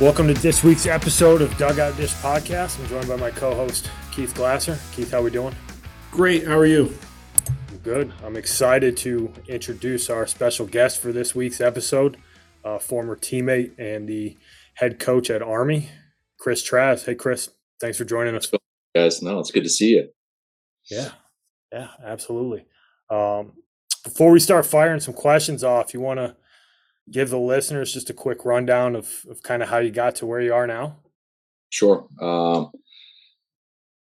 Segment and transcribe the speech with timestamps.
[0.00, 2.80] Welcome to this week's episode of Dugout Dish Podcast.
[2.80, 4.78] I'm joined by my co-host Keith Glasser.
[4.92, 5.54] Keith, how we doing?
[6.10, 6.46] Great.
[6.46, 6.96] How are you?
[7.82, 8.10] Good.
[8.24, 12.16] I'm excited to introduce our special guest for this week's episode,
[12.64, 14.38] uh, former teammate and the
[14.74, 15.90] head coach at Army,
[16.38, 17.04] Chris Tracz.
[17.04, 18.50] Hey, Chris, thanks for joining us.
[18.94, 20.08] Guys, no, it's good to see you.
[20.90, 21.10] Yeah,
[21.72, 22.66] yeah, absolutely.
[23.10, 23.52] Um,
[24.04, 26.36] before we start firing some questions off, you want to
[27.10, 30.26] give the listeners just a quick rundown of, of kind of how you got to
[30.26, 30.96] where you are now?
[31.70, 32.06] Sure.
[32.20, 32.70] Um,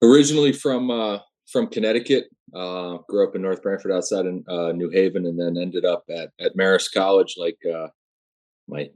[0.03, 1.19] originally from uh,
[1.51, 5.57] from Connecticut, uh, grew up in North Branford, outside in uh, New Haven, and then
[5.61, 7.87] ended up at at Marist College, like uh,
[8.67, 8.89] my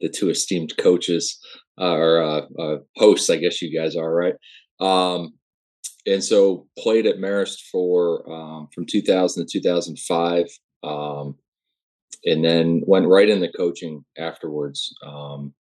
[0.00, 1.38] the two esteemed coaches
[1.80, 4.34] uh, or uh, uh, hosts, I guess you guys are, right?
[4.80, 5.34] Um,
[6.06, 10.46] and so played at Marist for um, from 2000 to 2005.
[10.84, 11.36] Um,
[12.24, 14.94] and then went right into coaching afterwards.
[15.04, 15.54] Um,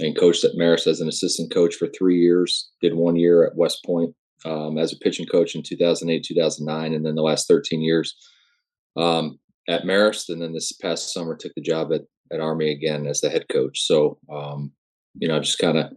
[0.00, 2.70] and coached at Marist as an assistant coach for three years.
[2.80, 7.04] Did one year at West Point um, as a pitching coach in 2008, 2009, and
[7.04, 8.14] then the last 13 years
[8.96, 10.28] um, at Marist.
[10.28, 13.44] And then this past summer took the job at at Army again as the head
[13.50, 13.82] coach.
[13.82, 14.72] So um,
[15.14, 15.92] you know, just kind of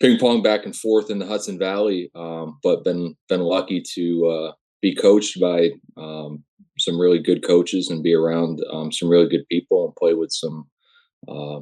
[0.00, 4.26] ping pong back and forth in the Hudson Valley, um, but been been lucky to
[4.26, 6.42] uh, be coached by um,
[6.78, 10.32] some really good coaches and be around um, some really good people and play with
[10.32, 10.66] some
[11.28, 11.60] uh,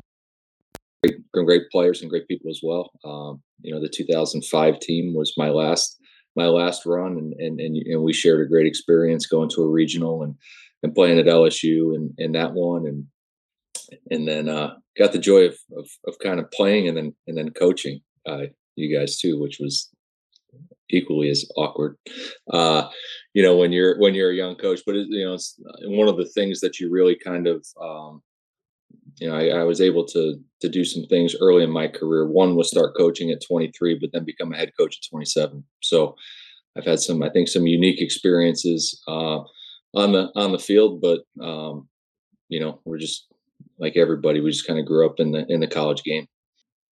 [1.03, 2.91] great, great players and great people as well.
[3.05, 5.99] Um, you know, the 2005 team was my last
[6.37, 9.69] my last run, and and and, and we shared a great experience going to a
[9.69, 10.37] regional and
[10.85, 13.05] and playing at LSU and and that one and
[14.11, 17.37] and then uh, got the joy of, of, of kind of playing and then and
[17.37, 19.91] then coaching uh, you guys too, which was
[20.91, 21.97] equally as awkward.
[22.53, 22.89] Uh,
[23.35, 25.91] you know, when you're when you're a young coach, but it, you know, it's uh,
[25.91, 28.23] one of the things that you really kind of um,
[29.21, 32.27] you know, I, I, was able to to do some things early in my career.
[32.27, 35.65] One was start coaching at 23, but then become a head coach at 27.
[35.81, 36.15] So
[36.77, 39.41] I've had some, I think, some unique experiences uh,
[39.95, 41.01] on the on the field.
[41.01, 41.89] But um,
[42.49, 43.27] you know, we're just
[43.79, 44.41] like everybody.
[44.41, 46.27] We just kind of grew up in the in the college game.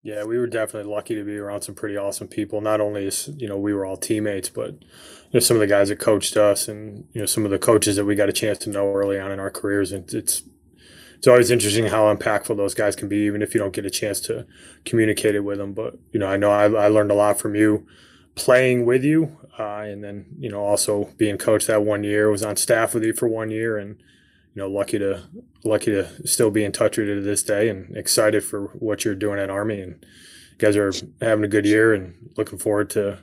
[0.06, 2.60] Yeah, we were definitely lucky to be around some pretty awesome people.
[2.60, 5.66] Not only as you know, we were all teammates, but you know, some of the
[5.66, 8.32] guys that coached us, and you know, some of the coaches that we got a
[8.32, 9.90] chance to know early on in our careers.
[9.90, 10.44] And it's
[11.16, 13.90] it's always interesting how impactful those guys can be, even if you don't get a
[13.90, 14.46] chance to
[14.84, 15.72] communicate it with them.
[15.72, 17.84] But you know, I know I, I learned a lot from you
[18.36, 22.30] playing with you, uh, and then you know, also being coached that one year.
[22.30, 24.00] Was on staff with you for one year, and
[24.56, 25.22] you know, lucky to
[25.64, 29.04] lucky to still be in touch with you to this day, and excited for what
[29.04, 29.82] you're doing at Army.
[29.82, 30.04] And
[30.52, 33.18] you guys are having a good year, and looking forward to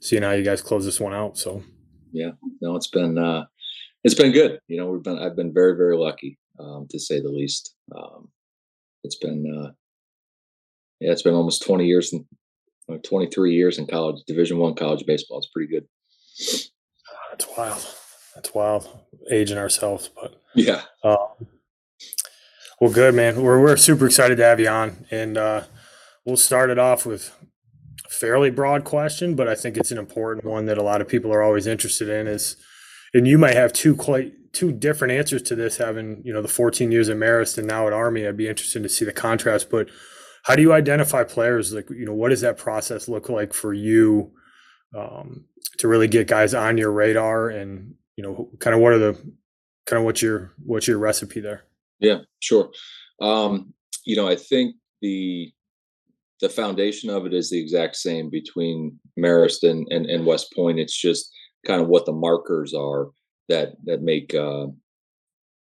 [0.00, 1.38] seeing how you guys close this one out.
[1.38, 1.62] So,
[2.10, 3.44] yeah, no, it's been uh,
[4.02, 4.58] it's been good.
[4.66, 7.76] You know, we've been I've been very very lucky um, to say the least.
[7.96, 8.30] Um,
[9.04, 9.70] it's been uh,
[10.98, 12.24] yeah, it's been almost 20 years and
[13.04, 15.38] 23 years in college, Division One college baseball.
[15.38, 15.86] It's pretty good.
[17.30, 17.86] That's wild.
[18.34, 18.88] That's wild.
[19.30, 20.82] Aging ourselves, but yeah.
[21.02, 21.46] Um,
[22.80, 23.42] well, good man.
[23.42, 25.64] We're we're super excited to have you on, and uh,
[26.24, 27.32] we'll start it off with
[28.04, 31.08] a fairly broad question, but I think it's an important one that a lot of
[31.08, 32.26] people are always interested in.
[32.26, 32.56] Is
[33.12, 36.48] and you might have two quite two different answers to this, having you know the
[36.48, 38.26] 14 years at Marist and now at Army.
[38.26, 39.88] I'd be interested to see the contrast, but
[40.44, 41.72] how do you identify players?
[41.72, 44.32] Like, you know, what does that process look like for you
[44.94, 45.46] um,
[45.78, 47.48] to really get guys on your radar?
[47.48, 49.34] And you know, kind of what are the
[49.86, 51.64] kind of what's your what's your recipe there?
[52.00, 52.70] Yeah, sure.
[53.20, 53.74] Um,
[54.04, 55.52] you know, I think the
[56.40, 60.78] the foundation of it is the exact same between Marist and, and, and West Point.
[60.78, 61.30] It's just
[61.66, 63.08] kind of what the markers are
[63.48, 64.66] that that make uh,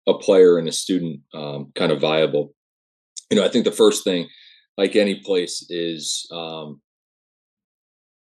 [0.07, 2.55] a player and a student um, kind of viable.
[3.31, 4.29] You know, I think the first thing,
[4.77, 6.81] like any place, is um,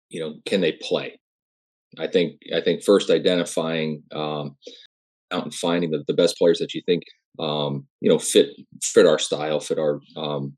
[0.09, 1.19] you know, can they play?
[1.99, 4.56] I think I think first identifying um,
[5.32, 7.02] out and finding the, the best players that you think
[7.38, 8.50] um, you know fit
[8.82, 10.56] fit our style, fit our um,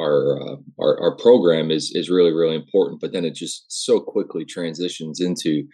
[0.00, 3.00] our, uh, our our program is is really really important.
[3.00, 5.64] But then it just so quickly transitions into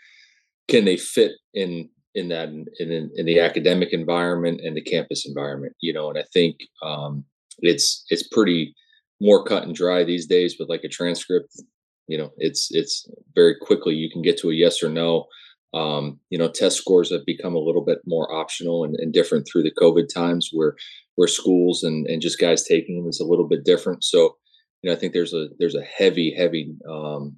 [0.69, 5.26] can they fit in in that in, in, in the academic environment and the campus
[5.26, 6.08] environment you know?
[6.08, 7.25] And i think um,
[7.58, 8.75] it's it's pretty
[9.20, 11.61] more cut and dry these days with like a transcript.
[12.06, 15.26] You know it's it's very quickly you can get to a yes or no
[15.75, 19.47] um, you know test scores have become a little bit more optional and, and, different
[19.47, 20.75] through the covid times where
[21.17, 24.05] where schools and and just guys taking them is a little bit different.
[24.05, 24.37] So
[24.82, 27.37] you know i think there's a there's a heavy heavy um,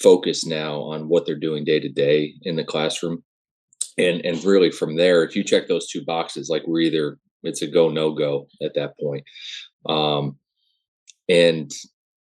[0.00, 3.22] focus now on what they're doing day to day in the classroom.
[3.98, 7.62] And and really from there if you check those two boxes like we're either it's
[7.62, 9.24] a go no go at that point.
[9.86, 10.38] Um
[11.28, 11.70] and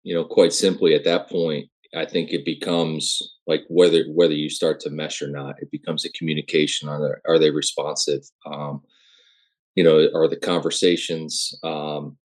[0.03, 4.50] you know quite simply at that point i think it becomes like whether whether you
[4.50, 8.23] start to mesh or not it becomes a communication are they, are they responsive?
[8.46, 8.82] Um
[9.75, 12.17] you know are the conversations um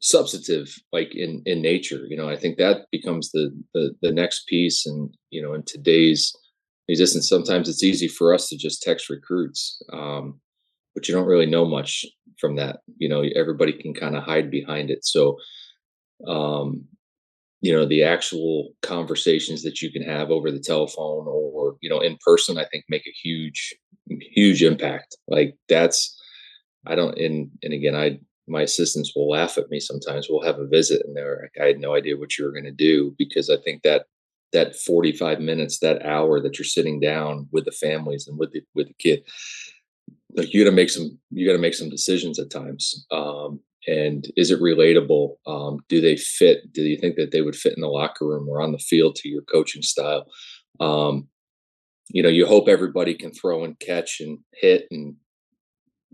[0.00, 2.06] substantive like in in nature?
[2.08, 5.62] You know i think that becomes the the, the next piece and you know in
[5.64, 6.34] today's
[6.88, 10.40] existence sometimes it's easy for us to just text recruits um,
[10.94, 12.06] but you don't really know much
[12.38, 12.80] from that.
[12.96, 15.04] You know everybody can kind of hide behind it.
[15.04, 15.38] So
[16.26, 16.84] um,
[17.60, 22.00] you know the actual conversations that you can have over the telephone or you know
[22.00, 23.74] in person i think make a huge
[24.08, 25.16] huge impact.
[25.28, 26.20] Like that's
[26.86, 28.18] i don't and and again i
[28.48, 30.28] my assistants will laugh at me sometimes.
[30.30, 32.64] We'll have a visit and they're like i had no idea what you were going
[32.64, 34.06] to do because i think that
[34.52, 38.62] that 45 minutes that hour that you're sitting down with the families and with the
[38.74, 39.24] with the kid
[40.36, 43.06] like you got to make some you got to make some decisions at times.
[43.10, 47.56] Um, and is it relatable um, do they fit do you think that they would
[47.56, 50.26] fit in the locker room or on the field to your coaching style
[50.80, 51.28] um,
[52.08, 55.14] you know you hope everybody can throw and catch and hit and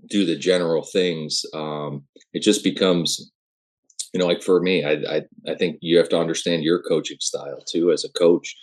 [0.09, 3.33] do the general things um, it just becomes
[4.13, 7.17] you know, like for me, I, I I think you have to understand your coaching
[7.21, 8.55] style too as a coach.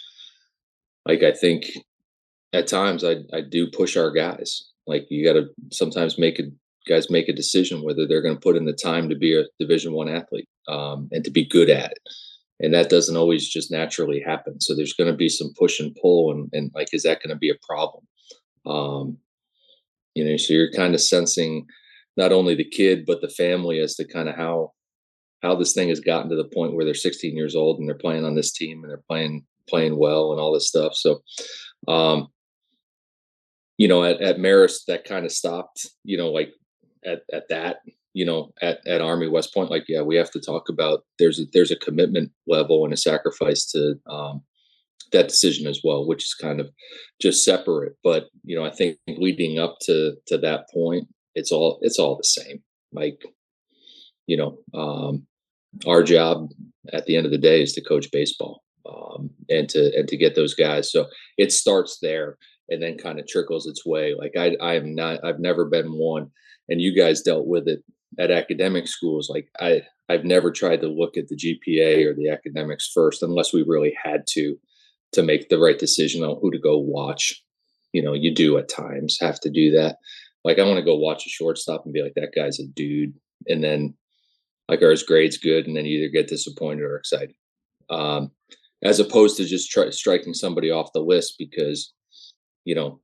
[1.05, 1.65] Like I think
[2.53, 4.69] at times I I do push our guys.
[4.85, 6.43] Like you got to sometimes make a
[6.89, 9.45] guys make a decision whether they're going to put in the time to be a
[9.59, 11.99] Division One athlete um, and to be good at it,
[12.59, 14.59] and that doesn't always just naturally happen.
[14.59, 17.33] So there's going to be some push and pull, and and like is that going
[17.33, 18.05] to be a problem?
[18.65, 19.17] Um,
[20.15, 21.67] you know, so you're kind of sensing
[22.17, 24.73] not only the kid but the family as to kind of how
[25.41, 27.95] how this thing has gotten to the point where they're 16 years old and they're
[27.95, 30.95] playing on this team and they're playing playing well and all this stuff.
[30.95, 31.21] So,
[31.87, 32.27] um,
[33.77, 35.87] you know, at, at Marist, that kind of stopped.
[36.03, 36.51] You know, like
[37.05, 37.77] at at that,
[38.13, 41.39] you know, at at Army West Point, like yeah, we have to talk about there's
[41.39, 44.41] a, there's a commitment level and a sacrifice to um,
[45.11, 46.69] that decision as well, which is kind of
[47.21, 47.93] just separate.
[48.03, 52.17] But you know, I think leading up to to that point, it's all it's all
[52.17, 52.61] the same.
[52.91, 53.21] Like
[54.27, 55.25] you know, um,
[55.87, 56.49] our job
[56.93, 60.17] at the end of the day is to coach baseball um, and to and to
[60.17, 60.91] get those guys.
[60.91, 61.07] So
[61.37, 62.37] it starts there
[62.69, 64.15] and then kind of trickles its way.
[64.17, 66.31] Like I I am not I've never been one,
[66.69, 67.83] and you guys dealt with it
[68.17, 69.29] at academic schools.
[69.29, 73.53] Like I I've never tried to look at the GPA or the academics first unless
[73.53, 74.57] we really had to
[75.13, 77.43] to make the right decision on who to go watch.
[77.93, 79.97] You know, you do at times have to do that.
[80.43, 83.13] Like I want to go watch a shortstop and be like, that guy's a dude.
[83.47, 83.95] And then
[84.69, 87.35] like are his grades good and then you either get disappointed or excited
[87.89, 88.31] um,
[88.83, 91.91] as opposed to just try, striking somebody off the list because
[92.63, 93.01] you know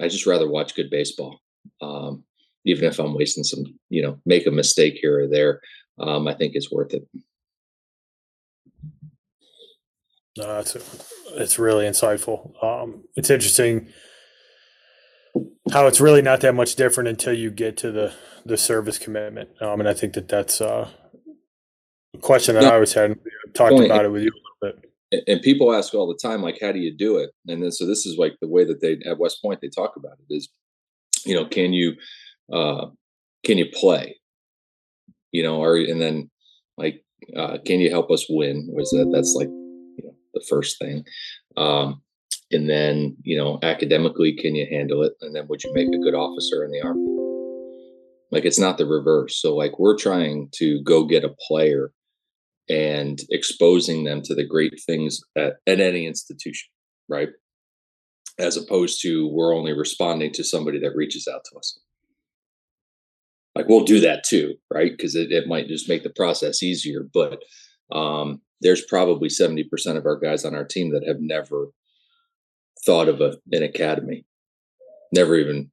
[0.00, 1.40] i just rather watch good baseball
[1.82, 2.24] um,
[2.64, 5.60] even if i'm wasting some you know make a mistake here or there
[5.98, 7.06] um, i think it's worth it
[10.38, 10.76] no, it's
[11.32, 13.88] it's really insightful um, it's interesting
[15.72, 18.12] how it's really not that much different until you get to the
[18.44, 19.50] the service commitment.
[19.60, 20.88] Um, and I think that that's uh,
[22.14, 23.18] a question that no, I always had.
[23.54, 25.28] Talked about it with you a little bit.
[25.28, 27.30] And people ask all the time, like, how do you do it?
[27.46, 29.96] And then so this is like the way that they at West Point they talk
[29.96, 30.48] about it is,
[31.26, 31.94] you know, can you
[32.52, 32.86] uh,
[33.44, 34.16] can you play?
[35.32, 36.30] You know, or and then
[36.76, 37.04] like,
[37.36, 38.68] uh, can you help us win?
[38.70, 41.04] Was that that's like you know the first thing.
[41.56, 42.02] Um,
[42.52, 46.02] and then you know academically can you handle it and then would you make a
[46.02, 47.06] good officer in the army
[48.30, 51.92] like it's not the reverse so like we're trying to go get a player
[52.68, 56.68] and exposing them to the great things at, at any institution
[57.08, 57.30] right
[58.38, 61.78] as opposed to we're only responding to somebody that reaches out to us
[63.54, 67.06] like we'll do that too right because it, it might just make the process easier
[67.12, 67.42] but
[67.92, 69.66] um, there's probably 70%
[69.96, 71.68] of our guys on our team that have never
[72.86, 74.24] thought of a, an academy.
[75.12, 75.70] Never even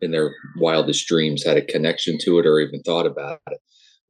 [0.00, 3.60] in their wildest dreams had a connection to it or even thought about it.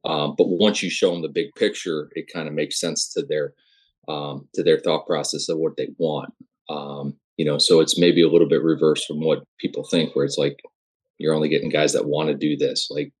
[0.05, 3.23] Um, but once you show them the big picture, it kind of makes sense to
[3.23, 3.53] their
[4.07, 6.33] um, to their thought process of what they want.
[6.69, 10.25] Um, you know, so it's maybe a little bit reverse from what people think, where
[10.25, 10.59] it's like
[11.21, 12.89] you're only getting guys that want to do this.
[12.89, 13.11] Like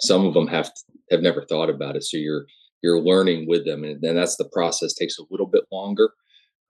[0.00, 0.70] some of them have
[1.10, 2.46] have never thought about it, so you're
[2.82, 6.12] you're learning with them, and then that's the process takes a little bit longer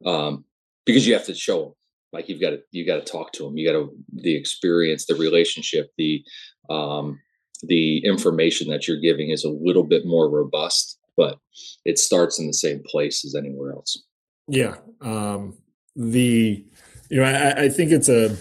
[0.05, 0.45] um,
[0.85, 1.73] because you have to show them
[2.13, 5.07] like you've got to you got to talk to them you got to the experience
[5.07, 6.23] the relationship the
[6.69, 7.19] um
[7.63, 11.39] the information that you're giving is a little bit more robust but
[11.85, 14.03] it starts in the same place as anywhere else
[14.49, 14.77] Yeah.
[15.01, 15.59] Um,
[15.95, 16.65] the
[17.11, 18.37] you know I, I think it's a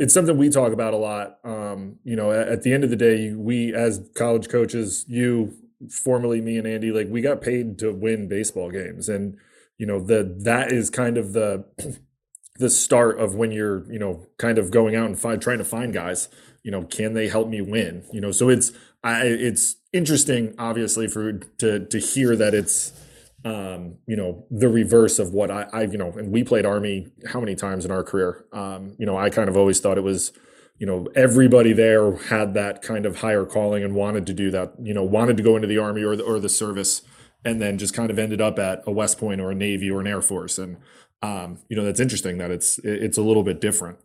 [0.00, 1.38] it's something we talk about a lot.
[1.44, 5.54] Um, you know, at, at, the end of the day, we as college coaches, you
[5.90, 9.36] formerly me and Andy, like we got paid to win baseball games, and
[9.76, 11.66] you know the that is kind of the
[12.56, 15.64] the start of when you're you know kind of going out and find, trying to
[15.64, 16.30] find guys.
[16.62, 18.04] You know, can they help me win?
[18.10, 18.72] You know, so it's
[19.04, 22.92] I it's interesting, obviously, for to to hear that it's
[23.44, 27.08] um, you know, the reverse of what I, I, you know, and we played Army
[27.26, 28.44] how many times in our career?
[28.52, 30.32] Um, you know, I kind of always thought it was,
[30.78, 34.74] you know, everybody there had that kind of higher calling and wanted to do that,
[34.82, 37.02] you know, wanted to go into the Army or the, or the service
[37.44, 40.00] and then just kind of ended up at a West Point or a Navy or
[40.00, 40.58] an Air Force.
[40.58, 40.76] And,
[41.22, 43.98] um, you know, that's interesting that it's, it's a little bit different.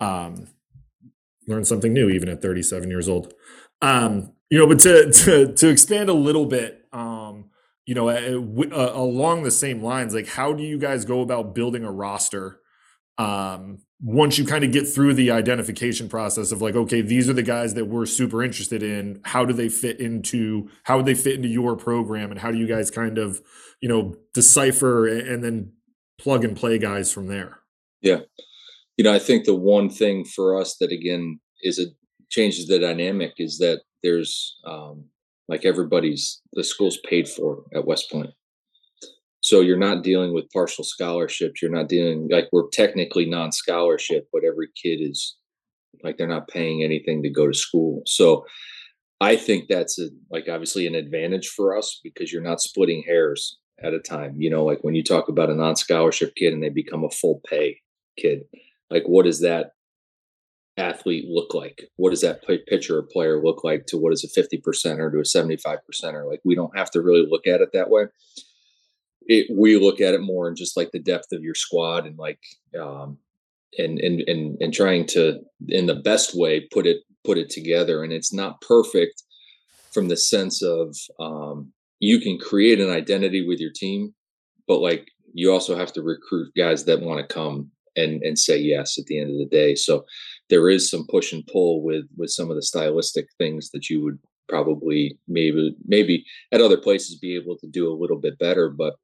[0.00, 0.48] Um,
[1.48, 3.32] learn something new even at 37 years old.
[3.80, 7.46] Um, you know, but to, to, to expand a little bit, um,
[7.86, 11.84] you know, uh, along the same lines, like how do you guys go about building
[11.84, 12.60] a roster
[13.18, 17.34] um, once you kind of get through the identification process of like, okay, these are
[17.34, 19.20] the guys that we're super interested in.
[19.24, 22.58] How do they fit into how would they fit into your program, and how do
[22.58, 23.40] you guys kind of,
[23.80, 25.72] you know, decipher and then
[26.18, 27.60] plug and play guys from there?
[28.00, 28.20] Yeah,
[28.96, 31.90] you know, I think the one thing for us that again is it
[32.30, 35.04] changes the dynamic is that there's um,
[35.48, 38.30] like everybody's the school's paid for at West Point.
[39.40, 41.60] So you're not dealing with partial scholarships.
[41.60, 45.36] You're not dealing like we're technically non-scholarship, but every kid is
[46.02, 48.02] like they're not paying anything to go to school.
[48.06, 48.46] So
[49.20, 53.58] I think that's a, like obviously an advantage for us because you're not splitting hairs
[53.82, 54.36] at a time.
[54.38, 57.40] You know, like when you talk about a non-scholarship kid and they become a full
[57.48, 57.80] pay
[58.16, 58.42] kid,
[58.90, 59.72] like what does that
[60.76, 61.82] athlete look like?
[61.96, 65.20] What does that pitcher or player look like to what is a 50% or to
[65.20, 66.28] a 75 percenter?
[66.28, 68.06] Like we don't have to really look at it that way.
[69.26, 72.18] It, we look at it more in just like the depth of your squad and
[72.18, 72.40] like
[72.78, 73.18] um
[73.78, 78.02] and and and and trying to in the best way put it put it together
[78.02, 79.22] and it's not perfect
[79.92, 84.12] from the sense of um you can create an identity with your team
[84.66, 88.56] but like you also have to recruit guys that want to come and and say
[88.56, 90.04] yes at the end of the day so
[90.52, 94.02] there is some push and pull with with some of the stylistic things that you
[94.04, 94.18] would
[94.48, 98.96] probably maybe maybe at other places be able to do a little bit better but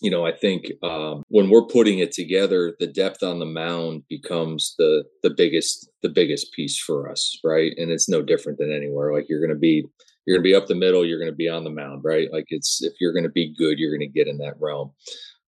[0.00, 4.04] you know i think um, when we're putting it together the depth on the mound
[4.08, 7.72] becomes the the biggest the biggest piece for us right?
[7.76, 9.12] And it's no different than anywhere.
[9.12, 9.84] Like you're going to be
[10.24, 12.32] you're going to be up the middle you're going to be on the mound right?
[12.32, 14.92] Like it's if you're going to be good you're going to get in that realm.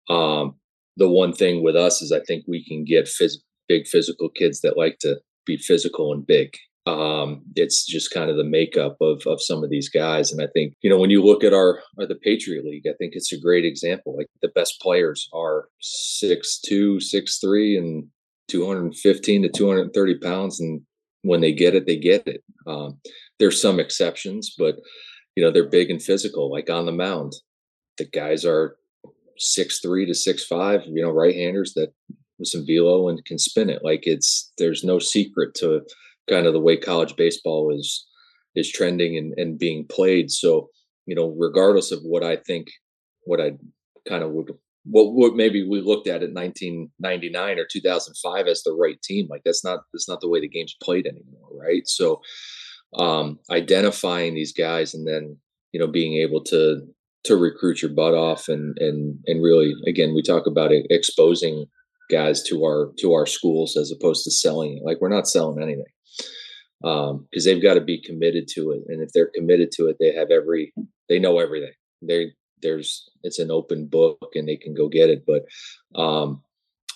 [0.09, 0.55] Um,
[0.95, 4.61] the one thing with us is i think we can get phys- big physical kids
[4.61, 6.55] that like to be physical and big.
[6.87, 10.47] Um, it's just kind of the makeup of of some of these guys, and I
[10.53, 13.33] think you know when you look at our, our the Patriot League, I think it's
[13.33, 14.15] a great example.
[14.15, 18.05] Like the best players are six two, six three, and
[18.47, 20.81] two hundred fifteen to two hundred thirty pounds, and
[21.23, 22.41] when they get it, they get it.
[22.65, 22.99] Um,
[23.37, 24.75] there's some exceptions, but
[25.35, 26.49] you know they're big and physical.
[26.49, 27.33] Like on the mound,
[27.97, 28.77] the guys are
[29.37, 30.83] six three to six five.
[30.85, 31.91] You know, right handers that
[32.39, 33.83] with some velo and can spin it.
[33.83, 35.81] Like it's there's no secret to
[36.29, 38.05] kind of the way college baseball is
[38.55, 40.31] is trending and, and being played.
[40.31, 40.69] So,
[41.05, 42.67] you know, regardless of what I think,
[43.25, 43.51] what I
[44.07, 44.51] kind of would
[44.83, 49.41] what what maybe we looked at in 1999 or 2005 as the right team like
[49.43, 52.21] that's not that's not the way the game's played anymore right so
[52.97, 55.35] um identifying these guys and then
[55.73, 56.87] you know being able to
[57.27, 61.65] to recruit your butt off and and and really again we talk about it, exposing
[62.09, 65.85] guys to our to our schools as opposed to selling like we're not selling anything
[66.83, 69.97] um because they've got to be committed to it and if they're committed to it
[69.99, 70.73] they have every
[71.09, 71.73] they know everything.
[72.01, 75.43] They there's it's an open book and they can go get it but
[75.99, 76.41] um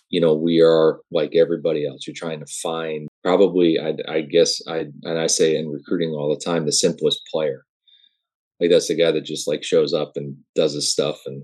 [0.10, 2.06] you know we are like everybody else.
[2.06, 6.30] You're trying to find probably i, I guess i and i say in recruiting all
[6.30, 7.66] the time the simplest player.
[8.60, 11.44] Like that's the guy that just like shows up and does his stuff and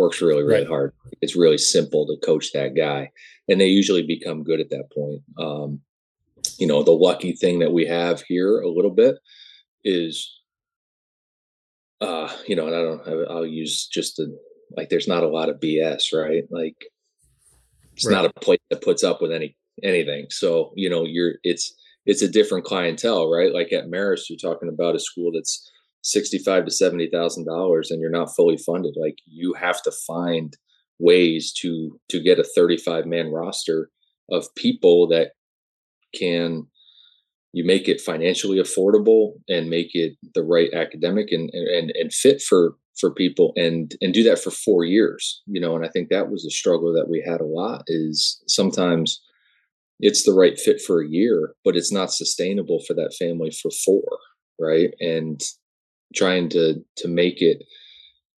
[0.00, 0.68] works really really right.
[0.68, 0.92] hard.
[1.20, 3.10] It's really simple to coach that guy
[3.48, 5.22] and they usually become good at that point.
[5.38, 5.80] Um,
[6.58, 9.16] you know the lucky thing that we have here a little bit
[9.84, 10.40] is
[12.00, 14.38] uh you know and i don't i'll use just the
[14.76, 16.44] like there's not a lot of bs right?
[16.50, 16.76] Like
[17.94, 18.14] it's right.
[18.14, 20.26] not a place that puts up with any anything.
[20.30, 21.74] So you know you're it's
[22.06, 23.52] it's a different clientele right?
[23.52, 25.70] Like at Marist you're talking about a school that's
[26.02, 30.56] sixty-five to seventy thousand dollars and you're not fully funded like you have to find
[30.98, 33.90] ways to to get a 35 man roster
[34.30, 35.32] of people that
[36.14, 36.66] can
[37.52, 42.40] you make it financially affordable and make it the right academic and and and fit
[42.40, 46.08] for for people and and do that for four years you know and i think
[46.08, 49.22] that was a struggle that we had a lot is sometimes
[50.00, 53.70] it's the right fit for a year but it's not sustainable for that family for
[53.84, 54.18] four
[54.60, 54.94] right?
[55.00, 55.40] And
[56.14, 57.62] trying to to make it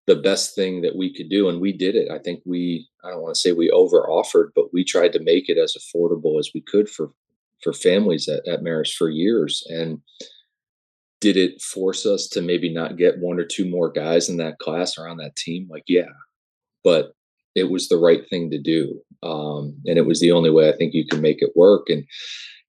[0.06, 3.10] the best thing that we could do and we did it i think we i
[3.10, 6.38] don't want to say we over offered but we tried to make it as affordable
[6.38, 7.12] as we could for
[7.62, 9.64] for families at, at Marist for years.
[9.68, 10.00] And
[11.20, 14.58] did it force us to maybe not get one or two more guys in that
[14.58, 15.68] class or on that team?
[15.70, 16.10] Like, yeah,
[16.82, 17.12] but
[17.54, 19.00] it was the right thing to do.
[19.22, 21.88] Um, and it was the only way I think you can make it work.
[21.88, 22.04] And,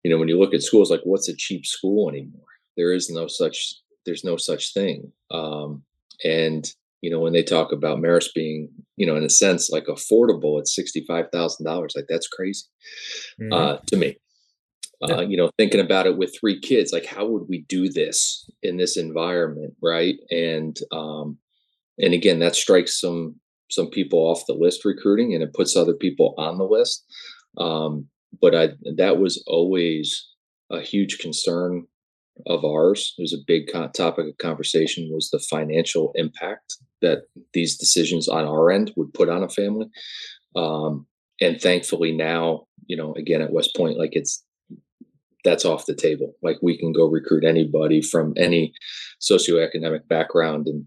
[0.03, 2.41] you know, when you look at schools, like what's a cheap school anymore?
[2.77, 5.11] There is no such, there's no such thing.
[5.31, 5.83] Um,
[6.23, 6.65] and,
[7.01, 10.59] you know, when they talk about Marist being, you know, in a sense, like affordable
[10.59, 12.65] at $65,000, like that's crazy
[13.39, 13.53] mm-hmm.
[13.53, 14.17] uh, to me
[15.09, 18.49] uh, you know thinking about it with three kids like how would we do this
[18.61, 21.37] in this environment right and um
[21.99, 23.35] and again that strikes some
[23.69, 27.05] some people off the list recruiting and it puts other people on the list
[27.57, 28.07] um
[28.41, 30.29] but i that was always
[30.71, 31.85] a huge concern
[32.47, 37.23] of ours it was a big topic of conversation was the financial impact that
[37.53, 39.87] these decisions on our end would put on a family
[40.55, 41.05] um
[41.41, 44.43] and thankfully now you know again at west point like it's
[45.43, 46.33] that's off the table.
[46.41, 48.73] Like we can go recruit anybody from any
[49.21, 50.85] socioeconomic background and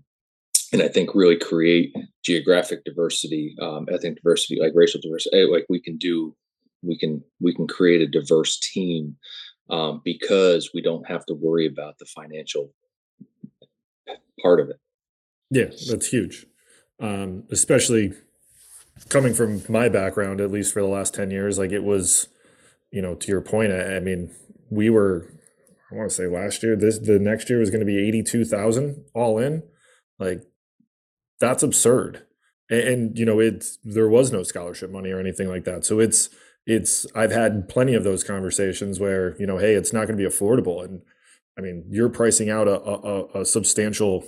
[0.72, 5.44] and I think really create geographic diversity, um, ethnic diversity, like racial diversity.
[5.44, 6.34] Like we can do,
[6.82, 9.16] we can we can create a diverse team
[9.70, 12.72] um, because we don't have to worry about the financial
[14.42, 14.76] part of it.
[15.50, 16.46] Yeah, that's huge,
[17.00, 18.12] um, especially
[19.08, 20.40] coming from my background.
[20.40, 22.28] At least for the last ten years, like it was,
[22.90, 23.72] you know, to your point.
[23.72, 24.34] I, I mean,
[24.70, 25.36] we were
[25.90, 29.04] I want to say last year, this the next year was going to be 82,000
[29.14, 29.62] all in.
[30.18, 30.42] Like
[31.38, 32.26] that's absurd.
[32.68, 35.84] And, and, you know, it's there was no scholarship money or anything like that.
[35.84, 36.28] So it's
[36.66, 40.22] it's I've had plenty of those conversations where, you know, hey, it's not going to
[40.22, 41.02] be affordable and
[41.58, 44.24] I mean, you're pricing out a, a, a substantial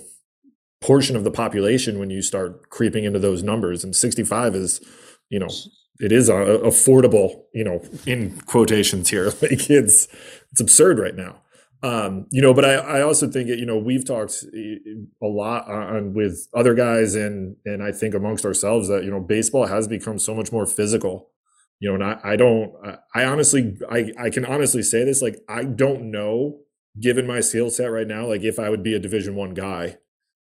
[0.81, 4.81] portion of the population when you start creeping into those numbers and 65 is,
[5.29, 5.49] you know,
[5.99, 9.31] it is uh, affordable, you know, in quotations here.
[9.41, 10.07] Like it's
[10.51, 11.41] it's absurd right now.
[11.81, 16.13] Um, you know, but I, I also think you know we've talked a lot on
[16.13, 20.19] with other guys and and I think amongst ourselves that you know baseball has become
[20.19, 21.29] so much more physical.
[21.79, 22.73] You know, and I, I don't
[23.15, 26.59] I honestly I I can honestly say this like I don't know
[26.99, 29.97] given my skill set right now like if I would be a Division One guy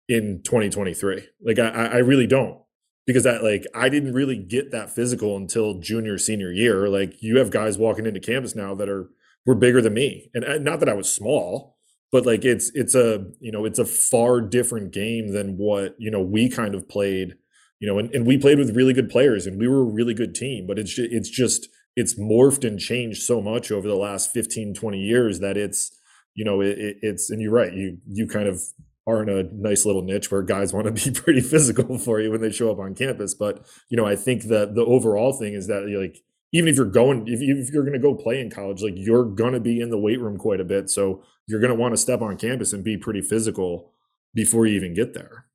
[0.08, 1.28] in 2023.
[1.45, 2.62] Like I I really don't
[3.06, 6.89] because that like I didn't really get that physical until junior senior year.
[6.89, 9.10] Like you have guys walking into campus now that are
[9.45, 11.78] were bigger than me, and uh, not that I was small,
[12.12, 16.12] but like it's it's a you know it's a far different game than what you
[16.12, 17.36] know we kind of played.
[17.80, 20.13] You know, and, and we played with really good players, and we were a really
[20.13, 20.66] good team.
[20.68, 24.74] But it's just, it's just it's morphed and changed so much over the last 15
[24.74, 25.96] 20 years that it's
[26.36, 28.62] you know it, it's and you're right you you kind of
[29.08, 32.30] are in a nice little niche where guys want to be pretty physical for you
[32.30, 33.34] when they show up on campus.
[33.34, 36.22] But you know, I think that the overall thing is that like
[36.54, 39.26] even if you're going, if, if you're going to go play in college, like you're
[39.26, 41.94] going to be in the weight room quite a bit, so you're going to want
[41.94, 43.92] to step on campus and be pretty physical
[44.34, 45.46] before you even get there.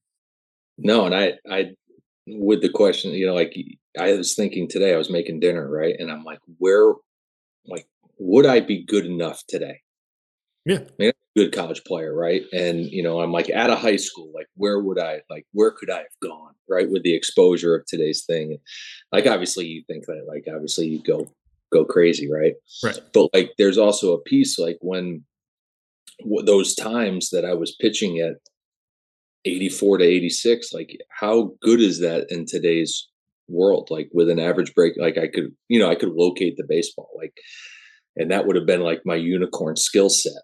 [0.79, 1.71] No, and I, I,
[2.27, 3.55] with the question, you know, like
[3.99, 6.95] I was thinking today, I was making dinner, right, and I'm like, where,
[7.67, 7.87] like,
[8.19, 9.81] would I be good enough today?
[10.65, 10.79] Yeah.
[10.79, 12.43] I mean, good college player, right?
[12.53, 15.71] And you know, I'm like out of high school, like where would I like where
[15.71, 16.91] could I have gone, right?
[16.91, 18.59] With the exposure of today's thing.
[19.11, 21.33] Like obviously you think that like obviously you go
[21.73, 22.55] go crazy, right?
[22.85, 23.01] Right.
[23.13, 25.25] But like there's also a piece like when
[26.45, 28.37] those times that I was pitching at
[29.45, 33.09] 84 to 86, like how good is that in today's
[33.49, 33.89] world?
[33.91, 37.11] Like with an average break, like I could, you know, I could locate the baseball,
[37.17, 37.35] like
[38.17, 40.43] and that would have been like my unicorn skill set.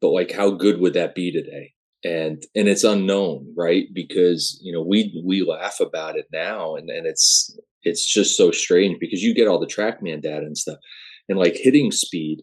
[0.00, 1.72] But like how good would that be today?
[2.04, 3.86] And and it's unknown right?
[3.92, 8.50] Because you know we we laugh about it now and and it's it's just so
[8.50, 10.78] strange because you get all the trackman data and stuff
[11.28, 12.42] and like hitting speed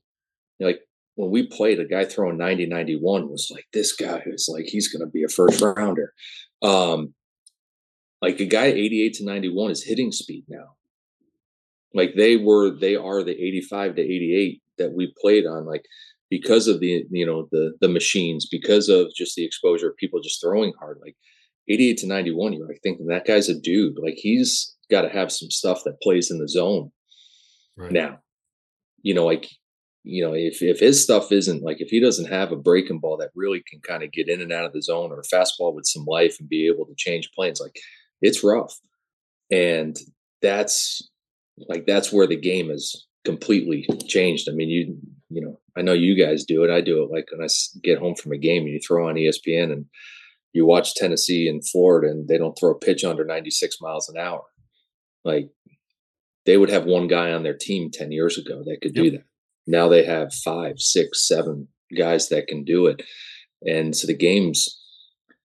[0.59, 0.79] like
[1.15, 4.87] when we played a guy throwing 90 91 was like this guy is like he's
[4.87, 6.13] going to be a first rounder.
[6.61, 7.13] Um
[8.21, 10.75] like a guy 88 to 91 is hitting speed now.
[11.93, 15.85] Like they were they are the 85 to 88 that we played on like
[16.29, 20.19] because of the you know the the machines because of just the exposure of people
[20.21, 21.15] just throwing hard like
[21.69, 23.97] 88 to 91 you're like thinking that guy's a dude.
[24.01, 26.91] Like he's got to have some stuff that plays in the zone
[27.77, 27.91] right.
[27.91, 28.19] now.
[29.03, 29.47] You know like
[30.03, 33.17] you know, if if his stuff isn't like if he doesn't have a breaking ball
[33.17, 35.73] that really can kind of get in and out of the zone or a fastball
[35.73, 37.77] with some life and be able to change planes, like
[38.21, 38.77] it's rough.
[39.49, 39.97] And
[40.41, 41.09] that's
[41.69, 44.49] like that's where the game is completely changed.
[44.49, 44.97] I mean, you
[45.29, 46.69] you know, I know you guys do it.
[46.69, 47.49] I do it like when I
[47.81, 49.85] get home from a game and you throw on ESPN and
[50.51, 54.17] you watch Tennessee and Florida and they don't throw a pitch under 96 miles an
[54.17, 54.43] hour.
[55.23, 55.49] Like
[56.45, 59.23] they would have one guy on their team 10 years ago that could do that.
[59.67, 63.01] Now they have five, six, seven guys that can do it.
[63.65, 64.67] And so the game's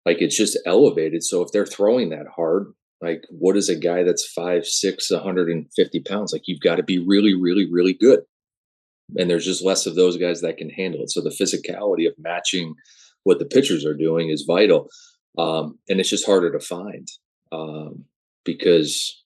[0.05, 1.23] like it's just elevated.
[1.23, 6.01] So if they're throwing that hard, like what is a guy that's five, six, 150
[6.01, 6.33] pounds?
[6.33, 8.21] Like you've got to be really, really, really good.
[9.17, 11.11] And there's just less of those guys that can handle it.
[11.11, 12.75] So the physicality of matching
[13.25, 14.89] what the pitchers are doing is vital.
[15.39, 17.09] Um, and it's just harder to find
[17.53, 18.05] um,
[18.45, 19.23] because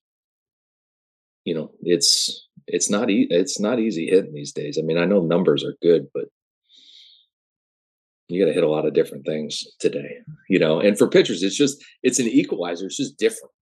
[1.44, 4.78] you know it's it's not e- it's not easy hitting these days.
[4.78, 6.24] I mean, I know numbers are good, but
[8.28, 10.80] you got to hit a lot of different things today, you know.
[10.80, 12.86] And for pitchers, it's just it's an equalizer.
[12.86, 13.52] It's just different,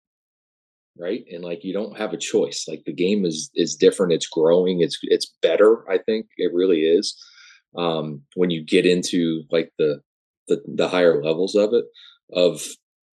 [0.98, 1.24] right?
[1.30, 2.66] And like you don't have a choice.
[2.68, 4.12] Like the game is is different.
[4.12, 4.80] It's growing.
[4.80, 5.88] It's it's better.
[5.90, 7.16] I think it really is.
[7.76, 10.00] Um, when you get into like the
[10.48, 11.84] the the higher levels of it,
[12.32, 12.62] of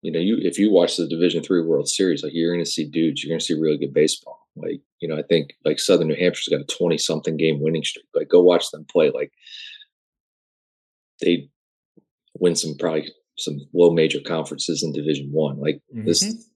[0.02, 2.70] you know, you if you watch the Division Three World Series, like you're going to
[2.70, 4.45] see dudes, you're going to see really good baseball.
[4.56, 7.84] Like you know, I think like Southern New Hampshire's got a twenty something game winning
[7.84, 8.06] streak.
[8.14, 9.10] Like go watch them play.
[9.10, 9.32] Like
[11.20, 11.48] they
[12.38, 15.58] win some probably some low major conferences in Division One.
[15.58, 16.06] Like mm-hmm.
[16.06, 16.48] this,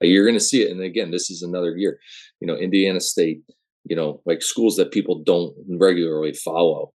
[0.00, 0.70] you're going to see it.
[0.70, 1.98] And again, this is another year.
[2.40, 3.42] You know, Indiana State.
[3.84, 6.92] You know, like schools that people don't regularly follow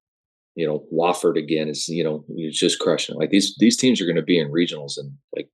[0.55, 3.18] you know, Wofford again is, you know, he's just crushing it.
[3.18, 5.48] Like these these teams are going to be in regionals and like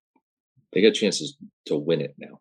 [0.72, 2.40] they got chances to win it now.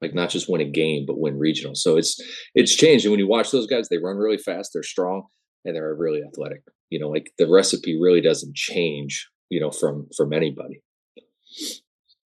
[0.00, 1.74] Like not just win a game, but win regional.
[1.74, 2.20] So it's
[2.54, 3.04] it's changed.
[3.04, 5.26] And when you watch those guys, they run really fast, they're strong,
[5.64, 6.62] and they're really athletic.
[6.90, 10.82] You know, like the recipe really doesn't change, you know, from from anybody.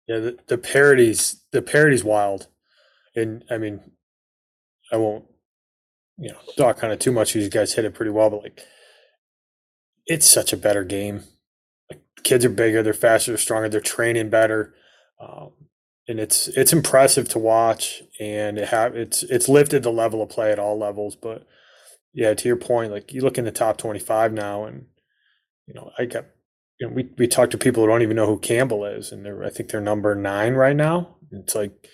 [0.07, 2.47] Yeah, the, the parodies, the parodies wild.
[3.15, 3.79] And I mean,
[4.91, 5.25] I won't,
[6.17, 7.33] you know, talk kind of too much.
[7.33, 8.61] These guys hit it pretty well, but like
[10.05, 11.23] it's such a better game.
[11.89, 14.73] Like kids are bigger, they're faster, they're stronger, they're training better,
[15.21, 15.51] um,
[16.11, 18.03] and it's it's impressive to watch.
[18.19, 21.15] And it have it's it's lifted the level of play at all levels.
[21.15, 21.47] But
[22.13, 24.85] yeah, to your point, like you look in the top twenty five now, and
[25.65, 26.25] you know I got
[26.79, 29.25] you know we we talk to people who don't even know who Campbell is, and
[29.25, 31.15] they're I think they're number nine right now.
[31.31, 31.87] It's like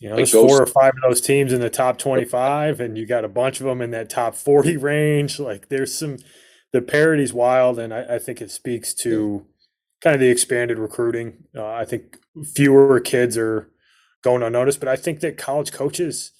[0.00, 3.06] you know, there's four or five of those teams in the top 25, and you
[3.06, 5.38] got a bunch of them in that top 40 range.
[5.38, 6.18] Like, there's some
[6.72, 9.46] the parody's wild, and I, I think it speaks to
[10.02, 11.44] kind of the expanded recruiting.
[11.56, 13.70] Uh, I think fewer kids are
[14.22, 16.32] going unnoticed, but I think that college coaches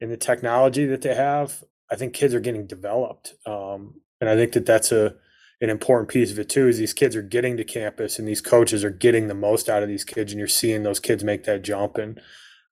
[0.00, 4.36] and the technology that they have, I think kids are getting developed, um, and I
[4.36, 5.14] think that that's a
[5.60, 6.68] an important piece of it too.
[6.68, 9.82] Is these kids are getting to campus, and these coaches are getting the most out
[9.82, 11.98] of these kids, and you're seeing those kids make that jump.
[11.98, 12.20] And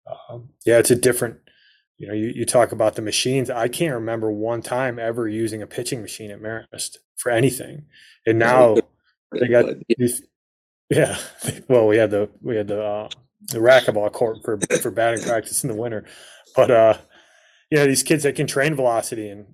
[0.06, 1.38] um, yeah, it's a different
[1.98, 3.50] you know, you, you talk about the machines.
[3.50, 7.86] I can't remember one time ever using a pitching machine at Marist for anything.
[8.26, 8.76] And now
[9.32, 10.22] they got these,
[10.90, 11.18] yeah.
[11.68, 13.08] Well, we had the we had the uh,
[13.48, 16.04] the racquetball court for for batting practice in the winter,
[16.54, 16.98] but uh,
[17.70, 19.46] you know, these kids that can train velocity and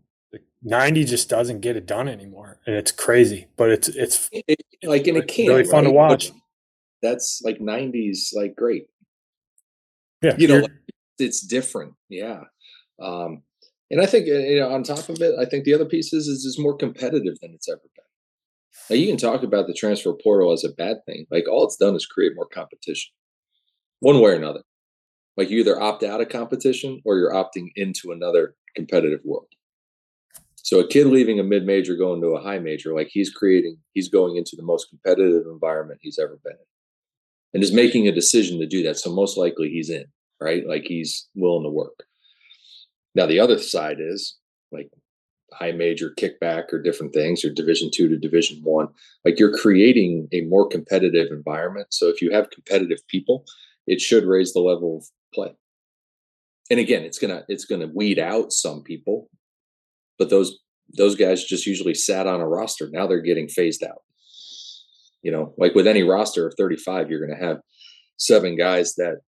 [0.63, 3.49] 90 just doesn't get it done anymore, and it's crazy.
[3.57, 5.91] But it's it's it, like in a can really fun right?
[5.91, 6.29] to watch.
[6.31, 6.39] But
[7.03, 8.87] that's like 90s, like great.
[10.23, 10.67] Yeah, you know,
[11.19, 11.95] it's different.
[12.09, 12.43] Yeah.
[13.01, 13.43] Um,
[13.91, 16.13] and I think uh, you know, on top of it, I think the other piece
[16.13, 18.02] is is it's more competitive than it's ever been.
[18.89, 21.27] Now you can talk about the transfer portal as a bad thing.
[21.31, 23.13] Like all it's done is create more competition,
[24.01, 24.63] one way or another.
[25.37, 29.47] Like you either opt out of competition or you're opting into another competitive world.
[30.57, 33.79] So a kid leaving a mid major going to a high major, like he's creating,
[33.93, 36.59] he's going into the most competitive environment he's ever been in,
[37.55, 38.99] and is making a decision to do that.
[38.99, 40.05] So most likely he's in
[40.43, 40.67] right?
[40.67, 42.05] Like he's willing to work.
[43.15, 44.37] Now the other side is
[44.71, 44.91] like
[45.53, 48.89] high major kickback or different things or division two to division one
[49.25, 51.87] like you're creating a more competitive environment.
[51.91, 53.45] So if you have competitive people
[53.87, 55.55] it should raise the level of play.
[56.71, 59.29] And again it's gonna it's gonna weed out some people
[60.19, 60.59] but those
[60.97, 62.89] those guys just usually sat on a roster.
[62.91, 64.03] Now they're getting phased out.
[65.23, 67.61] You know like with any roster of 35 you're gonna have
[68.17, 69.21] seven guys that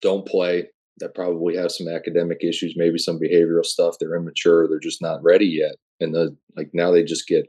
[0.00, 0.68] don't play
[1.00, 3.96] that probably have some academic issues, maybe some behavioral stuff.
[3.98, 4.68] They're immature.
[4.68, 5.76] They're just not ready yet.
[6.00, 7.46] And the like now they just get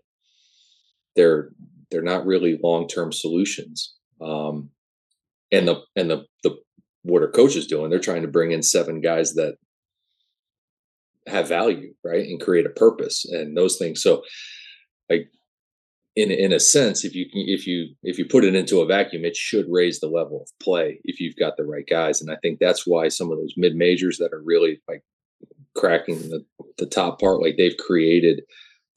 [1.15, 1.49] they're
[1.91, 3.95] they're not really long term solutions.
[4.21, 4.69] Um,
[5.51, 6.57] and the and the the
[7.03, 7.89] what are coaches doing?
[7.89, 9.55] They're trying to bring in seven guys that
[11.27, 14.01] have value, right, and create a purpose and those things.
[14.01, 14.23] So,
[15.09, 15.29] like
[16.19, 19.23] in in a sense, if you if you if you put it into a vacuum,
[19.23, 22.21] it should raise the level of play if you've got the right guys.
[22.21, 25.03] And I think that's why some of those mid majors that are really like
[25.75, 26.45] cracking the,
[26.77, 28.41] the top part, like they've created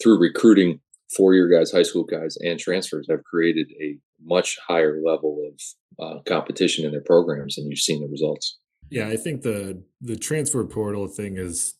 [0.02, 0.80] through recruiting
[1.16, 5.60] four year guys, high school guys, and transfers, have created a much higher level of
[6.04, 8.58] uh, competition in their programs, and you've seen the results.
[8.90, 11.74] Yeah, I think the the transfer portal thing is,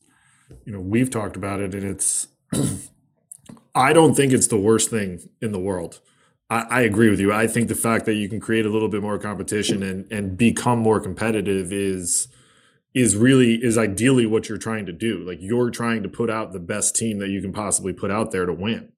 [0.64, 2.28] you know, we've talked about it, and it's.
[3.74, 6.00] I don't think it's the worst thing in the world.
[6.50, 7.32] I, I, agree with you.
[7.32, 10.37] I think the fact that you can create a little bit more competition and and
[10.37, 12.28] become more competitive is
[12.94, 15.24] is really is ideally what you're trying to do.
[15.26, 18.30] Like you're trying to put out the best team that you can possibly put out
[18.30, 18.92] there to win.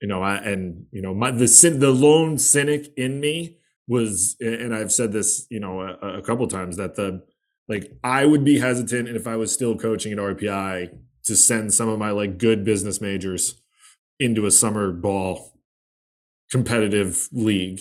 [0.00, 4.74] You know, I, and you know, my the the lone cynic in me was, and
[4.74, 7.22] I've said this, you know, a, a couple times that the
[7.68, 11.74] like I would be hesitant, and if I was still coaching at RPI, to send
[11.74, 13.60] some of my like good business majors
[14.18, 15.52] into a summer ball
[16.50, 17.80] competitive league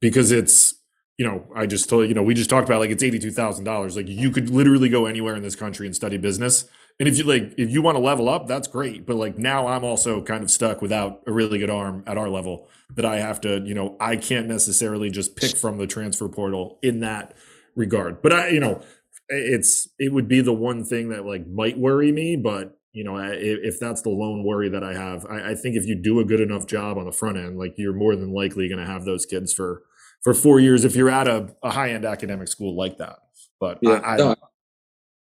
[0.00, 0.74] because it's
[1.16, 4.08] you know i just told you know we just talked about like it's $82000 like
[4.08, 6.66] you could literally go anywhere in this country and study business.
[7.00, 9.06] And if you like if you want to level up that's great.
[9.06, 12.28] But like now i'm also kind of stuck without a really good arm at our
[12.28, 16.28] level that i have to you know i can't necessarily just pick from the transfer
[16.28, 17.34] portal in that
[17.74, 18.20] regard.
[18.20, 18.82] But i you know
[19.28, 23.16] it's it would be the one thing that like might worry me but you know,
[23.18, 26.24] if, that's the lone worry that I have, I, I, think if you do a
[26.24, 29.04] good enough job on the front end, like you're more than likely going to have
[29.04, 29.82] those kids for
[30.22, 33.16] for four years if you're at a, a high end academic school like that.
[33.58, 34.36] But yeah, I, no,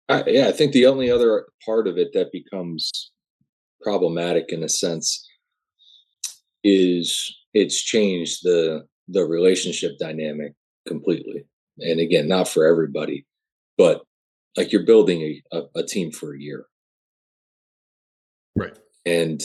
[0.09, 3.13] I, yeah, I think the only other part of it that becomes
[3.83, 5.27] problematic in a sense
[6.65, 10.55] is it's changed the the relationship dynamic
[10.87, 11.45] completely.
[11.79, 13.27] And again, not for everybody,
[13.79, 14.03] but
[14.57, 16.67] like you're building a, a, a team for a year
[18.61, 18.77] Right.
[19.07, 19.41] And,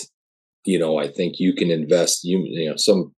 [0.65, 3.13] you know, I think you can invest, you, you know, some,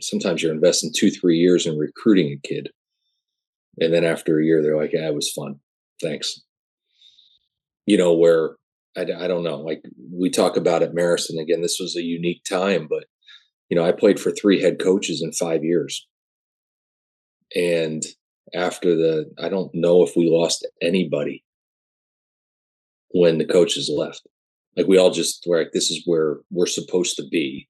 [0.00, 2.70] sometimes you're investing two, three years in recruiting a kid.
[3.80, 5.56] And then after a year, they're like, yeah, it was fun.
[6.00, 6.40] Thanks.
[7.86, 8.56] You know, where
[8.96, 9.82] I, I don't know, like
[10.12, 13.04] we talk about at Marist, again, this was a unique time, but,
[13.68, 16.06] you know, I played for three head coaches in five years.
[17.56, 18.04] And
[18.54, 21.44] after the, I don't know if we lost anybody
[23.10, 24.22] when the coaches left
[24.76, 27.68] like we all just were like this is where we're supposed to be.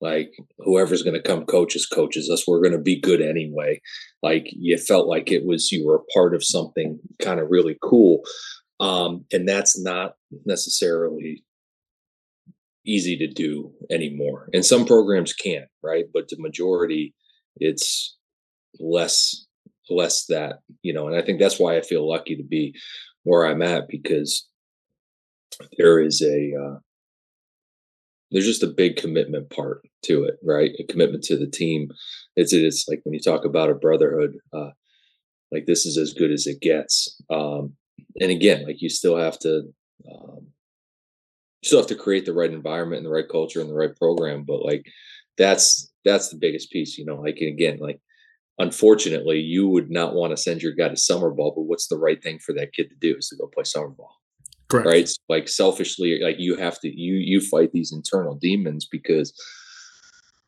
[0.00, 2.46] Like whoever's going to come coaches coaches us.
[2.46, 3.80] We're going to be good anyway.
[4.22, 7.78] Like you felt like it was you were a part of something kind of really
[7.82, 8.22] cool.
[8.78, 11.42] Um and that's not necessarily
[12.84, 14.48] easy to do anymore.
[14.52, 16.04] And some programs can't right?
[16.12, 17.14] But the majority
[17.58, 18.16] it's
[18.78, 19.46] less
[19.88, 21.06] less that you know?
[21.06, 22.74] And i think that's why i feel lucky to be
[23.22, 24.46] where i'm at because
[25.78, 26.78] there is a uh,
[28.30, 30.72] there's just a big commitment part to it, right?
[30.78, 31.90] A commitment to the team.
[32.36, 34.70] It's it's like when you talk about a brotherhood, uh,
[35.52, 37.20] like this is as good as it gets.
[37.30, 37.74] Um,
[38.20, 39.62] and again, like you still have to
[40.10, 40.48] um,
[41.62, 43.96] you still have to create the right environment and the right culture and the right
[43.96, 44.44] program.
[44.44, 44.86] But like
[45.38, 47.16] that's that's the biggest piece, you know.
[47.16, 48.00] Like again, like
[48.58, 51.98] unfortunately, you would not want to send your guy to summer ball, but what's the
[51.98, 54.16] right thing for that kid to do is to go play summer ball.
[54.68, 54.86] Correct.
[54.86, 55.10] Right.
[55.28, 59.32] Like selfishly, like you have to you you fight these internal demons because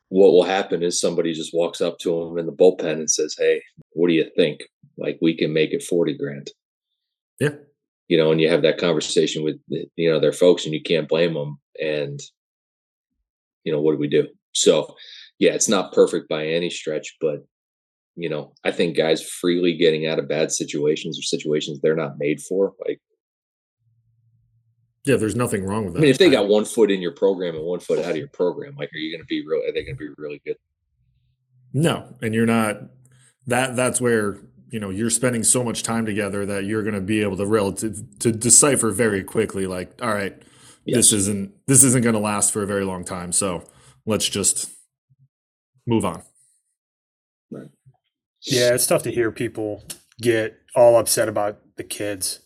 [0.09, 3.37] what will happen is somebody just walks up to them in the bullpen and says,
[3.39, 4.63] Hey, what do you think?
[4.97, 6.51] Like we can make it 40 grand.
[7.39, 7.55] Yeah.
[8.09, 11.09] You know, and you have that conversation with you know their folks and you can't
[11.09, 11.59] blame them.
[11.81, 12.21] And
[13.65, 14.27] you know, what do we do?
[14.53, 14.97] So
[15.39, 17.45] yeah, it's not perfect by any stretch, but
[18.17, 22.19] you know, I think guys freely getting out of bad situations or situations they're not
[22.19, 23.01] made for, like
[25.09, 26.01] yeah, there's nothing wrong with that.
[26.01, 28.17] I mean, if they got one foot in your program and one foot out of
[28.19, 29.67] your program, like, are you going to be real?
[29.67, 30.57] Are they going to be really good?
[31.73, 32.83] No, and you're not.
[33.47, 37.01] That that's where you know you're spending so much time together that you're going to
[37.01, 39.67] be able to relative to decipher very quickly.
[39.67, 40.37] Like, all right,
[40.85, 40.97] yes.
[40.97, 43.33] this isn't this isn't going to last for a very long time.
[43.33, 43.65] So
[44.05, 44.71] let's just
[45.87, 46.23] move on.
[47.51, 47.71] Right.
[48.43, 49.85] Yeah, it's tough to hear people
[50.21, 52.41] get all upset about the kids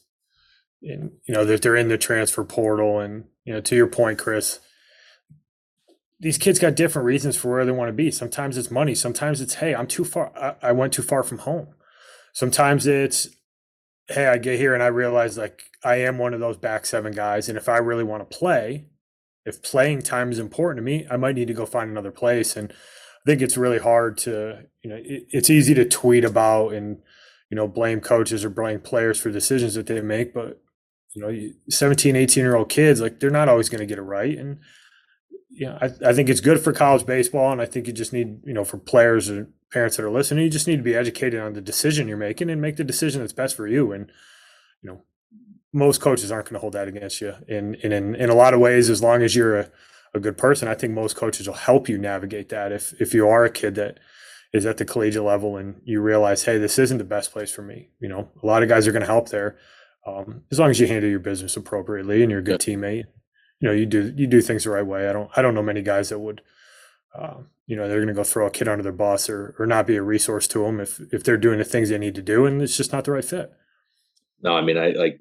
[0.82, 4.18] and you know that they're in the transfer portal and you know to your point
[4.18, 4.60] chris
[6.22, 8.12] these kids got different reasons for where they want to be.
[8.12, 11.68] Sometimes it's money sometimes it's hey i'm too far I, went too far from home.
[12.32, 13.28] Sometimes it's
[14.08, 17.12] hey i get here and i realize like i am one of those back seven
[17.12, 18.86] guys and if i really want to play
[19.46, 22.56] if playing time is important to me i might need to go find another place.
[22.56, 26.70] And i think it's really hard to you know it, it's easy to tweet about
[26.72, 26.98] and
[27.50, 30.60] you know blame coaches or blame players for decisions that they make but
[31.14, 34.02] you know 17 18 year old kids like they're not always going to get it
[34.02, 34.36] right.
[34.36, 34.58] And
[35.50, 38.40] yeah I, I think it's good for college baseball and i think you just need
[38.46, 41.40] you know for players or parents that are listening you just need to be educated
[41.40, 43.92] on the decision you're making and make the decision that's best for you.
[43.92, 44.10] And
[44.82, 45.02] you know
[45.72, 48.52] most coaches aren't going to hold that against you and, and in, in a lot
[48.52, 49.70] of ways as long as you're a,
[50.12, 50.68] a good person.
[50.68, 53.74] I think most coaches will help you navigate that if if you are a kid
[53.76, 53.98] that
[54.52, 57.62] is at the collegiate level and you realize hey this isn't the best place for
[57.62, 57.90] me.
[58.00, 59.56] You know a lot of guys are going to help there
[60.06, 62.76] um, as long as you handle your business appropriately and you're a good yeah.
[62.76, 63.04] teammate,
[63.60, 65.08] you know, you do you do things the right way.
[65.08, 66.42] I don't I don't know many guys that would,
[67.16, 67.36] uh,
[67.66, 69.86] you know, they're going to go throw a kid under their bus or or not
[69.86, 72.46] be a resource to them if if they're doing the things they need to do
[72.46, 73.52] and it's just not the right fit.
[74.42, 75.20] No, I mean I like,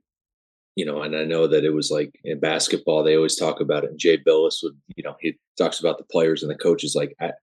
[0.75, 3.83] you know, and I know that it was like in basketball they always talk about
[3.83, 3.91] it.
[3.91, 6.95] And Jay Bilas would, you know, he talks about the players and the coaches.
[6.95, 7.33] Like I,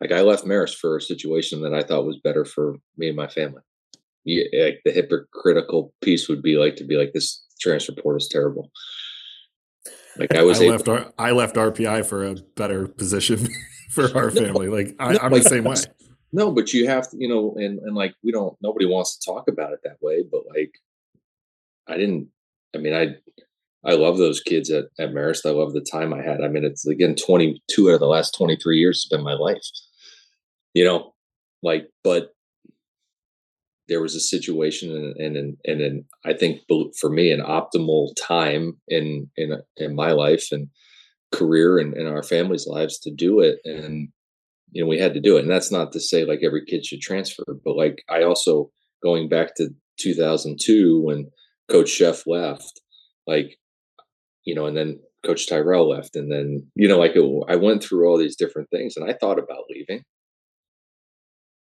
[0.00, 3.16] like I left Marist for a situation that I thought was better for me and
[3.16, 3.62] my family
[4.26, 8.70] like the hypocritical piece would be like to be like this transfer portal is terrible.
[10.18, 13.48] Like I was I left R- I left RPI for a better position
[13.90, 14.68] for our family.
[14.68, 15.76] Like I, am like, the same way.
[16.32, 19.30] No, but you have to, you know, and and like we don't nobody wants to
[19.30, 20.72] talk about it that way, but like
[21.86, 22.28] I didn't
[22.74, 23.16] I mean I
[23.84, 25.46] I love those kids at, at Marist.
[25.46, 26.42] I love the time I had.
[26.42, 29.64] I mean, it's again 22 out of the last 23 years has been my life.
[30.74, 31.14] You know,
[31.62, 32.32] like, but
[33.88, 36.60] there was a situation and and and, and I think
[36.98, 40.68] for me an optimal time in in in my life and
[41.32, 43.58] career and in our family's lives to do it.
[43.64, 44.08] And
[44.72, 45.42] you know we had to do it.
[45.42, 48.70] And that's not to say like every kid should transfer but like I also
[49.02, 49.68] going back to
[49.98, 51.30] 2002 when
[51.70, 52.80] coach chef left
[53.26, 53.58] like
[54.44, 57.82] you know and then coach Tyrell left and then you know like it, I went
[57.82, 60.02] through all these different things and I thought about leaving.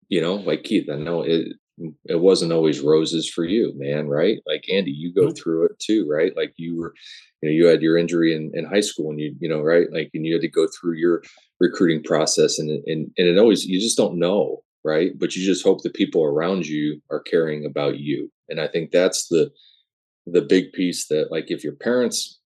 [0.09, 1.49] You know like Keith I know it
[1.81, 4.39] Mm, it wasn't always roses for you, man, right?
[4.47, 6.33] Like Andy, you go through it too, right?
[6.37, 6.95] Like you were,
[7.43, 9.87] you know, you had your injury in, in high school and you, you know, right?
[9.93, 11.23] Like, and you had to go through your
[11.61, 15.13] recruiting process and, and, and it always, you just don't know, right?
[15.19, 18.31] But you just hope the people around you are caring about you.
[18.49, 19.51] And I think that's the,
[20.27, 22.41] the big piece that like, if your parents,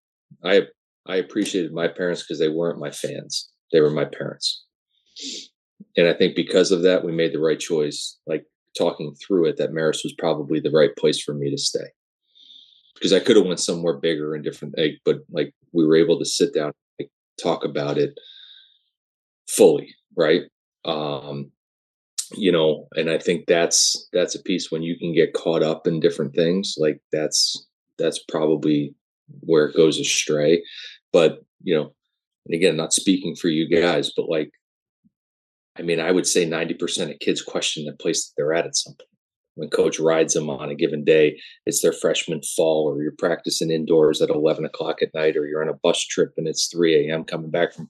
[0.44, 0.62] I,
[1.06, 3.50] I appreciated my parents because they weren't my fans.
[3.72, 4.64] They were my parents.
[5.96, 8.18] And I think because of that, we made the right choice.
[8.26, 8.44] Like
[8.76, 11.86] talking through it that Marist was probably the right place for me to stay
[12.94, 16.24] because I could have went somewhere bigger and different, but like we were able to
[16.24, 18.18] sit down, like, talk about it
[19.48, 20.42] fully, right?
[20.84, 21.52] Um,
[22.34, 25.86] you know, and I think that's that's a piece when you can get caught up
[25.86, 27.66] in different things, like that's
[27.98, 28.94] that's probably
[29.40, 30.62] where it goes astray.
[31.12, 31.94] But you know,
[32.46, 34.50] and again, not speaking for you guys, but like
[35.78, 38.76] I mean, I would say 90% of kids question the place that they're at at
[38.76, 39.08] some point.
[39.54, 43.72] When coach rides them on a given day, it's their freshman fall, or you're practicing
[43.72, 47.10] indoors at 11 o'clock at night, or you're on a bus trip and it's 3
[47.10, 47.24] a.m.
[47.24, 47.88] coming back from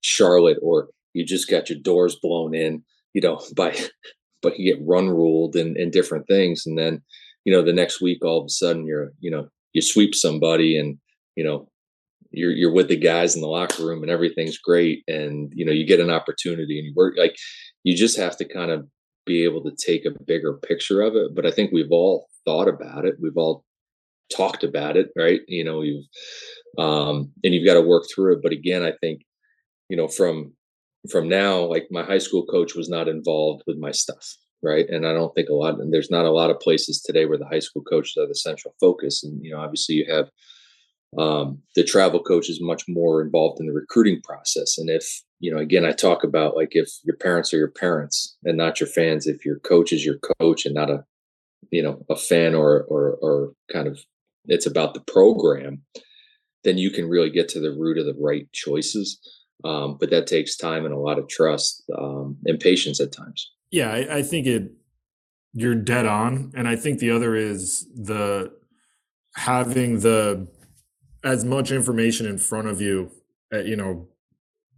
[0.00, 3.76] Charlotte, or you just got your doors blown in, you know, by,
[4.40, 6.66] but you get run ruled and, and different things.
[6.66, 7.02] And then,
[7.44, 10.78] you know, the next week, all of a sudden you're, you know, you sweep somebody
[10.78, 10.98] and,
[11.36, 11.68] you know,
[12.30, 15.72] you're you're with the guys in the locker room and everything's great and you know
[15.72, 17.36] you get an opportunity and you work like
[17.84, 18.86] you just have to kind of
[19.26, 22.68] be able to take a bigger picture of it but i think we've all thought
[22.68, 23.64] about it we've all
[24.34, 25.40] talked about it right?
[25.48, 26.06] You know you've
[26.78, 29.22] um and you've got to work through it but again i think
[29.88, 30.52] you know from
[31.10, 34.88] from now like my high school coach was not involved with my stuff right?
[34.88, 37.38] And i don't think a lot and there's not a lot of places today where
[37.38, 40.28] the high school coaches are the central focus and you know obviously you have
[41.18, 44.78] um, the travel coach is much more involved in the recruiting process.
[44.78, 48.36] And if you know again i talk about like if your parents are your parents
[48.44, 51.04] and not your fans if your coach is your coach and not a
[51.70, 53.98] you know a fan or or or kind of
[54.46, 55.82] it's about the program
[56.62, 59.18] then you can really get to the root of the right choices.
[59.64, 63.50] Um, but that takes time and a lot of trust um, and patience at times.
[63.70, 64.72] Yeah I, I think it
[65.52, 66.52] you're dead on.
[66.54, 68.52] And i think the other is the
[69.36, 70.48] having the
[71.22, 73.10] as much information in front of you,
[73.52, 74.08] uh, you know,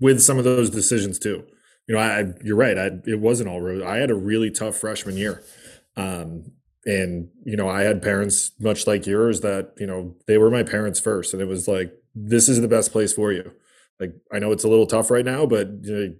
[0.00, 1.44] with some of those decisions too.
[1.86, 2.78] You know, I, you're right.
[2.78, 3.82] I, it wasn't all road.
[3.82, 5.42] I had a really tough freshman year.
[5.96, 6.52] Um,
[6.84, 10.64] and, you know, I had parents much like yours that, you know, they were my
[10.64, 11.32] parents first.
[11.32, 13.52] And it was like, this is the best place for you.
[14.00, 16.18] Like, I know it's a little tough right now, but, you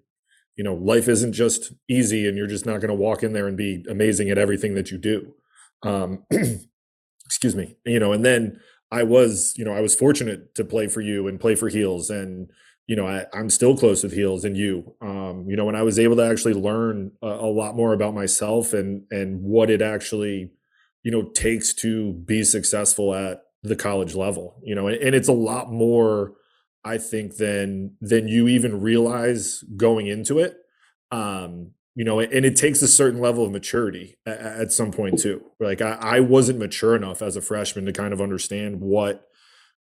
[0.58, 3.56] know, life isn't just easy and you're just not going to walk in there and
[3.56, 5.34] be amazing at everything that you do.
[5.82, 6.24] Um,
[7.24, 8.60] excuse me, you know, and then,
[8.92, 12.10] I was, you know, I was fortunate to play for you and play for Heels,
[12.10, 12.50] and
[12.86, 14.94] you know, I, am still close with Heels and you.
[15.00, 18.14] Um, you know, when I was able to actually learn a, a, lot more about
[18.14, 20.50] myself and and what it actually
[21.02, 25.28] you know takes to be successful at the college level you know and, and it's
[25.28, 26.32] a lot more
[26.84, 30.56] i think than than you even realize going into it
[31.10, 35.42] um you know and it takes a certain level of maturity at, some point too.
[35.60, 39.28] Like I, I wasn't mature enough as a freshman to kind of understand what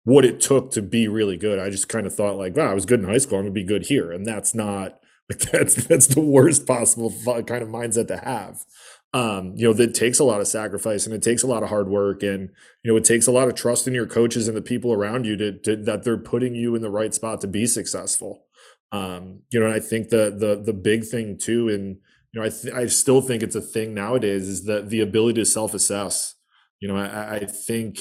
[0.04, 1.60] what it took to be really good.
[1.60, 3.54] I just kind of thought like wow i was good in high school i'm gonna
[3.54, 4.12] be good here.
[4.12, 5.00] And that's not
[5.30, 8.66] like that's that's the worst possible kind of mindset to have.
[9.14, 11.70] Um, you know, that takes a lot of sacrifice and it takes a lot of
[11.70, 12.50] hard work and,
[12.82, 15.26] you know, it takes a lot of trust in your coaches and the people around
[15.26, 18.46] you to, to that they're putting you in the right spot to be successful.
[18.92, 21.98] Um, you know, I think the, the, the big thing too, and,
[22.34, 25.42] you know, I, th- I still think it's a thing nowadays is that the ability
[25.42, 26.36] to self-assess,
[26.80, 28.00] you know, I, I think,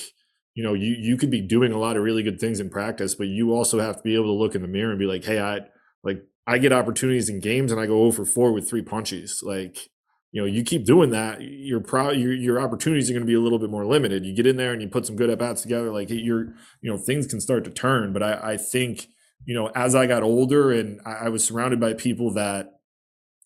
[0.55, 3.15] you know, you, you could be doing a lot of really good things in practice,
[3.15, 5.25] but you also have to be able to look in the mirror and be like,
[5.25, 5.61] Hey, I
[6.03, 9.43] like, I get opportunities in games and I go over four with three punches.
[9.45, 9.91] Like,
[10.33, 13.35] you know, you keep doing that, your pro your your opportunities are going to be
[13.35, 14.25] a little bit more limited.
[14.25, 16.91] You get in there and you put some good at bats together, like you're, you
[16.91, 18.13] know, things can start to turn.
[18.13, 19.09] But I, I think,
[19.45, 22.81] you know, as I got older and I, I was surrounded by people that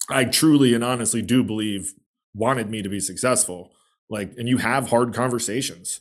[0.09, 1.95] I truly and honestly do believe
[2.35, 3.73] wanted me to be successful,
[4.11, 6.01] like, and you have hard conversations.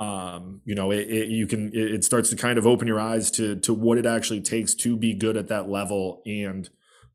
[0.00, 2.98] Um, you know, it, it you can it, it starts to kind of open your
[2.98, 6.68] eyes to to what it actually takes to be good at that level, and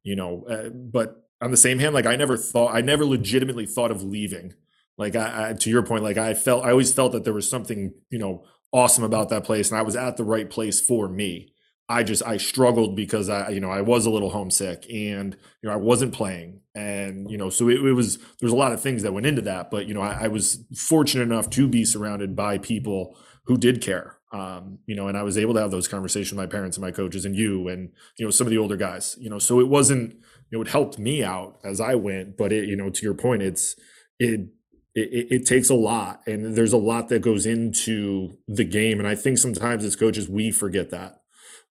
[0.03, 3.65] you know, uh, but on the same hand, like I never thought, I never legitimately
[3.65, 4.53] thought of leaving.
[4.97, 7.49] Like I, I, to your point, like I felt, I always felt that there was
[7.49, 11.07] something, you know, awesome about that place, and I was at the right place for
[11.07, 11.53] me.
[11.89, 15.69] I just I struggled because I you know I was a little homesick and you
[15.69, 18.81] know I wasn't playing and you know so it, it was there's a lot of
[18.81, 21.85] things that went into that but you know I, I, was fortunate enough to be
[21.85, 25.71] surrounded by people who did care um, you know and I was able to have
[25.71, 28.51] those conversations with my parents and my coaches and you and you know some of
[28.51, 30.17] the older guys you know so it wasn't
[30.49, 32.37] you know, it helped me out as I went.
[32.37, 33.75] But it, you know, to your point, it's
[34.19, 34.49] it,
[34.95, 38.99] it it takes a lot, and there's a lot that goes into the game.
[38.99, 41.21] And I think sometimes as coaches we forget that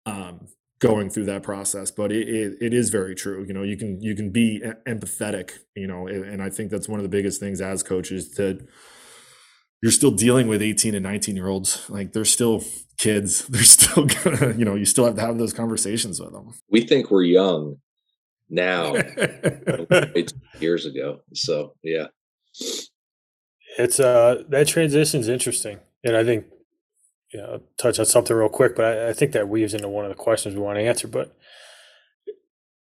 [0.06, 0.48] um,
[0.80, 1.92] going through that process.
[1.92, 3.46] But it, it, it is very true.
[3.48, 5.60] You know, you can you can be empathetic.
[5.76, 8.66] You know, and I think that's one of the biggest things as coaches that
[9.82, 12.64] you're still dealing with 18 and 19 year olds like they're still
[12.98, 16.54] kids they're still gonna you know you still have to have those conversations with them
[16.70, 17.76] we think we're young
[18.54, 18.94] now
[20.60, 21.22] years ago.
[21.34, 22.08] So yeah.
[23.78, 25.80] It's uh that transition is interesting.
[26.04, 26.46] And I think
[27.34, 30.06] you know, touch on something real quick, but I, I think that weaves into one
[30.06, 31.08] of the questions we want to answer.
[31.08, 31.36] But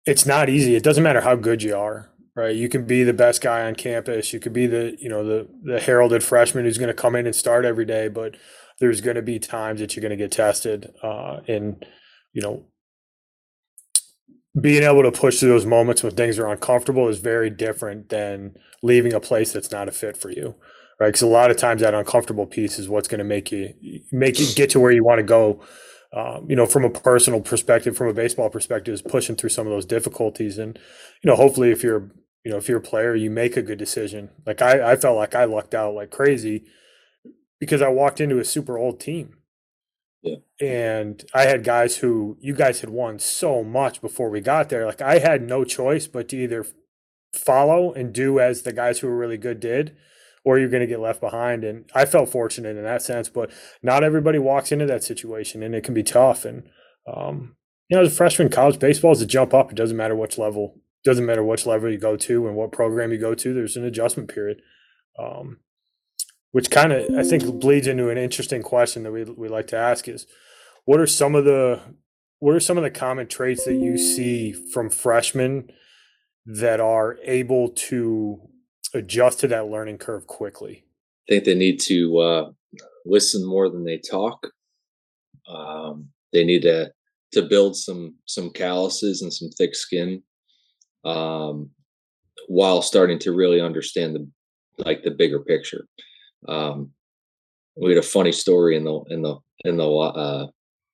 [0.07, 0.74] it's not easy.
[0.74, 2.57] It doesn't matter how good you are, right?
[2.57, 4.32] You can be the best guy on campus.
[4.32, 7.26] You could be the, you know, the the heralded freshman who's going to come in
[7.26, 8.36] and start every day, but
[8.80, 10.92] there's going to be times that you're going to get tested.
[11.03, 11.84] Uh, and
[12.32, 12.64] you know,
[14.59, 18.57] being able to push through those moments when things are uncomfortable is very different than
[18.82, 20.55] leaving a place that's not a fit for you
[21.01, 23.72] right because a lot of times that uncomfortable piece is what's going to make you
[24.12, 25.61] make you get to where you want to go
[26.12, 29.66] um, you know from a personal perspective from a baseball perspective is pushing through some
[29.66, 30.78] of those difficulties and
[31.22, 32.11] you know hopefully if you're
[32.44, 35.16] you know if you're a player you make a good decision like i i felt
[35.16, 36.64] like i lucked out like crazy
[37.61, 39.34] because i walked into a super old team
[40.22, 40.36] yeah.
[40.61, 44.86] And I had guys who you guys had won so much before we got there.
[44.86, 46.66] Like I had no choice but to either
[47.32, 49.96] follow and do as the guys who were really good did,
[50.45, 51.64] or you're going to get left behind.
[51.64, 53.51] And I felt fortunate in that sense, but
[53.82, 56.45] not everybody walks into that situation and it can be tough.
[56.45, 56.64] And,
[57.12, 57.57] um,
[57.89, 59.70] you know, as a freshman, college baseball is a jump up.
[59.70, 60.74] It doesn't matter which level,
[61.05, 63.55] it doesn't matter which level you go to and what program you go to.
[63.55, 64.61] There's an adjustment period.
[65.18, 65.59] Um,
[66.53, 69.76] which kind of I think bleeds into an interesting question that we we like to
[69.76, 70.26] ask is
[70.84, 71.80] what are some of the
[72.39, 75.70] what are some of the common traits that you see from freshmen
[76.47, 78.41] that are able to
[78.95, 80.84] adjust to that learning curve quickly?
[81.28, 82.51] I think they need to uh,
[83.05, 84.47] listen more than they talk.
[85.49, 86.93] Um, they need to
[87.32, 90.22] to build some some calluses and some thick skin
[91.05, 91.70] um,
[92.49, 94.28] while starting to really understand the
[94.84, 95.86] like the bigger picture.
[96.47, 96.91] Um,
[97.76, 100.47] we had a funny story in the in the in the uh,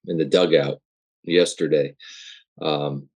[0.07, 0.81] in the dugout
[1.25, 1.95] yesterday.
[2.61, 3.09] Um,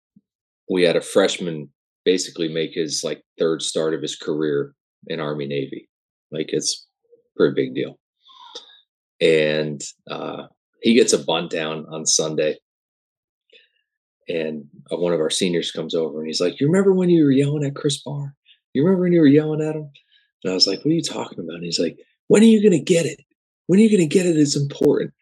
[0.69, 1.71] we had a freshman
[2.07, 4.75] basically make his like third start of his career
[5.09, 5.91] in Army Navy.
[6.33, 6.87] Like it's
[7.37, 7.99] pretty big deal.
[9.21, 9.81] And
[10.11, 10.45] uh,
[10.81, 12.57] he gets a bunt down on Sunday.
[14.29, 17.25] And uh, one of our seniors comes over and he's like, You remember when you
[17.25, 18.35] were yelling at Chris Barr?
[18.73, 19.91] You remember when you were yelling at him?
[20.43, 21.57] And I was like, What are you talking about?
[21.57, 21.99] And he's like,
[22.29, 23.21] when are you going to get it?
[23.67, 24.37] When are you going to get it?
[24.37, 25.13] it is important,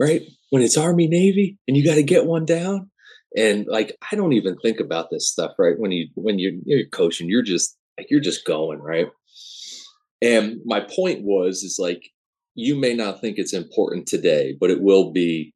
[0.00, 0.22] right?
[0.50, 2.90] When it's Army Navy and you got to get one down.
[3.36, 5.78] And like, I don't even think about this stuff, right?
[5.78, 9.08] When you, when you're, you're coaching, you're just like, you're just going, right?
[10.22, 12.02] And my point was, is like,
[12.54, 15.52] you may not think it's important today, but it will be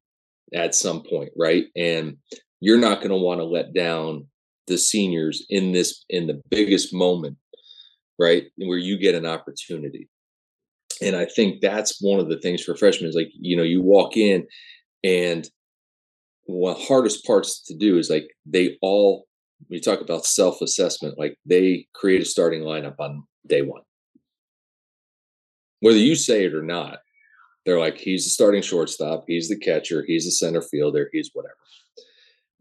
[0.53, 1.65] at some point, right?
[1.75, 2.17] And
[2.59, 4.27] you're not going to want to let down
[4.67, 7.37] the seniors in this in the biggest moment,
[8.19, 8.45] right?
[8.57, 10.09] Where you get an opportunity.
[11.01, 13.81] And I think that's one of the things for freshmen is like, you know, you
[13.81, 14.45] walk in
[15.03, 15.49] and
[16.49, 19.27] one hardest parts to do is like they all
[19.69, 23.81] we talk about self-assessment, like they create a starting lineup on day one.
[25.81, 26.99] Whether you say it or not,
[27.65, 31.57] they're like, he's the starting shortstop, he's the catcher, he's the center fielder, he's whatever.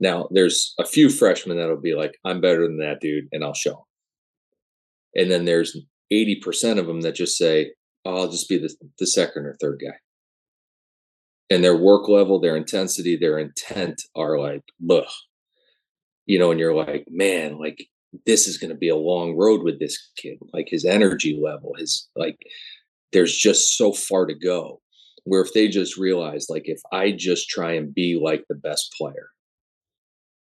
[0.01, 3.55] Now, there's a few freshmen that'll be like, I'm better than that dude, and I'll
[3.55, 5.23] show him.
[5.23, 5.77] And then there's
[6.13, 7.73] 80% of them that just say,
[8.05, 9.97] oh, I'll just be the, the second or third guy.
[11.51, 15.05] And their work level, their intensity, their intent are like, ugh.
[16.27, 17.87] You know, and you're like, man, like
[18.27, 20.39] this is going to be a long road with this kid.
[20.53, 22.39] Like his energy level, his like,
[23.13, 24.81] there's just so far to go.
[25.25, 28.95] Where if they just realize, like, if I just try and be like the best
[28.97, 29.29] player,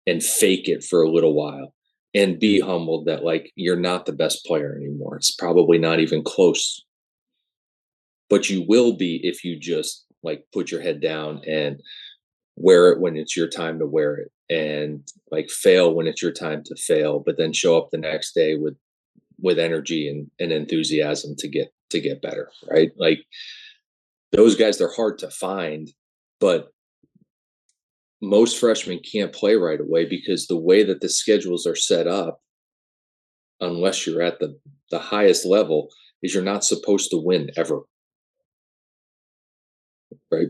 [0.07, 1.73] and fake it for a little while
[2.13, 2.69] and be mm-hmm.
[2.69, 5.15] humbled that like you're not the best player anymore.
[5.17, 6.83] It's probably not even close.
[8.29, 11.81] But you will be if you just like put your head down and
[12.55, 16.33] wear it when it's your time to wear it and like fail when it's your
[16.33, 18.75] time to fail, but then show up the next day with
[19.39, 22.49] with energy and, and enthusiasm to get to get better.
[22.69, 22.91] Right.
[22.97, 23.25] Like
[24.31, 25.91] those guys, they're hard to find,
[26.39, 26.69] but
[28.21, 32.39] most freshmen can't play right away because the way that the schedules are set up,
[33.59, 34.57] unless you're at the,
[34.91, 35.89] the highest level,
[36.21, 37.81] is you're not supposed to win ever.
[40.31, 40.47] Right?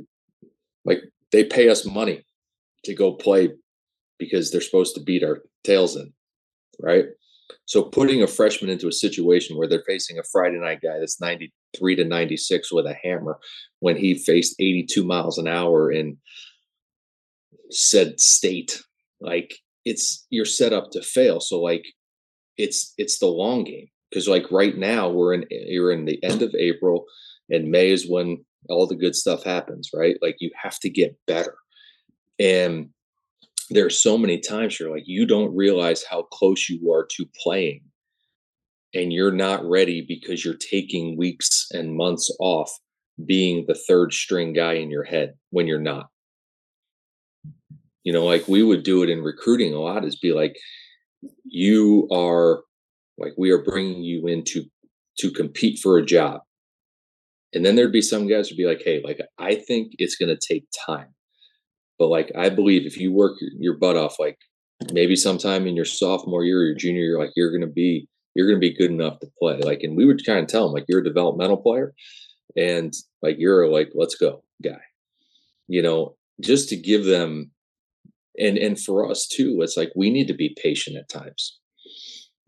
[0.86, 1.00] Like
[1.32, 2.26] they pay us money
[2.86, 3.50] to go play
[4.20, 6.14] because they're supposed to beat our tails in.
[6.80, 7.06] Right.
[7.66, 11.22] So putting a freshman into a situation where they're facing a Friday night guy that's
[11.22, 13.40] 93 to 96 with a hammer
[13.80, 16.18] when he faced 82 miles an hour in
[17.70, 18.82] said state
[19.22, 19.56] like
[19.86, 21.86] it's you're set up to fail so like
[22.58, 26.42] it's it's the long game because like right now we're in you're in the end
[26.42, 27.06] of april
[27.50, 30.18] and may is when all the good stuff happens right?
[30.22, 31.56] Like you have to get better.
[32.40, 32.90] And
[33.70, 37.26] there are so many times you're like you don't realize how close you are to
[37.42, 37.82] playing.
[38.94, 42.70] And you're not ready because you're taking weeks and months off
[43.26, 46.08] being the third string guy in your head when you're not.
[48.04, 50.58] You know like we would do it in recruiting a lot is be like
[51.46, 52.64] you are
[53.18, 54.66] like we are bringing you in to
[55.20, 56.42] to compete for a job
[57.54, 60.48] and then there'd be some guys who'd be like hey like i think it's to
[60.48, 61.14] take time.
[62.00, 64.38] But like i believe if you work your, butt off like
[64.92, 68.48] maybe sometime in your sophomore year or your junior year like you're to be you're
[68.60, 69.60] to be good enough to play.
[69.60, 71.94] Like and we would kind of tell them like you're a developmental player
[72.56, 74.82] and like you're like let's go guy.
[75.68, 77.52] You know just to give them
[78.40, 81.58] and and for us too it's like we need to be patient at times.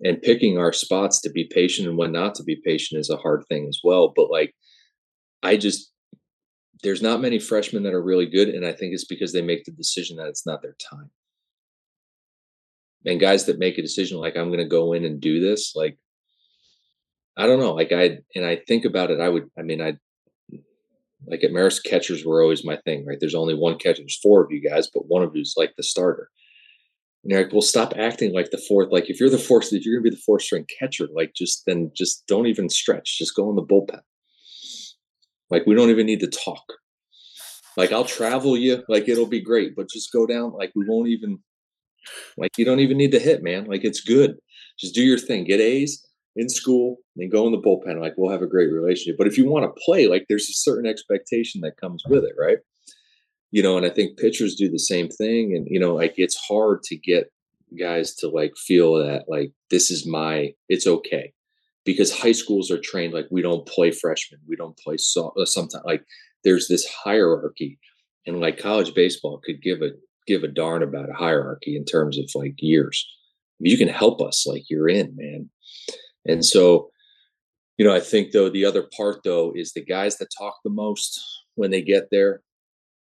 [0.04, 3.18] And picking our spots to be patient and when not to be patient is a
[3.18, 4.54] hard thing as well but like
[5.44, 5.92] i just
[6.82, 9.64] there's not many freshmen that are really good and i think it's because they make
[9.66, 11.10] the decision that it's not their time
[13.06, 15.74] and guys that make a decision like i'm going to go in and do this
[15.76, 15.98] like
[17.38, 19.94] i don't know like i and i think about it i would i mean i
[21.28, 23.18] like at Marist, catchers were always my thing, right?
[23.20, 24.02] There's only one catcher.
[24.02, 26.30] There's four of you guys, but one of you's like the starter.
[27.24, 28.92] And you're like, well, stop acting like the fourth.
[28.92, 31.64] Like if you're the fourth, if you're gonna be the fourth string catcher, like just
[31.66, 33.18] then just don't even stretch.
[33.18, 34.02] Just go in the bullpen.
[35.54, 36.64] Like we don't even need to talk.
[37.78, 40.52] Like I'll travel you, like it'll be great, but just go down.
[40.54, 41.38] Like we won't even
[42.38, 43.66] like you don't even need to hit, man.
[43.66, 44.38] Like it's good.
[44.80, 45.44] Just do your thing.
[45.44, 46.04] Get A's
[46.36, 49.16] in school and go in the bullpen, like we'll have a great relationship.
[49.16, 52.34] But if you want to play, like there's a certain expectation that comes with it,
[52.40, 52.58] right?
[53.52, 55.56] You know, and I think pitchers do the same thing.
[55.56, 57.32] And, you know, like it's hard to get
[57.78, 61.34] guys to like feel that like this is my it's okay
[61.86, 65.46] because high schools are trained like we don't play freshmen we don't play so uh,
[65.46, 66.04] sometimes like
[66.44, 67.80] there's this hierarchy
[68.26, 69.90] and like college baseball could give a
[70.28, 73.08] give a darn about a hierarchy in terms of like years
[73.60, 75.50] you can help us like you're in man
[76.26, 76.90] and so,
[77.78, 80.70] you know, I think though the other part though is the guys that talk the
[80.70, 81.22] most
[81.56, 82.42] when they get there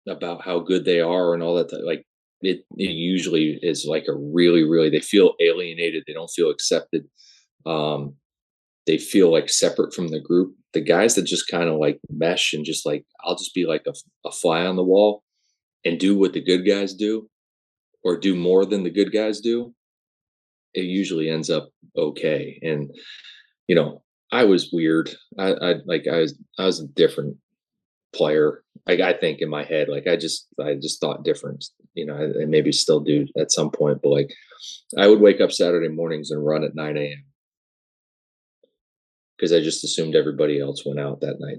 [0.08, 1.72] about how good they are and all that.
[1.86, 2.06] Like
[2.42, 6.04] it, it usually is like a really, really they feel alienated.
[6.06, 7.06] They don't feel accepted.
[7.66, 8.16] Um,
[8.88, 10.56] they feel like separate from the group.
[10.74, 13.84] The guys that just kind of like mesh and just like I'll just be like
[13.88, 13.94] a,
[14.28, 15.24] a fly on the wall
[15.84, 17.30] and do what the good guys do,
[18.04, 19.74] or do more than the good guys do
[20.76, 22.60] it usually ends up okay.
[22.62, 22.92] And
[23.68, 25.10] you know, I was weird.
[25.40, 27.38] I, I like I was I was a different
[28.14, 28.64] player.
[28.86, 31.66] Like I think in my head, like I just I just thought different.
[31.94, 34.30] You know, and maybe still do at some point, but like
[34.98, 37.24] I would wake up Saturday mornings and run at 9 a.m.
[39.38, 41.58] because I just assumed everybody else went out that night.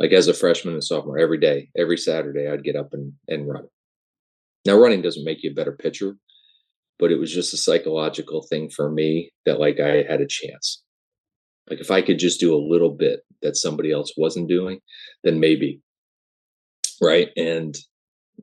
[0.00, 3.48] Like as a freshman and sophomore, every day, every Saturday, I'd get up and, and
[3.48, 3.64] run.
[4.64, 6.16] Now, running doesn't make you a better pitcher,
[6.98, 10.82] but it was just a psychological thing for me that like I had a chance.
[11.68, 14.80] Like if I could just do a little bit that somebody else wasn't doing,
[15.24, 15.80] then maybe.
[17.00, 17.30] Right.
[17.36, 17.76] And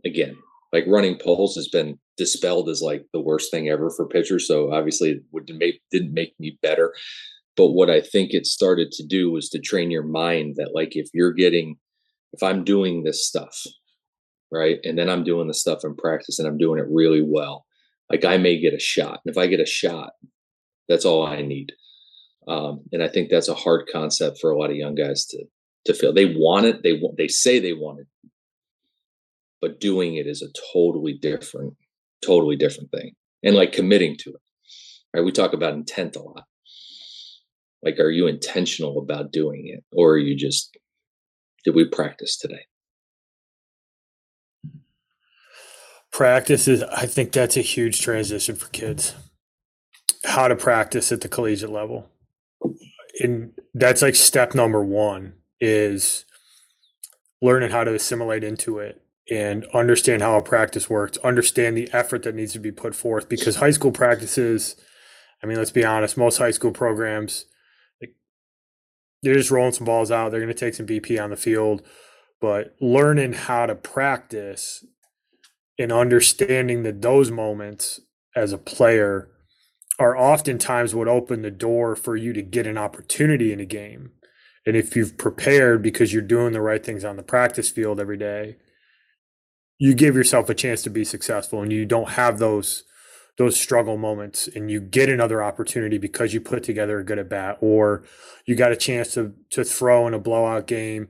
[0.06, 0.38] again,
[0.76, 4.46] like running poles has been dispelled as like the worst thing ever for pitchers.
[4.46, 6.94] So obviously it would make didn't make me better.
[7.56, 10.98] But what I think it started to do was to train your mind that like
[10.98, 11.78] if you're getting
[12.34, 13.58] if I'm doing this stuff,
[14.52, 14.80] right?
[14.84, 17.66] And then I'm doing the stuff in practice and I'm doing it really well.
[18.12, 19.22] Like I may get a shot.
[19.24, 20.12] And if I get a shot,
[20.90, 21.72] that's all I need.
[22.50, 25.46] Um, and I think that's a hard concept for a lot of young guys to
[25.86, 26.14] to feel.
[26.14, 26.84] They want it.
[26.84, 27.02] They.
[27.18, 28.08] They say they want it,
[29.66, 31.74] but doing it is a totally different,
[32.24, 33.14] totally different thing.
[33.44, 34.42] And like committing to it.
[35.14, 35.26] Right?
[35.26, 36.44] We talk about intent a lot.
[37.82, 40.76] Like, are you intentional about doing it, or are you just?
[41.64, 42.66] Did we practice today?
[46.12, 46.84] Practice is.
[46.84, 49.16] I think that's a huge transition for kids.
[50.24, 52.10] How to practice at the collegiate level
[53.20, 56.26] and that's like step number one is
[57.42, 62.24] learning how to assimilate into it and understand how a practice works understand the effort
[62.24, 64.76] that needs to be put forth because high school practices
[65.44, 67.46] i mean let's be honest most high school programs,
[69.24, 71.82] they're just rolling some balls out they're going to take some bp on the field
[72.40, 74.86] but learning how to practice
[75.78, 78.02] and understanding that those moments
[78.36, 79.30] as a player
[79.98, 84.12] are oftentimes what open the door for you to get an opportunity in a game.
[84.66, 88.18] And if you've prepared because you're doing the right things on the practice field every
[88.18, 88.58] day,
[89.78, 92.84] you give yourself a chance to be successful and you don't have those
[93.38, 97.28] those struggle moments and you get another opportunity because you put together a good at
[97.28, 98.04] bat or
[98.46, 101.10] you got a chance to to throw in a blowout game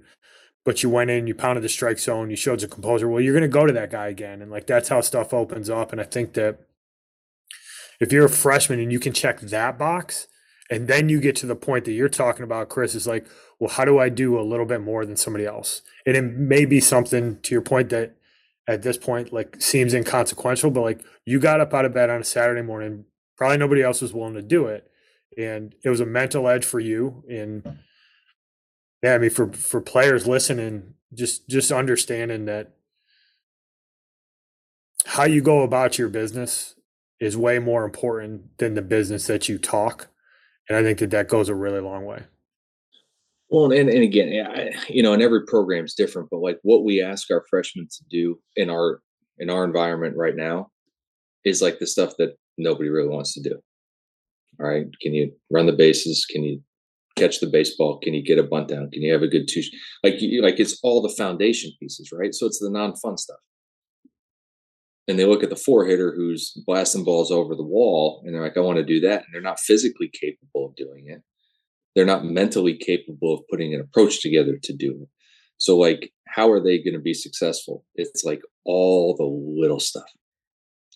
[0.64, 3.34] but you went in you pounded the strike zone you showed some composure well you're
[3.34, 6.02] going to go to that guy again and like that's how stuff opens up and
[6.02, 6.66] i think that
[8.00, 10.28] if you're a freshman and you can check that box,
[10.70, 13.28] and then you get to the point that you're talking about, Chris, is like,
[13.60, 15.82] well, how do I do a little bit more than somebody else?
[16.06, 18.15] And it may be something to your point that
[18.68, 22.22] at this point like seems inconsequential, but like you got up out of bed on
[22.22, 23.06] a Saturday morning,
[23.38, 24.90] probably nobody else was willing to do it.
[25.38, 27.24] And it was a mental edge for you.
[27.30, 27.80] And
[29.04, 32.76] yeah, I mean for for players listening, just just understanding that
[35.06, 36.76] how you go about your business
[37.20, 40.08] is way more important than the business that you talk.
[40.68, 42.24] And I think that that goes a really long way.
[43.50, 46.84] Well, and, and again, I, you know, and every program is different, but like what
[46.84, 49.02] we ask our freshmen to do in our
[49.38, 50.70] in our environment right now
[51.44, 53.56] is like the stuff that nobody really wants to do.
[54.60, 56.26] All right, can you run the bases?
[56.26, 56.62] Can you
[57.18, 58.00] catch the baseball?
[58.00, 58.90] Can you get a bunt down?
[58.92, 59.62] Can you have a good two?
[60.04, 62.34] Like, you, like it's all the foundation pieces, right?
[62.34, 63.40] So it's the non-fun stuff
[65.08, 68.42] and they look at the four hitter who's blasting balls over the wall and they're
[68.42, 69.24] like, I want to do that.
[69.24, 71.22] And they're not physically capable of doing it.
[71.96, 75.10] They're not mentally capable of putting an approach together to do it.
[75.58, 77.86] So, like, how are they going to be successful?
[77.96, 80.04] It's like all the little stuff.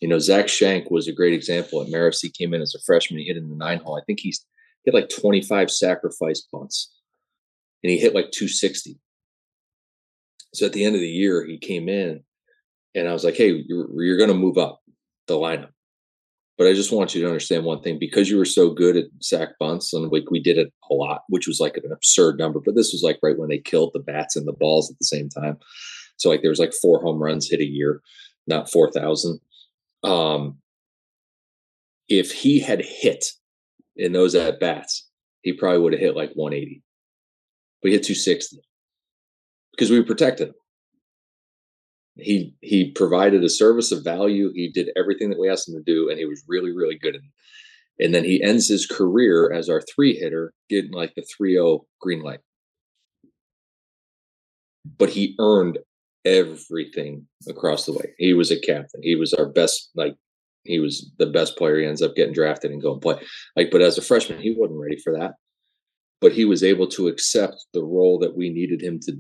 [0.02, 2.20] You know, Zach Shank was a great example at Marist.
[2.22, 3.20] He came in as a freshman.
[3.20, 3.98] He hit in the nine hole.
[3.98, 4.46] I think he's
[4.86, 6.92] hit like 25 sacrifice bunts
[7.84, 8.98] and he hit like 260.
[10.54, 12.24] So at the end of the year, he came in
[12.96, 14.82] and I was like, "Hey, you're, you're going to move up
[15.28, 15.72] the lineup."
[16.60, 19.06] But I just want you to understand one thing: because you were so good at
[19.22, 22.60] sack bunts, and like we did it a lot, which was like an absurd number.
[22.60, 25.06] But this was like right when they killed the bats and the balls at the
[25.06, 25.58] same time.
[26.18, 28.02] So like there was like four home runs hit a year,
[28.46, 29.40] not four thousand.
[30.04, 30.58] Um,
[32.10, 33.26] if he had hit
[33.96, 35.08] in those at bats,
[35.44, 36.84] he probably would have hit like 180.
[37.82, 38.60] But he hit 260
[39.72, 40.56] because we protected him
[42.16, 44.52] he he provided a service of value.
[44.54, 47.16] He did everything that we asked him to do, and he was really really good
[47.16, 47.22] it.
[48.00, 52.22] And then he ends his career as our three hitter, getting like the 3-0 green
[52.22, 52.40] light.
[54.98, 55.80] But he earned
[56.26, 58.14] everything across the way.
[58.18, 59.02] He was a captain.
[59.04, 60.16] He was our best, like
[60.64, 61.80] he was the best player.
[61.80, 63.16] He ends up getting drafted and going play.
[63.56, 65.34] Like, but as a freshman, he wasn't ready for that.
[66.22, 69.18] But he was able to accept the role that we needed him to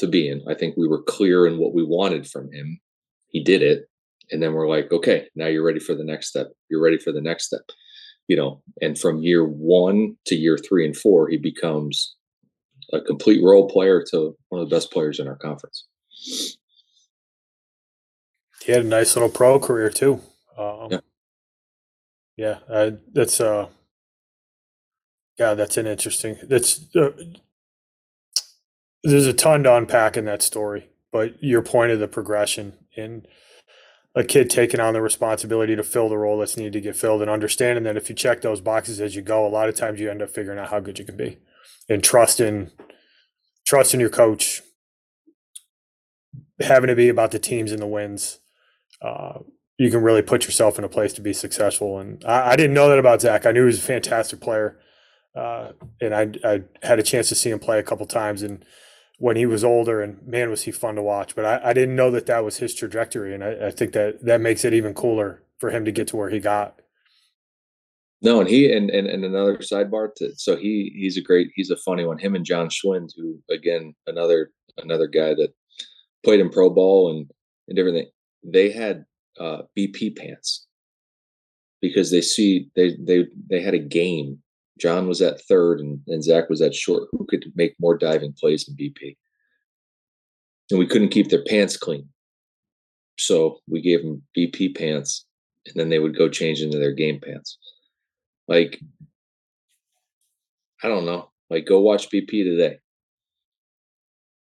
[0.00, 0.42] to be in.
[0.48, 2.80] I think we were clear in what we wanted from him.
[3.28, 3.86] He did it.
[4.32, 6.48] And then we're like, okay, now you're ready for the next step.
[6.68, 7.62] You're ready for the next step.
[8.30, 12.14] you know, and from year one to year three and four, he becomes
[12.92, 15.84] a complete role player to one of the best players in our conference.
[18.62, 20.20] He had a nice little pro career too.
[20.56, 21.00] Um, yeah,
[22.36, 23.66] yeah uh, that's uh,
[25.36, 26.36] yeah, that's an interesting.
[26.44, 27.10] That's uh,
[29.02, 33.26] there's a ton to unpack in that story, but your point of the progression and
[34.14, 37.22] a kid taking on the responsibility to fill the role that's needed to get filled
[37.22, 40.00] and understanding that if you check those boxes as you go, a lot of times
[40.00, 41.38] you end up figuring out how good you can be
[41.88, 42.70] and trusting
[43.66, 44.62] trusting your coach,
[46.58, 48.40] having to be about the teams and the wins.
[49.00, 49.38] Uh,
[49.78, 51.98] you can really put yourself in a place to be successful.
[52.00, 53.46] And I, I didn't know that about Zach.
[53.46, 54.76] I knew he was a fantastic player.
[55.36, 55.70] Uh,
[56.00, 58.64] and I, I had a chance to see him play a couple times and
[59.20, 61.36] when he was older and man was he fun to watch.
[61.36, 64.24] But i, I didn't know that that was his trajectory and I, I, think that
[64.24, 66.80] that makes it even cooler for him to get to where he got.
[68.22, 71.70] No and he and and, and another sidebar to, so he he's a great he's
[71.70, 72.18] a funny one.
[72.18, 75.52] Him and john schwind who again another another guy that
[76.24, 77.30] played in pro ball and
[77.68, 78.08] and things
[78.42, 79.04] they had
[79.38, 80.66] uh bp pants
[81.82, 84.38] because they see they they they had a game
[84.80, 87.08] John was at third and, and Zach was at short.
[87.12, 89.16] Who could make more diving plays than BP?
[90.70, 92.08] And we couldn't keep their pants clean.
[93.18, 95.26] So we gave them BP pants
[95.66, 97.58] and then they would go change into their game pants.
[98.48, 98.80] Like,
[100.82, 101.30] I don't know.
[101.50, 102.78] Like, go watch BP today.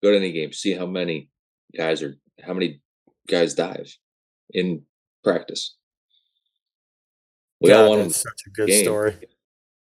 [0.02, 1.30] Go to any game, see how many
[1.76, 2.80] guys are, how many
[3.28, 3.94] guys dive
[4.52, 4.84] in
[5.26, 5.76] practice.
[7.60, 8.86] We God, all want them such a good game.
[8.86, 9.18] story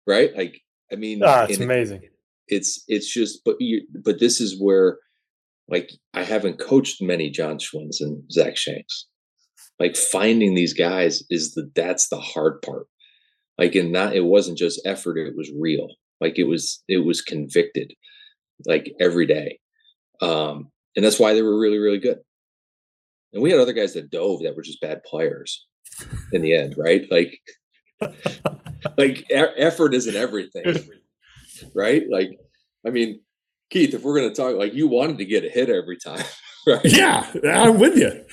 [0.07, 0.35] right?
[0.35, 2.01] Like, I mean, ah, it's amazing.
[2.47, 4.97] it's it's just, but you, but this is where,
[5.67, 9.05] like, I haven't coached many John Schwinds and Zach Shanks.
[9.79, 12.87] Like finding these guys is the that's the hard part.
[13.57, 15.87] Like, and not it wasn't just effort; it was real.
[16.19, 17.93] Like it was it was convicted,
[18.65, 19.59] like every day,
[20.21, 22.17] um, and that's why they were really really good.
[23.33, 25.67] And we had other guys that dove that were just bad players
[26.31, 27.05] in the end, right?
[27.11, 27.39] Like
[28.97, 30.75] like e- effort isn't everything,
[31.73, 32.03] right?
[32.09, 32.37] Like,
[32.85, 33.21] I mean,
[33.69, 36.23] Keith, if we're going to talk, like you wanted to get a hit every time,
[36.67, 36.81] right?
[36.83, 38.23] Yeah, I'm with you.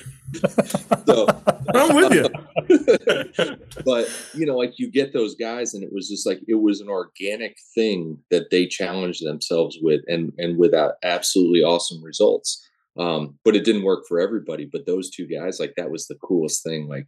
[1.05, 1.27] so
[1.75, 3.57] I'm with you.
[3.85, 6.81] but you know, like you get those guys, and it was just like it was
[6.81, 12.61] an organic thing that they challenged themselves with, and and without absolutely awesome results.
[12.97, 14.69] Um, but it didn't work for everybody.
[14.71, 16.87] But those two guys, like that was the coolest thing.
[16.87, 17.07] Like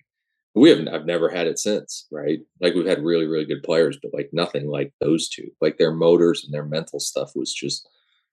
[0.60, 2.39] we have I've never had it since, right?
[2.62, 5.49] Like we've had really, really good players, but like nothing like those two.
[5.62, 7.88] Like their motors and their mental stuff was just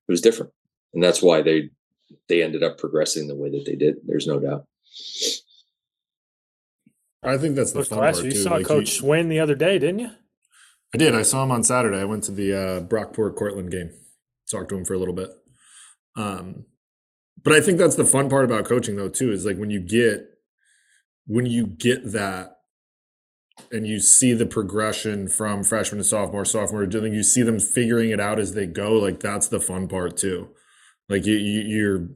[0.09, 0.53] it was different.
[0.93, 1.71] And that's why they
[2.29, 3.97] they ended up progressing the way that they did.
[4.07, 4.67] There's no doubt.
[7.23, 8.43] I think that's the fun part You too.
[8.43, 10.11] saw like Coach you, Schwind the other day, didn't you?
[10.95, 11.15] I did.
[11.15, 11.99] I saw him on Saturday.
[11.99, 13.91] I went to the uh, Brockport Cortland game.
[14.51, 15.31] Talked to him for a little bit.
[16.17, 16.67] Um,
[17.43, 19.81] but I think that's the fun part about coaching, though, too, is like when you
[19.81, 20.34] get
[21.27, 22.59] when you get that
[23.71, 28.11] and you see the progression from freshman to sophomore, sophomore, doing, you see them figuring
[28.11, 28.93] it out as they go.
[28.95, 30.51] Like that's the fun part too.
[31.09, 32.09] Like you, you are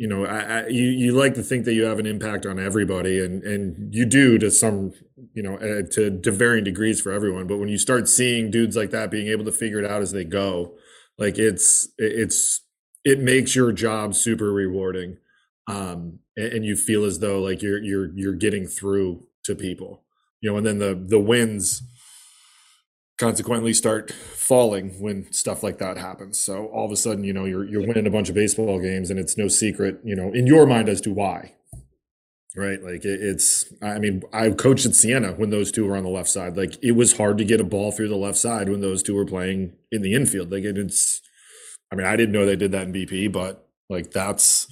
[0.00, 2.58] you know, I, I, you you like to think that you have an impact on
[2.58, 4.94] everybody, and and you do to some,
[5.34, 7.46] you know, uh, to to varying degrees for everyone.
[7.46, 10.12] But when you start seeing dudes like that being able to figure it out as
[10.12, 10.72] they go,
[11.18, 12.62] like it's it's
[13.04, 15.18] it makes your job super rewarding
[15.66, 20.02] um, and, and you feel as though like you're you're you're getting through to people,
[20.40, 21.82] you know, and then the the wins
[23.20, 26.40] consequently start falling when stuff like that happens.
[26.40, 29.10] So all of a sudden, you know, you're you're winning a bunch of baseball games,
[29.10, 31.54] and it's no secret, you know, in your mind as to why.
[32.56, 33.72] Right, like it, it's.
[33.80, 36.56] I mean, I coached at Siena when those two were on the left side.
[36.56, 39.14] Like it was hard to get a ball through the left side when those two
[39.14, 40.50] were playing in the infield.
[40.50, 41.20] Like it, it's.
[41.92, 44.66] I mean, I didn't know they did that in BP, but like that's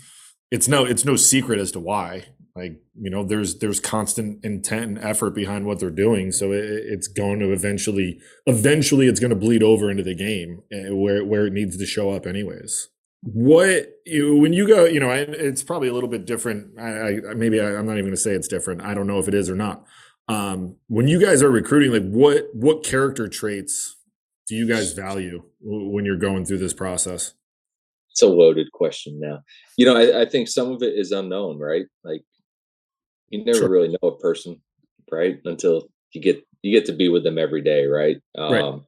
[0.50, 2.26] it's no it's no secret as to why.
[2.56, 6.32] Like you know there's there's constant intent and effort behind what they're doing.
[6.32, 10.62] So it, it's going to eventually eventually it's going to bleed over into the game
[10.72, 12.88] eh, where where it needs to show up anyways.
[13.22, 16.78] What you, when you go you know it's probably a little bit different.
[16.78, 18.82] I, I maybe I, am not even going to say it's different.
[18.82, 19.84] I don't know if it is or not.
[20.28, 23.96] Um, when you guys are recruiting like what what character traits
[24.48, 27.34] do you guys value when you're going through this process
[28.18, 29.42] it's a loaded question now.
[29.76, 31.86] You know, I, I think some of it is unknown, right?
[32.02, 32.22] Like
[33.28, 33.70] you never sure.
[33.70, 34.60] really know a person,
[35.10, 35.38] right?
[35.44, 38.16] Until you get you get to be with them every day, right?
[38.36, 38.80] Um, right.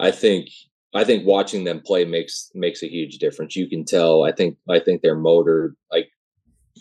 [0.00, 0.50] I think
[0.94, 3.56] I think watching them play makes makes a huge difference.
[3.56, 4.24] You can tell.
[4.24, 6.10] I think I think their motor, like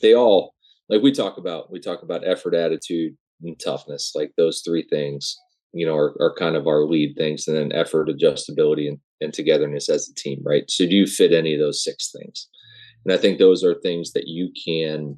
[0.02, 0.54] they all,
[0.90, 4.12] like we talk about, we talk about effort, attitude, and toughness.
[4.14, 5.38] Like those three things
[5.74, 9.34] you know, are, are kind of our lead things, and then effort, adjustability, and, and
[9.34, 10.70] togetherness as a team, right?
[10.70, 12.48] So, do you fit any of those six things?
[13.06, 15.18] And I think those are things that you can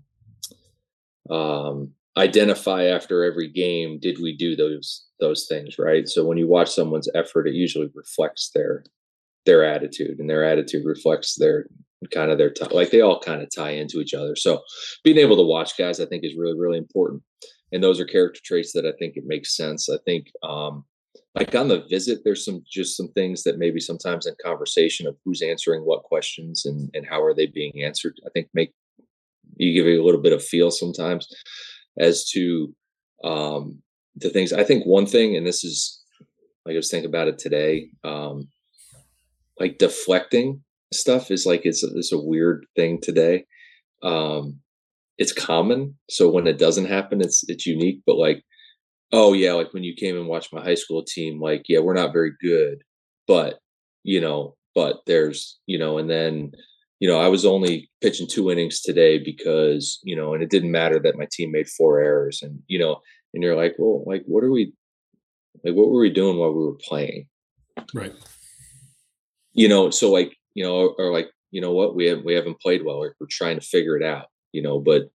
[1.29, 3.99] um, identify after every game.
[3.99, 6.07] Did we do those those things right?
[6.07, 8.83] So when you watch someone's effort, it usually reflects their
[9.45, 11.65] their attitude, and their attitude reflects their
[12.11, 14.35] kind of their t- like they all kind of tie into each other.
[14.35, 14.61] So
[15.03, 17.23] being able to watch guys, I think, is really really important
[17.71, 19.89] and those are character traits that I think it makes sense.
[19.89, 20.85] I think um,
[21.35, 25.15] like on the visit, there's some just some things that maybe sometimes in conversation of
[25.23, 28.19] who's answering what questions and and how are they being answered.
[28.25, 28.73] I think make
[29.57, 31.27] you give you a little bit of feel sometimes
[31.99, 32.73] as to
[33.23, 33.81] um,
[34.15, 34.53] the things.
[34.53, 36.01] I think one thing, and this is
[36.65, 38.47] like I was thinking about it today, um,
[39.59, 40.63] like deflecting
[40.93, 43.45] stuff is like it's a, it's a weird thing today.
[44.01, 44.59] Um,
[45.19, 45.95] it's common.
[46.09, 48.01] So when it doesn't happen, it's it's unique.
[48.07, 48.43] But like,
[49.11, 51.93] oh yeah, like when you came and watched my high school team, like yeah, we're
[51.93, 52.81] not very good,
[53.27, 53.59] but
[54.03, 56.51] you know, but there's you know, and then
[56.99, 60.71] you know, I was only pitching two innings today because you know, and it didn't
[60.71, 63.01] matter that my team made four errors, and you know,
[63.33, 64.73] and you're like, well, like what are we,
[65.65, 67.27] like what were we doing while we were playing?
[67.93, 68.13] Right.
[69.53, 72.35] You know, so like you know, or, or like you know what we have we
[72.35, 75.11] haven't played well, or we're trying to figure it out you know, but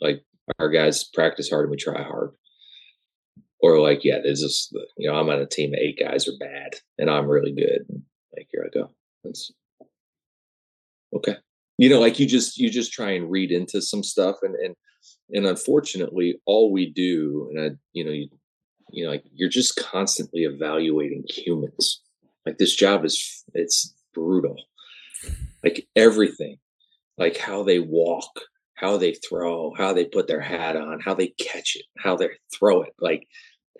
[0.00, 0.24] like
[0.58, 2.30] our guys practice hard and we try hard.
[3.60, 6.38] Or like, yeah, there's this, you know, I'm on a team of eight guys are
[6.38, 7.86] bad and I'm really good.
[8.36, 8.90] Like, here I go.
[9.24, 9.52] That's
[11.14, 11.36] okay.
[11.76, 14.74] You know, like you just you just try and read into some stuff and and
[15.30, 18.28] and unfortunately all we do, and I, you know, you
[18.90, 22.00] you know, like you're just constantly evaluating humans.
[22.46, 24.56] Like this job is it's brutal.
[25.62, 26.58] Like everything
[27.18, 28.30] like how they walk,
[28.74, 32.28] how they throw, how they put their hat on, how they catch it, how they
[32.56, 33.26] throw it, like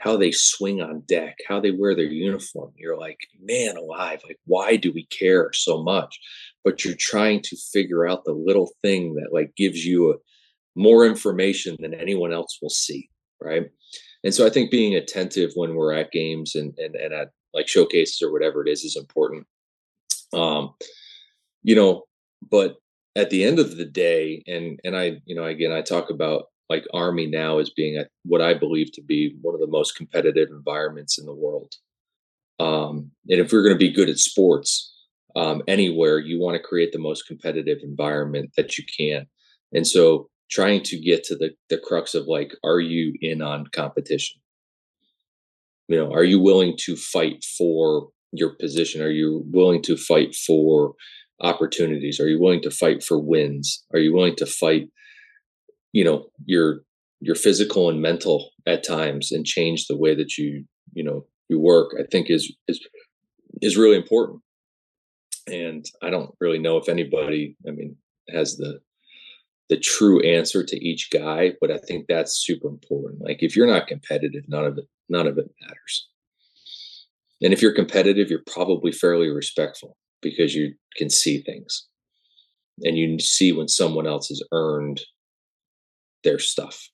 [0.01, 2.73] how they swing on deck, how they wear their uniform.
[2.77, 6.19] You're like, man alive, like why do we care so much?
[6.65, 10.15] But you're trying to figure out the little thing that like gives you a,
[10.75, 13.09] more information than anyone else will see,
[13.41, 13.69] right?
[14.25, 17.69] And so I think being attentive when we're at games and and, and at like
[17.69, 19.47] showcases or whatever it is is important.
[20.33, 20.75] Um,
[21.63, 22.05] you know,
[22.49, 22.77] but
[23.19, 26.45] at the end of the day, and and I, you know, again, I talk about
[26.71, 30.49] like Army now as being what I believe to be one of the most competitive
[30.51, 31.75] environments in the world.
[32.61, 34.95] Um, and if we're going to be good at sports
[35.35, 39.27] um, anywhere, you want to create the most competitive environment that you can.
[39.73, 43.67] And so, trying to get to the the crux of like, are you in on
[43.67, 44.41] competition?
[45.89, 49.03] You know, are you willing to fight for your position?
[49.03, 50.95] Are you willing to fight for
[51.41, 52.21] opportunities?
[52.21, 53.85] Are you willing to fight for wins?
[53.93, 54.89] Are you willing to fight,
[55.93, 56.81] you know, your
[57.21, 61.59] your physical and mental at times and change the way that you, you know, you
[61.59, 62.81] work, I think is is
[63.63, 64.41] is really important.
[65.51, 67.97] And I don't really know if anybody, I mean,
[68.31, 68.81] has the
[69.69, 73.21] the true answer to each guy, but I think that's super important.
[73.21, 76.09] Like if you're not competitive, none of it none of it matters.
[77.41, 81.87] And if you're competitive, you're probably fairly respectful because you can see things
[82.83, 85.01] and you see when someone else has earned
[86.25, 86.89] their stuff.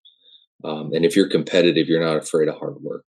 [0.64, 3.04] Um, and if you're competitive, you're not afraid of hard work.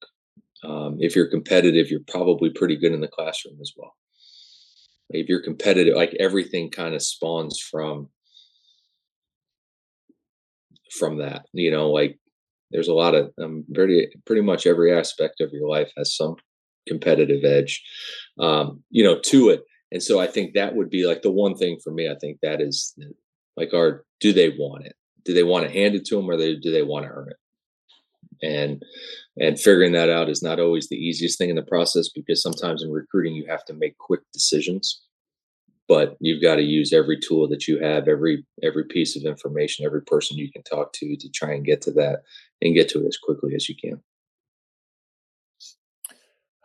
[0.64, 3.94] Um, if you're competitive, you're probably pretty good in the classroom as well.
[5.10, 8.08] If you're competitive, like everything kind of spawns from
[10.98, 11.46] from that.
[11.52, 12.18] You know, like
[12.70, 16.36] there's a lot of um, pretty pretty much every aspect of your life has some
[16.88, 17.82] competitive edge.
[18.40, 19.62] Um, you know, to it
[19.92, 22.08] and so I think that would be like the one thing for me.
[22.08, 22.94] I think that is
[23.56, 24.94] like, our do they want it?
[25.24, 27.28] Do they want to hand it to them, or they, do they want to earn
[27.30, 27.36] it?
[28.46, 28.82] And
[29.38, 32.82] and figuring that out is not always the easiest thing in the process because sometimes
[32.82, 35.02] in recruiting you have to make quick decisions
[35.88, 39.84] but you've got to use every tool that you have every every piece of information
[39.84, 42.22] every person you can talk to to try and get to that
[42.62, 44.00] and get to it as quickly as you can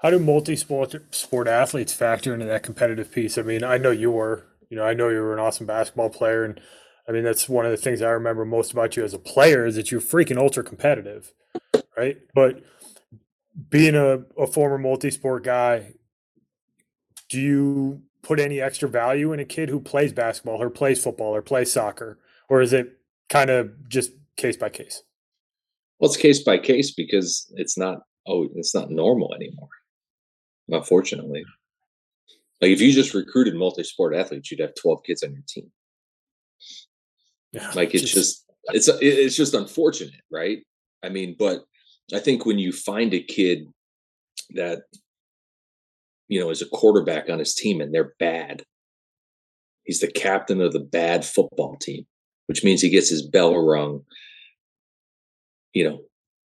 [0.02, 3.38] how do multi-sport sport athletes factor into that competitive piece?
[3.38, 6.10] I mean, I know you were, you know, I know you were an awesome basketball
[6.10, 6.60] player, and
[7.08, 9.66] I mean that's one of the things I remember most about you as a player
[9.66, 11.34] is that you're freaking ultra competitive,
[11.96, 12.18] right?
[12.34, 12.64] But
[13.70, 15.94] being a, a former multi-sport guy,
[17.30, 21.36] do you put any extra value in a kid who plays basketball or plays football
[21.36, 22.18] or plays soccer,
[22.50, 22.98] or is it
[23.30, 25.04] kind of just case by case?
[26.00, 29.70] Well, it's case by case because it's not oh, it's not normal anymore
[30.70, 31.44] unfortunately.
[32.62, 35.72] Like if you just recruited multi-sport athletes, you'd have 12 kids on your team.
[37.52, 40.60] Yeah, like it's just, just it's uh, it's just unfortunate, right?
[41.04, 41.64] I mean, but
[42.14, 43.68] I think when you find a kid
[44.52, 44.84] that
[46.32, 48.64] you know is a quarterback on his team and they're bad
[49.84, 52.06] he's the captain of the bad football team
[52.48, 54.02] which means he gets his bell rung
[55.74, 56.02] you know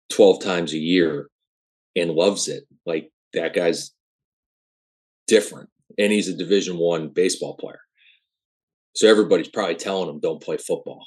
[0.09, 1.27] 12 times a year
[1.95, 3.91] and loves it like that guy's
[5.27, 7.81] different and he's a division one baseball player.
[8.95, 11.05] So everybody's probably telling him don't play football.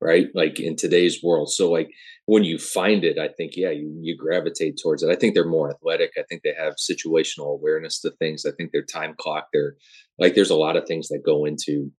[0.00, 0.28] Right?
[0.34, 1.52] Like in today's world.
[1.52, 1.90] So like
[2.30, 5.10] when you find it i think yeah you, you gravitate towards it.
[5.10, 6.12] I think they're more athletic.
[6.16, 8.46] I think they have situational awareness to things.
[8.46, 9.48] I think their time clock.
[9.52, 9.74] They're
[10.18, 11.90] like there's a lot of things that go into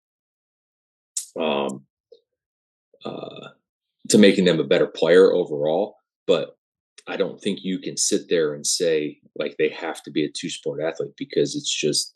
[1.37, 1.85] um
[3.03, 3.49] uh
[4.09, 5.95] to making them a better player overall.
[6.27, 6.55] But
[7.07, 10.31] i don't think you can sit there and say like they have to be a
[10.31, 12.13] two sport athlete because it's just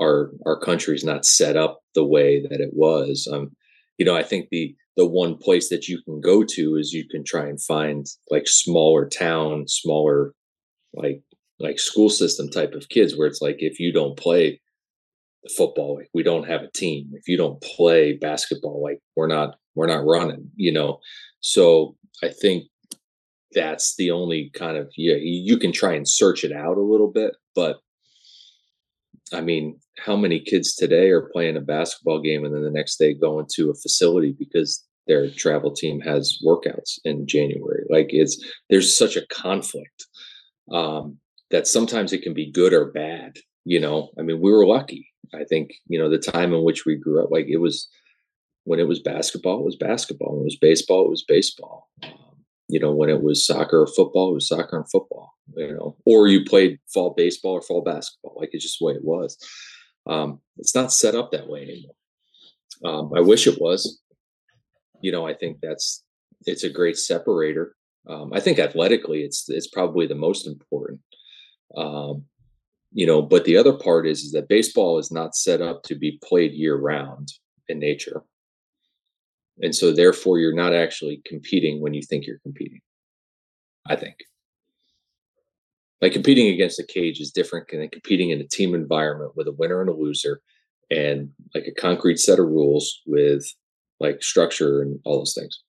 [0.00, 3.50] our our country's not set up the way that it was um
[4.00, 7.06] you know, I think the the one place that you can go to is you
[7.06, 10.34] can try and find like smaller town, smaller
[10.94, 11.22] like
[11.60, 14.58] like school system type of kids where it's like if you don't play
[15.54, 17.10] football, like we don't have a team.
[17.12, 20.98] If you don't play basketball, like we're not we're not running, you know.
[21.40, 22.64] So I think
[23.54, 27.10] that's the only kind of yeah, you can try and search it out a little
[27.10, 27.78] bit, but
[29.32, 32.96] I mean, how many kids today are playing a basketball game and then the next
[32.96, 37.84] day going to a facility because their travel team has workouts in January?
[37.88, 40.06] Like it's there's such a conflict
[40.72, 41.18] um,
[41.50, 43.36] that sometimes it can be good or bad.
[43.64, 45.06] You know, I mean, we were lucky.
[45.34, 47.88] I think you know the time in which we grew up, like it was
[48.64, 50.32] when it was basketball, it was basketball.
[50.32, 51.88] When it was baseball, it was baseball.
[52.70, 55.96] You know, when it was soccer or football, it was soccer and football you know,
[56.04, 58.34] or you played fall baseball or fall basketball.
[58.36, 59.36] Like it's just the way it was.
[60.06, 61.94] Um, it's not set up that way anymore.
[62.84, 64.00] Um, I wish it was.
[65.02, 66.04] You know, I think that's
[66.46, 67.74] it's a great separator.
[68.08, 71.00] Um, I think athletically, it's it's probably the most important.
[71.76, 72.24] Um,
[72.92, 75.94] you know, but the other part is is that baseball is not set up to
[75.94, 77.32] be played year round
[77.68, 78.22] in nature,
[79.62, 82.80] and so therefore you're not actually competing when you think you're competing.
[83.88, 84.16] I think
[86.00, 89.52] like competing against a cage is different than competing in a team environment with a
[89.52, 90.40] winner and a loser
[90.90, 93.44] and like a concrete set of rules with
[94.00, 95.62] like structure and all those things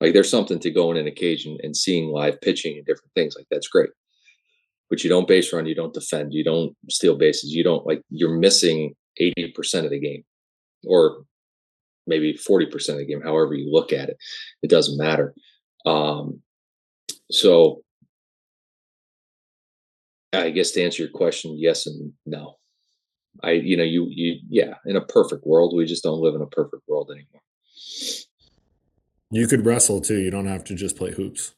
[0.00, 3.12] like there's something to going in a cage and, and seeing live pitching and different
[3.14, 3.90] things like that's great
[4.90, 8.02] but you don't base run you don't defend you don't steal bases you don't like
[8.10, 10.24] you're missing 80% of the game
[10.84, 11.24] or
[12.06, 14.16] maybe 40% of the game however you look at it
[14.62, 15.34] it doesn't matter
[15.86, 16.40] um
[17.30, 17.82] so
[20.32, 22.56] I guess to answer your question, yes and no.
[23.42, 26.42] I, you know, you, you, yeah, in a perfect world, we just don't live in
[26.42, 27.42] a perfect world anymore.
[29.30, 30.18] You could wrestle too.
[30.18, 31.54] You don't have to just play hoops.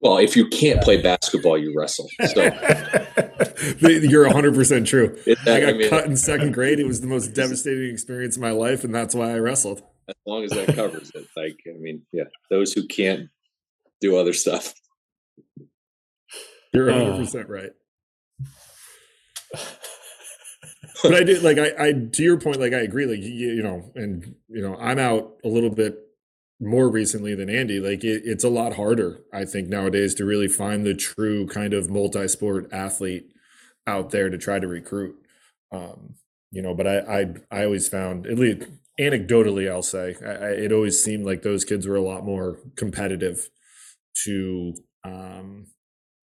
[0.00, 2.08] Well, if you can't play basketball, you wrestle.
[2.32, 2.42] So
[3.80, 5.18] you're 100% true.
[5.26, 6.78] It, I got I mean, cut in second grade.
[6.78, 9.82] It was the most devastating experience of my life, and that's why I wrestled.
[10.08, 11.26] As long as that covers it.
[11.36, 13.28] Like, I mean, yeah, those who can't
[14.00, 14.72] do other stuff.
[16.72, 17.70] You're 100 percent right.
[21.02, 23.62] but I did like I, I to your point, like I agree, like you, you
[23.62, 25.98] know, and you know, I'm out a little bit
[26.60, 27.80] more recently than Andy.
[27.80, 31.72] Like it, it's a lot harder, I think, nowadays to really find the true kind
[31.72, 33.30] of multi-sport athlete
[33.86, 35.16] out there to try to recruit.
[35.72, 36.14] Um,
[36.50, 40.72] you know, but I, I, I always found, at least anecdotally, I'll say, I, it
[40.72, 43.48] always seemed like those kids were a lot more competitive
[44.24, 45.66] to um,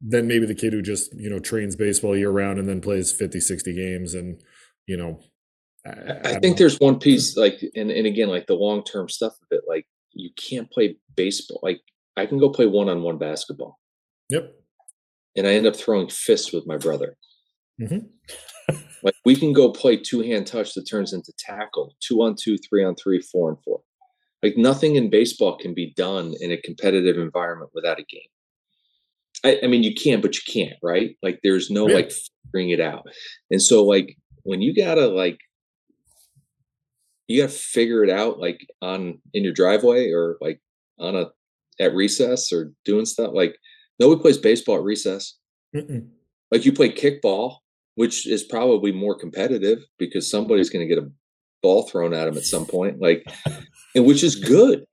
[0.02, 3.12] than maybe the kid who just you know trains baseball year round and then plays
[3.12, 4.42] 50 60 games and
[4.88, 5.20] you know
[5.86, 6.54] i, I, I think know.
[6.56, 10.30] there's one piece like and, and again like the long-term stuff of it like you
[10.38, 11.82] can't play baseball like
[12.18, 13.80] i can go play one-on-one basketball
[14.30, 14.53] yep
[15.36, 17.18] and i end up throwing fists with my brother
[17.82, 18.76] mm-hmm.
[19.03, 22.84] like we can go play two-hand touch that turns into tackle two on two three
[22.84, 23.82] on three four on four
[24.41, 28.30] like nothing in baseball can be done in a competitive environment without a game
[29.43, 31.16] I, I mean, you can, but you can't, right?
[31.22, 31.95] Like, there's no yeah.
[31.95, 32.11] like
[32.45, 33.05] figuring it out.
[33.51, 35.38] And so, like, when you gotta like,
[37.28, 40.62] you gotta figure it out, like on in your driveway or like
[41.00, 41.28] on a
[41.80, 43.32] at recess or doing stuff.
[43.34, 43.58] Like,
[44.00, 45.38] nobody plays baseball at recess.
[45.76, 46.08] Mm-mm.
[46.52, 47.58] Like, you play kickball,
[47.96, 51.12] which is probably more competitive because somebody's going to get a
[51.62, 53.02] ball thrown at them at some point.
[53.02, 53.26] Like,
[53.94, 54.86] and which is good.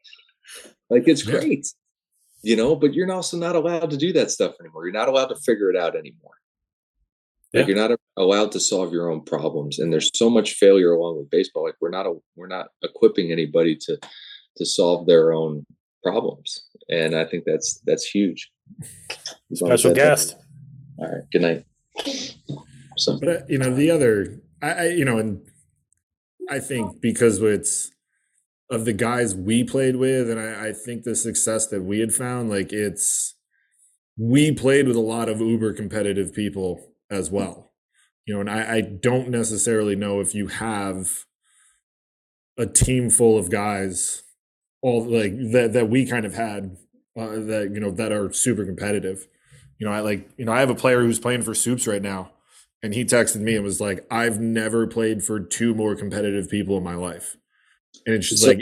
[0.90, 1.66] Like, it's great
[2.42, 4.84] you know, but you're also not allowed to do that stuff anymore.
[4.84, 6.34] You're not allowed to figure it out anymore.
[7.54, 7.74] Like yeah.
[7.74, 9.78] you're not allowed to solve your own problems.
[9.78, 11.64] And there's so much failure along with baseball.
[11.64, 13.98] Like we're not, a, we're not equipping anybody to,
[14.56, 15.64] to solve their own
[16.02, 18.50] problems, and I think that's that's huge.
[19.52, 20.36] Special guest.
[20.98, 21.22] All right.
[21.30, 21.64] Good night.
[22.96, 25.40] So, but uh, you know the other, I, I you know, and
[26.50, 27.90] I think because it's
[28.70, 32.12] of the guys we played with, and I, I think the success that we had
[32.12, 33.34] found, like it's
[34.18, 37.71] we played with a lot of uber competitive people as well
[38.26, 41.24] you know and I, I, don't necessarily know if you have
[42.58, 44.22] a team full of guys
[44.80, 46.76] all like that that we kind of had
[47.18, 49.26] uh, that you know that are super competitive
[49.78, 52.02] you know i like you know i have a player who's playing for soups right
[52.02, 52.30] now
[52.82, 56.76] and he texted me and was like i've never played for two more competitive people
[56.76, 57.36] in my life
[58.06, 58.60] and it's just so, like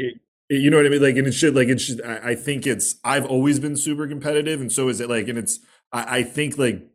[0.50, 1.00] you know what I mean?
[1.00, 1.86] Like, and it should like it's.
[1.86, 2.96] Just, I, I think it's.
[3.04, 5.08] I've always been super competitive, and so is it.
[5.08, 5.60] Like, and it's.
[5.92, 6.89] I, I think like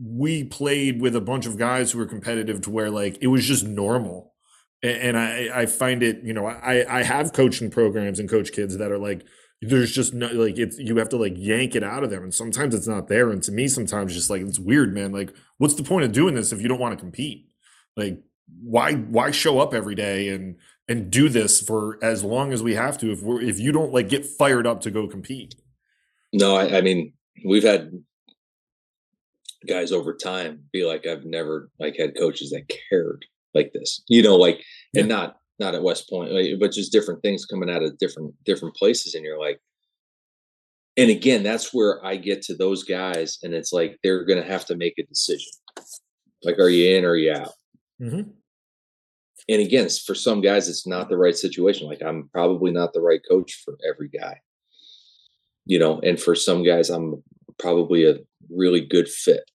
[0.00, 3.46] we played with a bunch of guys who were competitive to where like it was
[3.46, 4.34] just normal,
[4.82, 6.20] and, I I find it.
[6.22, 9.24] You know, I I have coaching programs and coach kids that are like
[9.62, 12.22] there's just no like it's you have to like yank it out of them.
[12.22, 13.30] And sometimes it's not there.
[13.30, 15.12] And to me sometimes just like it's weird man.
[15.12, 17.48] Like what's the point of doing this if you don't want to compete?
[17.96, 18.22] Like
[18.62, 20.56] why why show up every day and
[20.88, 23.92] and do this for as long as we have to if we're if you don't
[23.92, 25.54] like get fired up to go compete?
[26.32, 27.90] No i, I mean we've had
[29.66, 34.22] guys over time be like i've never like had coaches that cared like this you
[34.22, 35.00] know like yeah.
[35.00, 38.32] and not not at west point like, but just different things coming out of different
[38.44, 39.60] different places and you're like
[40.96, 44.66] and again that's where i get to those guys and it's like they're gonna have
[44.66, 45.50] to make a decision
[46.42, 47.52] like are you in or are you out
[48.00, 48.30] mm-hmm
[49.48, 51.86] and again, for some guys, it's not the right situation.
[51.86, 54.40] Like I'm probably not the right coach for every guy,
[55.66, 56.00] you know.
[56.00, 57.22] And for some guys, I'm
[57.58, 58.16] probably a
[58.50, 59.50] really good fit,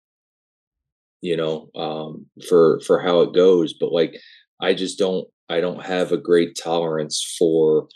[1.22, 3.74] you know, um, for for how it goes.
[3.74, 4.16] But like,
[4.60, 7.88] I just don't, I don't have a great tolerance for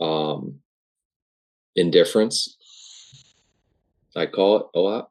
[0.00, 0.58] um,
[1.76, 2.56] indifference.
[4.16, 5.08] I call it a lot.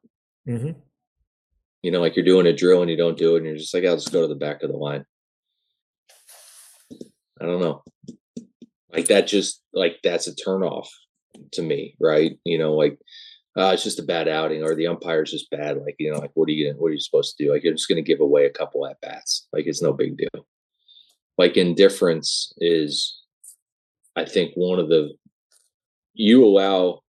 [0.48, 0.78] Mm-hmm.
[1.82, 3.74] You know, like you're doing a drill and you don't do it, and you're just
[3.74, 5.04] like, I'll just go to the back of the line
[7.42, 7.82] I don't know.
[8.92, 10.86] Like that just like that's a turnoff
[11.54, 12.38] to me, right?
[12.44, 12.98] You know, like
[13.56, 15.76] uh, it's just a bad outing or the umpire's just bad.
[15.78, 17.52] Like, you know, like what are you what are you supposed to do?
[17.52, 19.46] Like you're just gonna give away a couple at bats.
[19.52, 20.46] Like it's no big deal.
[21.36, 23.20] Like indifference is
[24.16, 25.14] I think one of the
[26.14, 27.00] you allow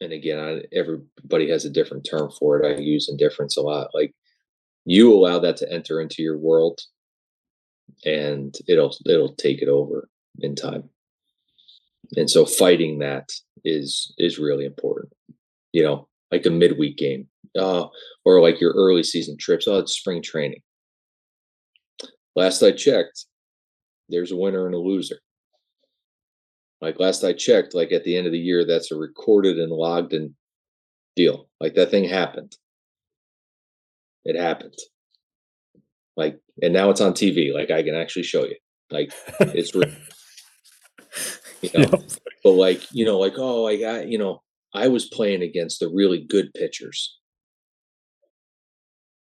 [0.00, 2.66] and again I, everybody has a different term for it.
[2.66, 3.90] I use indifference a lot.
[3.92, 4.14] Like
[4.84, 6.80] you allow that to enter into your world
[8.04, 10.88] and it'll it'll take it over in time
[12.16, 13.28] and so fighting that
[13.64, 15.12] is is really important
[15.72, 17.26] you know like a midweek game
[17.58, 17.86] uh,
[18.24, 20.60] or like your early season trips oh it's spring training.
[22.36, 23.26] Last i checked
[24.08, 25.18] there's a winner and a loser.
[26.80, 29.72] Like last i checked like at the end of the year that's a recorded and
[29.72, 30.34] logged in
[31.16, 31.48] deal.
[31.60, 32.56] Like that thing happened.
[34.24, 34.76] It happened.
[36.16, 38.56] Like and now it's on tv like i can actually show you.
[38.90, 39.90] Like it's real
[41.62, 42.02] you know yep.
[42.42, 44.42] but like you know like oh i got you know
[44.74, 47.16] i was playing against the really good pitchers.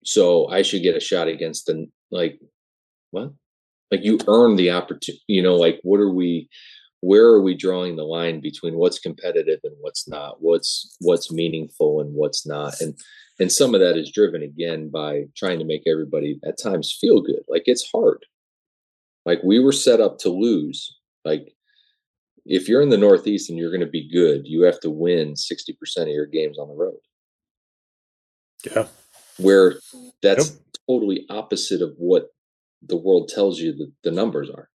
[0.04, 2.40] So i should get a shot against the like
[3.10, 3.32] what?
[3.90, 6.48] Like you earn the opportunity you know like what are we
[7.00, 10.38] where are we drawing the line between what's competitive and what's not?
[10.40, 12.80] What's what's meaningful and what's not?
[12.80, 12.98] And
[13.38, 17.20] and some of that is driven again by trying to make everybody at times feel
[17.20, 17.44] good.
[17.48, 18.24] Like it's hard.
[19.24, 21.54] Like we were set up to lose like
[22.46, 25.34] if you're in the northeast and you're going to be good you have to win
[25.34, 26.98] 60% of your games on the road
[28.64, 28.86] yeah
[29.38, 29.74] where
[30.22, 30.58] that's yep.
[30.88, 32.28] totally opposite of what
[32.82, 34.68] the world tells you that the numbers are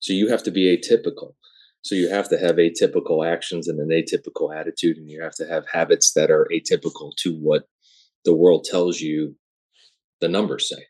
[0.00, 1.34] so you have to be atypical
[1.82, 5.46] so you have to have atypical actions and an atypical attitude and you have to
[5.46, 7.64] have habits that are atypical to what
[8.24, 9.34] the world tells you
[10.20, 10.84] the numbers say,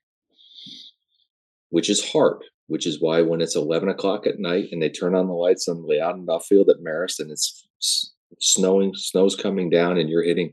[1.70, 2.42] which is hard.
[2.70, 5.66] Which is why when it's 11 o'clock at night and they turn on the lights
[5.66, 7.66] on Leodendahl Field at Marist and it's
[8.38, 10.52] snowing, snow's coming down, and you're hitting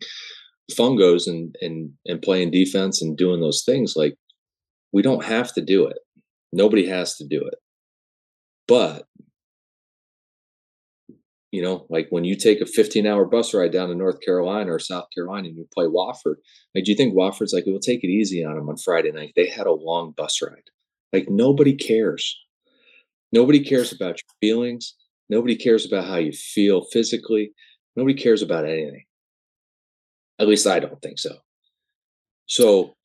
[0.71, 4.15] fungos and and and playing defense and doing those things, like
[4.91, 5.99] we don't have to do it.
[6.51, 7.59] Nobody has to do it.
[8.67, 9.05] But
[11.51, 14.73] you know, like when you take a 15 hour bus ride down to North Carolina
[14.73, 16.37] or South Carolina and you play Wofford,
[16.73, 19.33] like, do you think Wofford's like, we'll take it easy on them on Friday night?
[19.35, 20.69] They had a long bus ride.
[21.13, 22.37] Like, nobody cares.
[23.31, 24.95] Nobody cares about your feelings.
[25.29, 27.51] Nobody cares about how you feel physically.
[27.95, 29.03] Nobody cares about anything.
[30.39, 31.35] At least I don't think so.
[32.45, 32.95] So,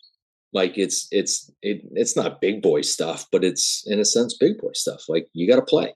[0.53, 4.59] like, it's it's it, it's not big boy stuff, but it's in a sense big
[4.59, 5.09] boy stuff.
[5.09, 5.95] Like, you got to play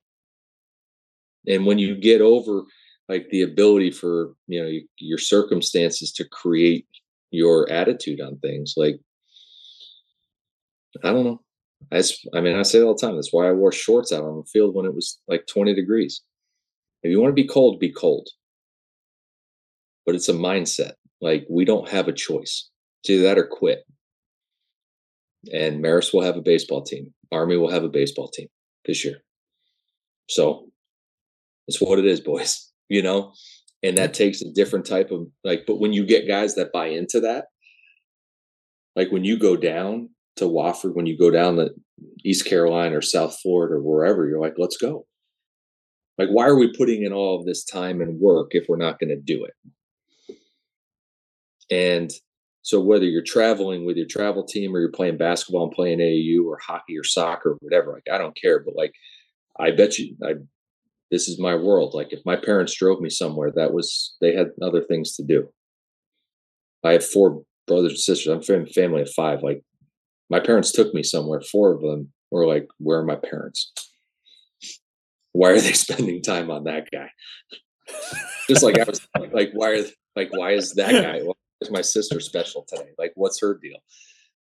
[1.47, 2.65] and when you get over
[3.09, 6.87] like the ability for you know your circumstances to create
[7.31, 8.99] your attitude on things like
[11.05, 11.41] i don't know
[11.90, 13.16] that's i mean i say it all the time.
[13.16, 16.22] That's why i wore shorts out on the field when it was like 20 degrees.
[17.02, 18.28] If you want to be cold be cold.
[20.04, 20.92] But it's a mindset.
[21.20, 22.68] Like we don't have a choice.
[23.02, 23.84] It's either that or quit.
[25.52, 27.12] And Marist will have a baseball team.
[27.32, 28.48] Army will have a baseball team
[28.84, 29.22] this year.
[30.28, 30.68] So
[31.66, 33.32] it's what it is boys you know?
[33.82, 36.86] And that takes a different type of like but when you get guys that buy
[36.86, 37.46] into that
[38.96, 41.70] like when you go down to Wofford, when you go down to
[42.24, 45.06] East Carolina or South Florida or wherever, you're like, let's go.
[46.18, 48.98] Like, why are we putting in all of this time and work if we're not
[48.98, 49.54] going to do it?
[51.70, 52.10] And
[52.62, 56.44] so, whether you're traveling with your travel team or you're playing basketball and playing AAU
[56.44, 58.60] or hockey or soccer or whatever, like, I don't care.
[58.60, 58.92] But like,
[59.58, 60.34] I bet you, I
[61.10, 61.94] this is my world.
[61.94, 65.48] Like if my parents drove me somewhere, that was they had other things to do.
[66.84, 68.32] I have four brothers and sisters.
[68.32, 69.42] I'm from a family of five.
[69.42, 69.62] Like
[70.31, 71.40] my parents took me somewhere.
[71.40, 73.73] Four of them were like, "Where are my parents?
[75.32, 77.11] Why are they spending time on that guy?"
[78.48, 79.85] Just like I was like, like why are
[80.15, 81.20] like why is that guy?
[81.23, 82.90] Why is my sister special today?
[82.98, 83.78] Like what's her deal?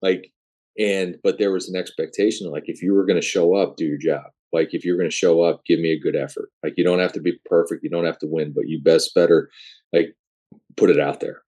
[0.02, 0.32] Like
[0.78, 3.85] and but there was an expectation like if you were going to show up, do
[3.85, 4.24] your job
[4.55, 7.01] like if you're going to show up give me a good effort like you don't
[7.01, 9.51] have to be perfect you don't have to win but you best better
[9.93, 10.15] like
[10.78, 11.43] put it out there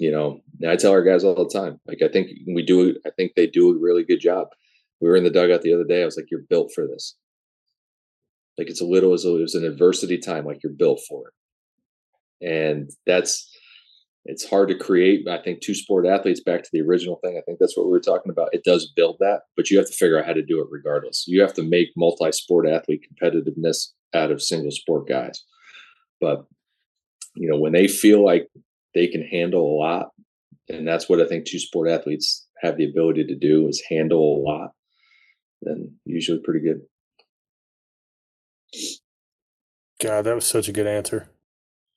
[0.00, 3.10] you know i tell our guys all the time like i think we do i
[3.10, 4.48] think they do a really good job
[5.00, 7.16] we were in the dugout the other day i was like you're built for this
[8.58, 11.34] like it's a little as it was an adversity time like you're built for it
[12.46, 13.50] and that's
[14.26, 15.26] it's hard to create.
[15.28, 17.92] I think two sport athletes, back to the original thing, I think that's what we
[17.92, 18.52] were talking about.
[18.52, 21.24] It does build that, but you have to figure out how to do it regardless.
[21.26, 25.42] You have to make multi sport athlete competitiveness out of single sport guys.
[26.20, 26.44] But,
[27.34, 28.48] you know, when they feel like
[28.94, 30.10] they can handle a lot,
[30.68, 34.36] and that's what I think two sport athletes have the ability to do is handle
[34.36, 34.70] a lot,
[35.64, 36.80] and usually pretty good.
[40.00, 41.30] God, that was such a good answer.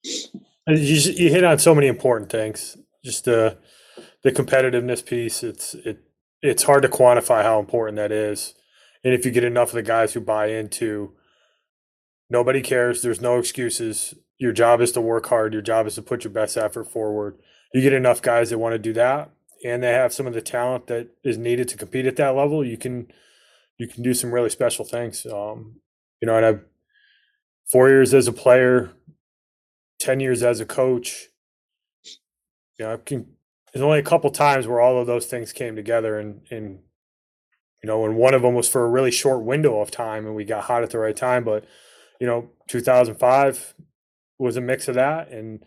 [0.03, 2.77] You, you hit on so many important things.
[3.03, 3.57] Just the
[4.23, 5.43] the competitiveness piece.
[5.43, 6.03] It's it
[6.41, 8.53] it's hard to quantify how important that is.
[9.03, 11.13] And if you get enough of the guys who buy into
[12.29, 14.13] nobody cares, there's no excuses.
[14.43, 15.53] Your job is to work hard.
[15.53, 17.37] Your job is to put your best effort forward.
[17.73, 19.29] You get enough guys that want to do that,
[19.63, 22.61] and they have some of the talent that is needed to compete at that level.
[22.61, 23.07] You can
[23.77, 25.25] you can do some really special things.
[25.25, 25.77] Um,
[26.21, 26.65] you know, and I've
[27.71, 28.91] four years as a player,
[30.01, 31.29] 10 years as a coach,
[32.77, 33.27] you know, I can,
[33.71, 36.79] there's only a couple times where all of those things came together and, and,
[37.81, 40.35] you know, and one of them was for a really short window of time and
[40.35, 41.45] we got hot at the right time.
[41.45, 41.63] But,
[42.19, 43.73] you know, 2005
[44.39, 45.29] was a mix of that.
[45.29, 45.63] And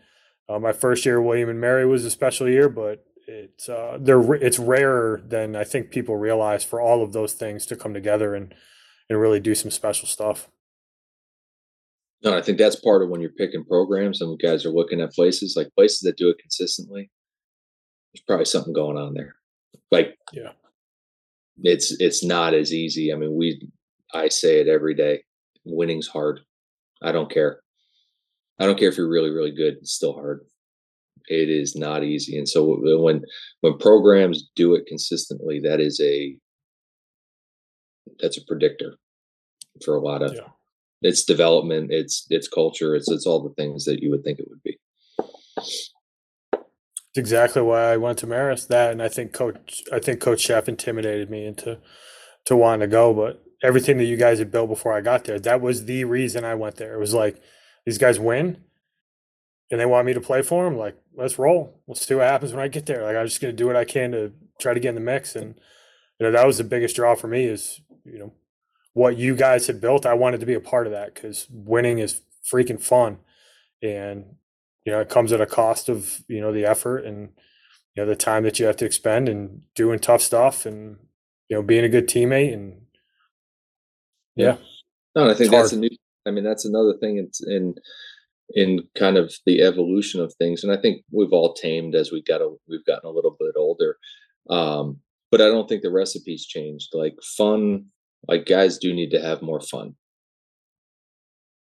[0.49, 4.35] uh, my first year, William and Mary was a special year, but it's, uh, they're,
[4.35, 8.35] it's rarer than I think people realize for all of those things to come together
[8.35, 8.55] and,
[9.09, 10.49] and really do some special stuff.
[12.23, 15.13] No, I think that's part of when you're picking programs and guys are looking at
[15.13, 17.11] places like places that do it consistently.
[18.13, 19.37] There's probably something going on there.
[19.91, 20.53] Like, yeah,
[21.63, 23.13] it's it's not as easy.
[23.13, 23.69] I mean, we
[24.15, 25.23] I say it every day.
[25.65, 26.41] Winning's hard.
[27.03, 27.61] I don't care.
[28.59, 29.75] I don't care if you're really really good.
[29.81, 30.41] It's still hard.
[31.29, 32.39] It is not easy.
[32.39, 33.23] And so when
[33.61, 36.37] when programs do it consistently, that is a
[38.21, 38.97] that's a predictor
[39.85, 40.49] for a lot of yeah
[41.03, 44.49] its development, its its culture, it's it's all the things that you would think it
[44.49, 44.79] would be.
[45.59, 45.93] It's
[47.17, 48.69] exactly why I went to Marist.
[48.69, 51.79] That and I think coach I think Coach Szefc intimidated me into
[52.47, 55.39] to wanting to go, but everything that you guys had built before I got there,
[55.41, 56.95] that was the reason I went there.
[56.95, 57.41] It was like
[57.87, 58.59] these guys win
[59.71, 60.77] and they want me to play for them.
[60.77, 61.81] Like, let's roll.
[61.87, 63.05] We'll see what happens when I get there.
[63.05, 65.01] Like, I'm just going to do what I can to try to get in the
[65.01, 65.35] mix.
[65.35, 65.55] And,
[66.19, 68.33] you know, that was the biggest draw for me is, you know,
[68.93, 71.99] what you guys had built, I wanted to be a part of that because winning
[71.99, 73.19] is freaking fun.
[73.83, 74.37] And,
[74.85, 77.31] you know, it comes at a cost of, you know, the effort and,
[77.95, 80.97] you know, the time that you have to expend and doing tough stuff and,
[81.49, 82.53] you know, being a good teammate.
[82.53, 82.87] And
[84.35, 84.57] yeah.
[85.15, 85.91] No, I think that's a new,
[86.27, 87.75] I mean, that's another thing in, in,
[88.51, 90.65] in kind of the evolution of things.
[90.65, 93.55] And I think we've all tamed as we got a, we've gotten a little bit
[93.57, 93.97] older.
[94.51, 95.01] Um,
[95.31, 96.91] but I don't think the recipe's changed.
[96.93, 97.87] Like fun
[98.29, 99.95] like guys do need to have more fun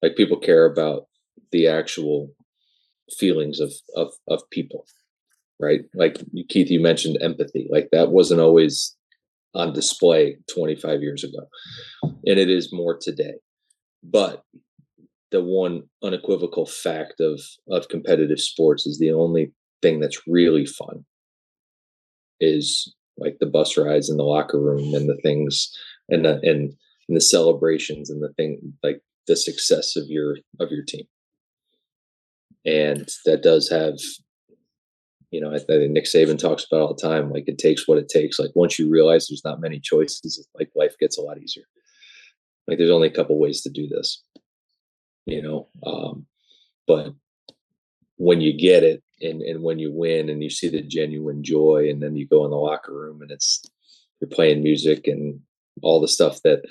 [0.01, 1.07] like people care about
[1.51, 2.29] the actual
[3.17, 4.85] feelings of of of people
[5.59, 6.17] right like
[6.49, 8.95] keith you mentioned empathy like that wasn't always
[9.53, 11.47] on display 25 years ago
[12.25, 13.35] and it is more today
[14.03, 14.43] but
[15.31, 19.51] the one unequivocal fact of of competitive sports is the only
[19.81, 21.05] thing that's really fun
[22.39, 25.71] is like the bus rides in the locker room and the things
[26.09, 26.73] and the and,
[27.07, 31.05] and the celebrations and the thing like the success of your of your team
[32.65, 33.97] and that does have
[35.31, 37.31] you know, I think Nick Saban talks about all the time.
[37.31, 38.37] Like it takes what it takes.
[38.37, 41.63] Like once you realize there's not many choices, like life gets a lot easier.
[42.67, 44.23] Like there's only a couple ways to do this,
[45.25, 45.67] you know.
[45.85, 46.25] Um,
[46.87, 47.13] but
[48.17, 51.89] when you get it, and and when you win, and you see the genuine joy,
[51.89, 53.63] and then you go in the locker room, and it's
[54.19, 55.39] you're playing music and
[55.81, 56.61] all the stuff that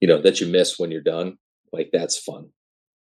[0.00, 1.38] you know that you miss when you're done.
[1.72, 2.50] Like that's fun,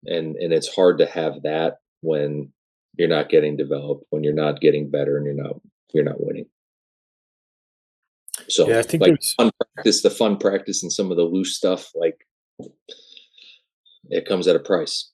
[0.06, 2.52] and and it's hard to have that when
[2.96, 5.60] you're not getting developed, when you're not getting better, and you're not
[5.92, 6.46] you're not winning.
[8.52, 11.56] So yeah, I think like fun practice, the fun practice, and some of the loose
[11.56, 12.26] stuff, like
[14.10, 15.10] it comes at a price,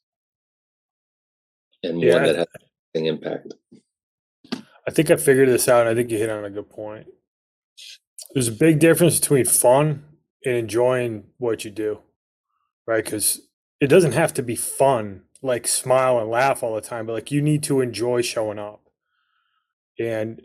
[1.82, 2.46] and yeah, one that has
[2.94, 3.54] an impact.
[4.86, 5.82] I think I figured this out.
[5.82, 7.06] and I think you hit on a good point.
[8.32, 10.04] There's a big difference between fun
[10.44, 12.00] and enjoying what you do,
[12.86, 13.04] right?
[13.04, 13.40] Because
[13.80, 17.30] it doesn't have to be fun like smile and laugh all the time, but like
[17.30, 18.80] you need to enjoy showing up.
[20.00, 20.42] And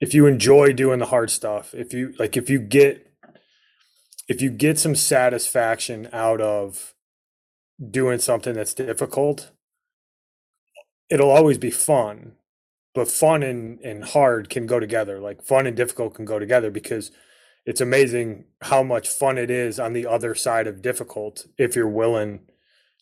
[0.00, 3.08] if you enjoy doing the hard stuff, if you like if you get
[4.28, 6.94] if you get some satisfaction out of
[7.90, 9.50] doing something that's difficult,
[11.08, 12.32] it'll always be fun.
[12.94, 15.20] But fun and, and hard can go together.
[15.20, 17.12] Like fun and difficult can go together because
[17.64, 21.86] it's amazing how much fun it is on the other side of difficult if you're
[21.88, 22.40] willing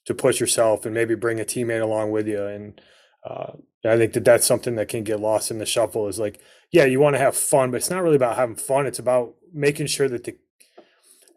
[0.04, 2.44] to push yourself and maybe bring a teammate along with you.
[2.44, 2.80] And
[3.24, 3.52] uh,
[3.84, 6.08] I think that that's something that can get lost in the shuffle.
[6.08, 6.40] Is like,
[6.72, 8.86] yeah, you want to have fun, but it's not really about having fun.
[8.86, 10.36] It's about making sure that the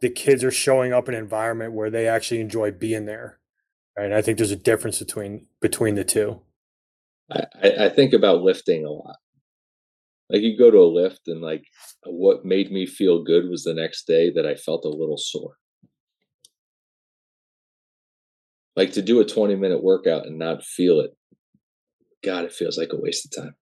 [0.02, 3.38] the kids are showing up in an environment where they actually enjoy being there.
[3.98, 4.06] Right.
[4.06, 6.42] And I think there's a difference between between the two.
[7.32, 7.46] I,
[7.82, 9.18] I think about lifting a lot.
[10.30, 11.64] Like you go to a lift and like
[12.06, 15.56] what made me feel good was the next day that I felt a little sore.
[18.80, 21.12] like to do a 20 minute workout and not feel it
[22.24, 23.56] god it feels like a waste of time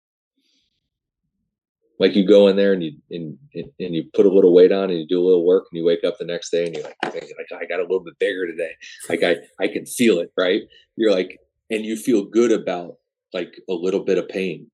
[2.00, 4.90] like you go in there and you and, and you put a little weight on
[4.90, 6.84] and you do a little work and you wake up the next day and you're
[6.84, 8.72] like, like I got a little bit bigger today.
[9.10, 10.64] Like I I can feel it, right?
[10.96, 11.40] You're like,
[11.70, 12.96] and you feel good about
[13.34, 14.70] like a little bit of pain.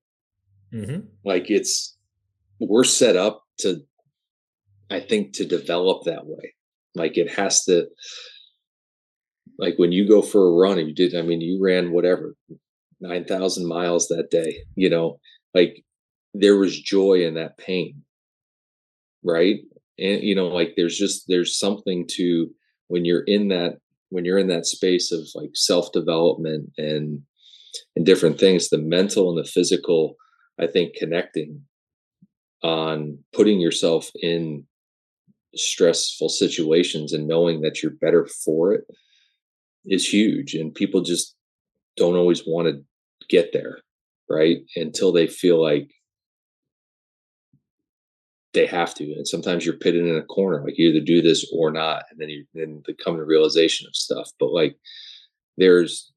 [0.72, 1.06] Mm-hmm.
[1.24, 1.96] Like it's
[2.58, 3.82] we're set up to,
[4.90, 6.54] I think, to develop that way.
[6.94, 7.88] Like it has to
[9.58, 12.34] like when you go for a run and you did i mean you ran whatever
[13.00, 15.18] 9000 miles that day you know
[15.54, 15.84] like
[16.34, 18.02] there was joy in that pain
[19.22, 19.60] right?
[19.98, 22.50] And you know like there's just there's something to
[22.88, 23.78] when you're in that
[24.08, 27.20] when you're in that space of like self development and
[27.96, 30.16] and different things the mental and the physical
[30.60, 31.62] i think connecting
[32.62, 34.64] on putting yourself in
[35.54, 38.84] stressful situations and knowing that you're better for it
[39.86, 41.34] is huge and people just
[41.96, 42.82] don't always want to
[43.28, 43.78] get there
[44.32, 44.58] right?
[44.76, 45.90] Until they feel like
[48.54, 49.04] they have to.
[49.14, 52.20] And sometimes you're pitted in a corner like you either do this or not and
[52.20, 54.30] then you then come to realization of stuff.
[54.38, 54.76] But like
[55.56, 56.12] there's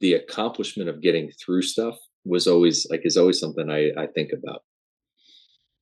[0.00, 4.30] the accomplishment of getting through stuff was always like is always something i i think
[4.32, 4.62] about.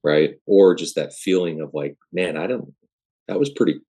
[0.05, 0.35] Right?
[0.47, 2.73] Or just that feeling of like man i don't
[3.29, 3.81] that was pretty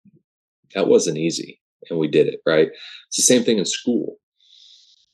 [0.75, 2.69] that wasn't easy and we did it right?
[3.09, 4.17] It's the same thing in school.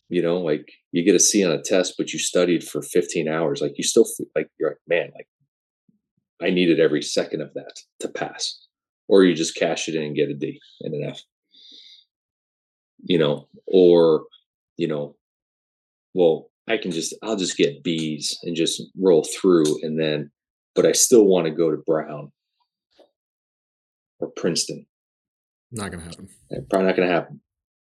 [0.09, 3.27] You know like you get a c on a test but you studied for 15
[3.29, 5.27] hours like you still feel like you're like man like
[6.43, 8.67] i needed every second of that to pass
[9.09, 11.21] or you just cash it in and get a d and an f
[13.05, 14.25] you know or
[14.77, 15.17] you know
[16.15, 20.31] well i can just i'll just get b's and just roll through and then
[20.75, 22.31] but i still want to go to brown
[24.21, 24.87] or princeton
[25.73, 26.29] not going to happen.
[26.53, 27.41] Eh, probably not going to happen.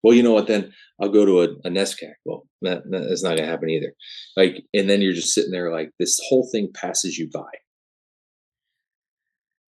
[0.03, 0.47] Well, you know what?
[0.47, 0.71] Then
[1.01, 2.13] I'll go to a, a NESCAC.
[2.25, 3.93] Well, that, that's not going to happen either.
[4.37, 7.49] Like, and then you're just sitting there like this whole thing passes you by.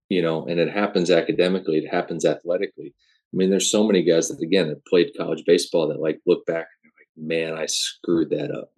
[0.10, 1.77] You know, and it happens academically.
[1.77, 2.94] It happens athletically.
[3.34, 6.45] I mean, there's so many guys that again that played college baseball that like look
[6.45, 8.72] back and they're like, man, I screwed that up.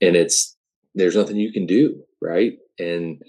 [0.00, 0.56] And it's
[0.94, 2.58] there's nothing you can do, right?
[2.78, 3.22] And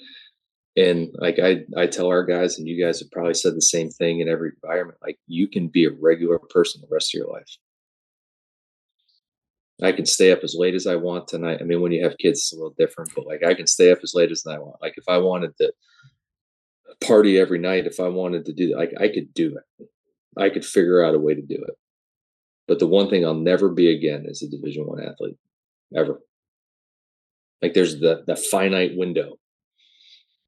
[0.75, 3.89] and like I, I tell our guys, and you guys have probably said the same
[3.89, 4.97] thing in every environment.
[5.01, 7.57] Like you can be a regular person the rest of your life.
[9.81, 11.57] I can stay up as late as I want tonight.
[11.59, 13.91] I mean, when you have kids, it's a little different, but like I can stay
[13.91, 14.81] up as late as I want.
[14.81, 15.73] Like if I wanted to
[17.01, 19.87] party every night, if I wanted to do that, like I could do it.
[20.37, 21.75] I could figure out a way to do it.
[22.67, 25.37] But the one thing I'll never be again is a Division One athlete,
[25.95, 26.21] ever.
[27.61, 29.37] Like there's the the finite window,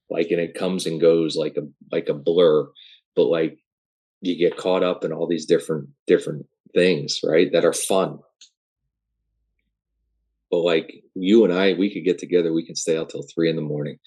[0.09, 2.67] like and it comes and goes like a like a blur,
[3.15, 3.57] but like
[4.21, 7.51] you get caught up in all these different different things, right?
[7.51, 8.19] That are fun.
[10.51, 13.49] But like you and I, we could get together, we can stay out till three
[13.49, 13.97] in the morning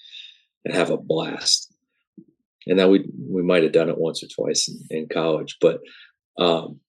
[0.65, 1.73] and have a blast.
[2.67, 5.79] And that we we might have done it once or twice in, in college, but
[6.37, 6.79] um,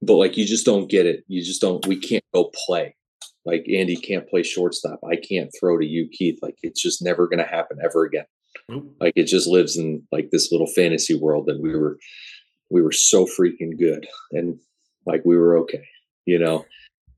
[0.00, 1.24] but like you just don't get it.
[1.28, 1.86] You just don't.
[1.86, 2.94] We can't go play.
[3.44, 5.00] Like Andy can't play shortstop.
[5.08, 6.38] I can't throw to you, Keith.
[6.42, 8.24] Like it's just never going to happen ever again.
[9.00, 11.98] Like it just lives in like this little fantasy world that we were
[12.70, 14.58] we were so freaking good and
[15.06, 15.84] like we were okay,
[16.24, 16.64] you know.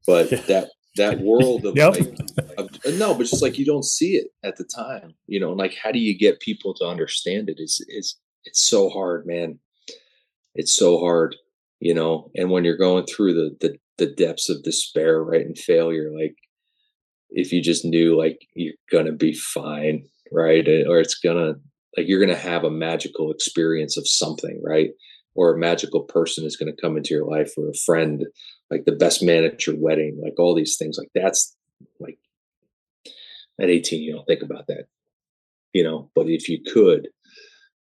[0.06, 1.94] But that that world of yep.
[1.94, 2.18] like
[2.58, 5.48] of, uh, no, but just like you don't see it at the time, you know.
[5.48, 7.56] And like, how do you get people to understand it?
[7.58, 9.58] Is is it's so hard, man.
[10.54, 11.36] It's so hard,
[11.80, 12.30] you know.
[12.34, 16.36] And when you're going through the the the depths of despair, right, and failure, like
[17.30, 21.54] if you just knew like you're gonna be fine, right, eh, or it's gonna
[21.96, 24.90] like you're gonna have a magical experience of something, right,
[25.34, 28.26] or a magical person is gonna come into your life, or a friend
[28.70, 30.98] like the best man at your wedding, like all these things.
[30.98, 31.56] Like that's
[32.00, 32.18] like
[33.60, 34.84] at 18, you don't think about that,
[35.72, 36.10] you know.
[36.14, 37.08] But if you could,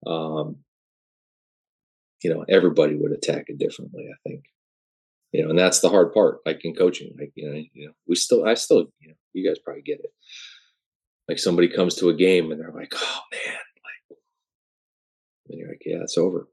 [0.06, 0.58] um,
[2.24, 4.08] you know, everybody would attack it differently.
[4.12, 4.46] I think,
[5.32, 6.40] you know, and that's the hard part.
[6.46, 9.48] Like in coaching, like you know, you know, we still, I still, you know, you
[9.48, 10.12] guys probably get it.
[11.28, 13.58] Like somebody comes to a game and they're like, "Oh man,"
[14.12, 14.20] like,
[15.50, 16.48] and you're like, "Yeah, it's over."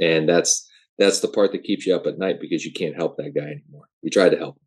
[0.00, 0.66] And that's
[1.02, 3.42] that's the part that keeps you up at night because you can't help that guy
[3.42, 3.88] anymore.
[4.02, 4.66] You tried to help him.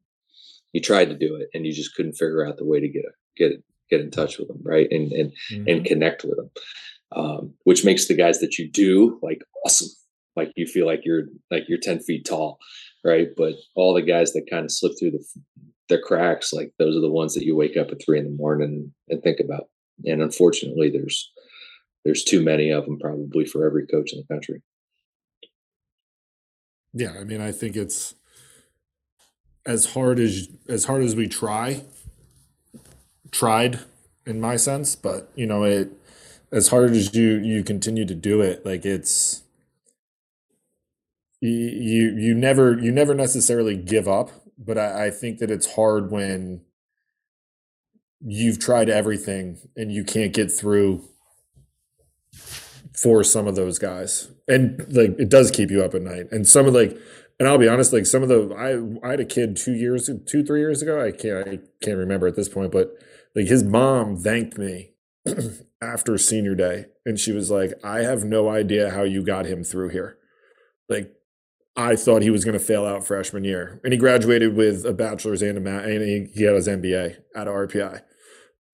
[0.73, 3.03] You tried to do it and you just couldn't figure out the way to get
[3.37, 4.87] get get in touch with them, right?
[4.91, 5.67] And and mm-hmm.
[5.67, 6.51] and connect with them.
[7.15, 9.89] Um, which makes the guys that you do like awesome.
[10.35, 12.57] Like you feel like you're like you're 10 feet tall,
[13.05, 13.29] right?
[13.37, 15.25] But all the guys that kind of slip through the
[15.87, 18.31] the cracks, like those are the ones that you wake up at three in the
[18.31, 19.69] morning and think about.
[20.03, 21.31] And unfortunately, there's
[22.03, 24.61] there's too many of them probably for every coach in the country.
[26.95, 28.15] Yeah, I mean, I think it's
[29.65, 31.83] as hard as as hard as we try,
[33.31, 33.79] tried
[34.25, 35.91] in my sense, but you know, it
[36.51, 39.43] as hard as you you continue to do it, like it's
[41.41, 41.51] you
[42.17, 46.61] you, never you never necessarily give up, but I, I think that it's hard when
[48.21, 51.03] you've tried everything and you can't get through
[52.95, 54.29] for some of those guys.
[54.47, 56.27] And like it does keep you up at night.
[56.31, 56.97] And some of like
[57.39, 60.09] and I'll be honest, like some of the I I had a kid two years
[60.25, 61.03] two, three years ago.
[61.03, 62.91] I can't I can't remember at this point, but
[63.35, 64.93] like his mom thanked me
[65.81, 66.85] after senior day.
[67.05, 70.17] And she was like, I have no idea how you got him through here.
[70.87, 71.11] Like
[71.75, 73.81] I thought he was going to fail out freshman year.
[73.83, 77.17] And he graduated with a bachelor's and a ma- and he, he had his MBA
[77.35, 78.01] at RPI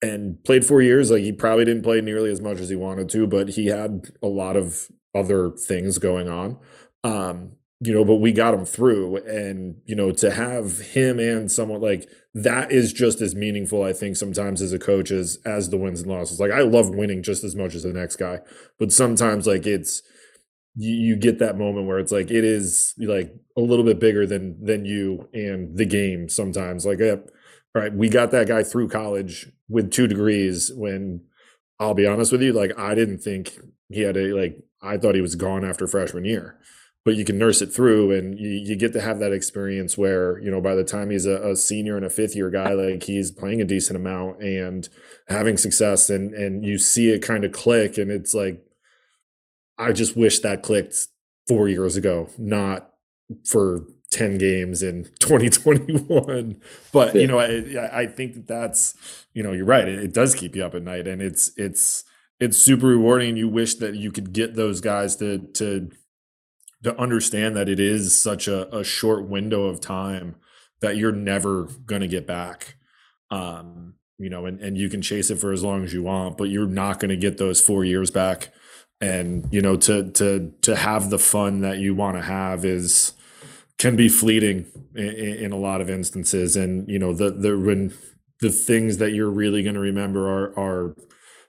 [0.02, 1.12] and played four years.
[1.12, 4.06] Like he probably didn't play nearly as much as he wanted to, but he had
[4.22, 6.58] a lot of other things going on.
[7.04, 7.54] Um,
[7.84, 9.18] you know, but we got him through.
[9.18, 13.92] And, you know, to have him and someone like that is just as meaningful, I
[13.92, 16.40] think, sometimes as a coach as as the wins and losses.
[16.40, 18.40] Like I love winning just as much as the next guy.
[18.80, 20.04] But sometimes like it's
[20.76, 24.26] you, you get that moment where it's like it is like a little bit bigger
[24.26, 26.86] than than you and the game sometimes.
[26.86, 27.00] Like
[27.76, 31.22] right, we got that guy through college with two degrees when
[31.80, 33.58] I'll be honest with you, like I didn't think
[33.90, 36.58] he had a like I thought he was gone after freshman year.
[37.04, 40.40] But you can nurse it through and you, you get to have that experience where,
[40.40, 43.02] you know, by the time he's a, a senior and a fifth year guy, like
[43.02, 44.88] he's playing a decent amount and
[45.28, 48.64] having success and and you see it kind of click and it's like
[49.80, 50.96] I just wish that clicked
[51.48, 52.92] four years ago, not
[53.46, 56.62] for 10 games in 2021
[56.92, 57.22] but yeah.
[57.22, 59.88] you know I, I think that that's you know you're right.
[59.88, 62.04] It, it, does keep you up at night and it's it's
[62.40, 63.38] it's super rewarding.
[63.38, 65.90] You wish that you could get those guys to to
[66.84, 70.36] to understand that it is such a, a short window of time
[70.82, 72.76] that you're never going to get back.
[73.30, 76.38] Um you know and, and you can chase it for as long as you want
[76.38, 78.50] but you're not going to get those four years back.
[79.00, 83.14] And you know to to to have the fun that you want to have is
[83.82, 87.92] can be fleeting in, in, a lot of instances and you know the the when
[88.40, 90.96] the things that you're really going to remember are are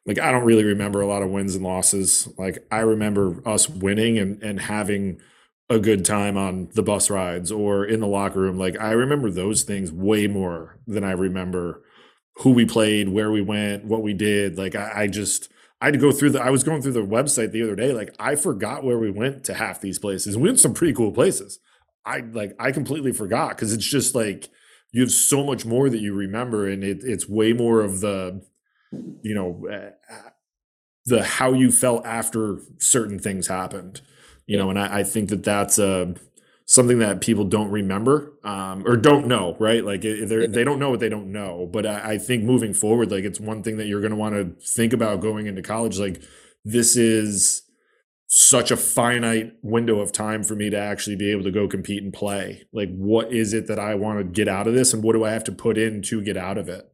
[0.07, 3.69] like I don't really remember a lot of wins and losses like I remember us
[3.69, 5.21] winning and and having
[5.69, 9.31] a good time on the bus rides or in the locker room like I remember
[9.31, 11.83] those things way more than I remember
[12.37, 15.53] who we played where we went what we did like I, I just
[15.83, 17.93] I had to go through the I was going through the website the other day.
[17.93, 20.37] Like I forgot where we went to half these places.
[20.37, 21.59] We went some pretty cool places.
[22.05, 24.51] I like I completely forgot because it's just like
[24.93, 28.43] you have so much more that you remember, and it, it's way more of the,
[29.23, 30.31] you know, uh,
[31.07, 34.03] the how you felt after certain things happened.
[34.47, 36.15] You know, and I, I think that that's a
[36.67, 39.85] something that people don't remember um, or don't know, right?
[39.85, 41.69] Like they they don't know what they don't know.
[41.73, 44.35] But I, I think moving forward, like it's one thing that you're going to want
[44.35, 45.99] to think about going into college.
[45.99, 46.23] Like
[46.65, 47.63] this is
[48.35, 52.03] such a finite window of time for me to actually be able to go compete
[52.03, 52.63] and play.
[52.73, 55.23] Like, what is it that I want to get out of this, and what do
[55.23, 56.91] I have to put in to get out of it?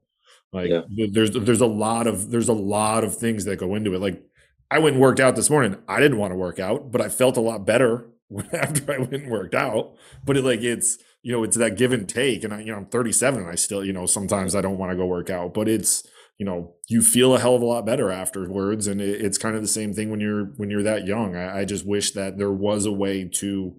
[0.53, 0.81] Like, yeah.
[1.13, 4.01] there's there's a lot of there's a lot of things that go into it.
[4.01, 4.21] Like,
[4.69, 5.77] I went and worked out this morning.
[5.87, 8.09] I didn't want to work out, but I felt a lot better
[8.53, 9.95] after I went and worked out.
[10.25, 12.79] But it like it's you know it's that give and take, and I you know
[12.79, 15.55] I'm 37 and I still you know sometimes I don't want to go work out,
[15.55, 16.05] but it's
[16.39, 19.57] you know you feel a hell of a lot better afterwards, and it, it's kind
[19.57, 21.37] of the same thing when you're when you're that young.
[21.37, 23.77] I, I just wish that there was a way to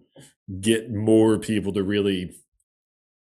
[0.59, 2.35] get more people to really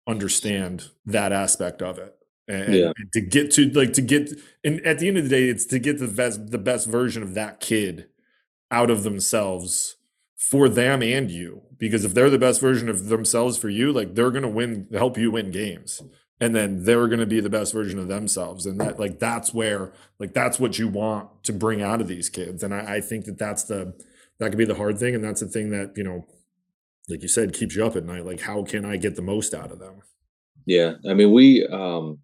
[0.07, 2.15] understand that aspect of it
[2.47, 2.93] and, yeah.
[2.97, 4.31] and, to get to like to get
[4.63, 7.23] and at the end of the day it's to get the best the best version
[7.23, 8.07] of that kid
[8.71, 9.97] out of themselves
[10.37, 14.15] for them and you because if they're the best version of themselves for you like
[14.15, 16.03] they're going to win help you win games
[16.45, 18.67] and then they're going to be the best version of themselves.
[18.67, 22.29] And that like that's where like that's what you want to bring out of these
[22.29, 22.63] kids.
[22.63, 23.95] And I, I think that that's the
[24.39, 25.15] that could be the hard thing.
[25.15, 26.27] And that's the thing that you know
[27.09, 28.27] like you said keeps you up at night.
[28.27, 30.03] Like how can i get the most out of them?
[30.67, 30.95] Yeah.
[31.09, 32.19] I mean we um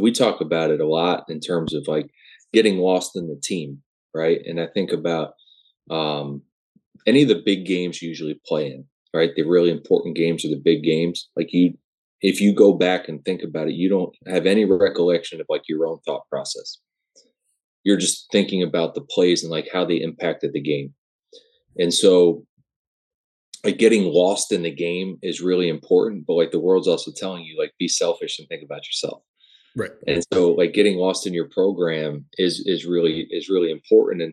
[0.00, 2.10] we talk about it a lot in terms of like
[2.52, 3.82] getting lost in the team
[4.14, 4.40] right?
[4.46, 5.34] And i think about
[5.90, 6.42] um
[7.06, 9.30] any of the big games you usually play in, right?
[9.34, 11.28] The really important games are the big games.
[11.36, 11.78] Like you,
[12.22, 15.62] if you go back and think about it, you don't have any recollection of like
[15.68, 16.78] your own thought process.
[17.84, 20.94] You're just thinking about the plays and like how they impacted the game.
[21.78, 22.44] And so
[23.64, 27.44] like getting lost in the game is really important, but like the world's also telling
[27.44, 29.22] you like be selfish and think about yourself.
[29.76, 29.90] Right.
[30.06, 34.22] And so like getting lost in your program is is really is really important.
[34.22, 34.32] And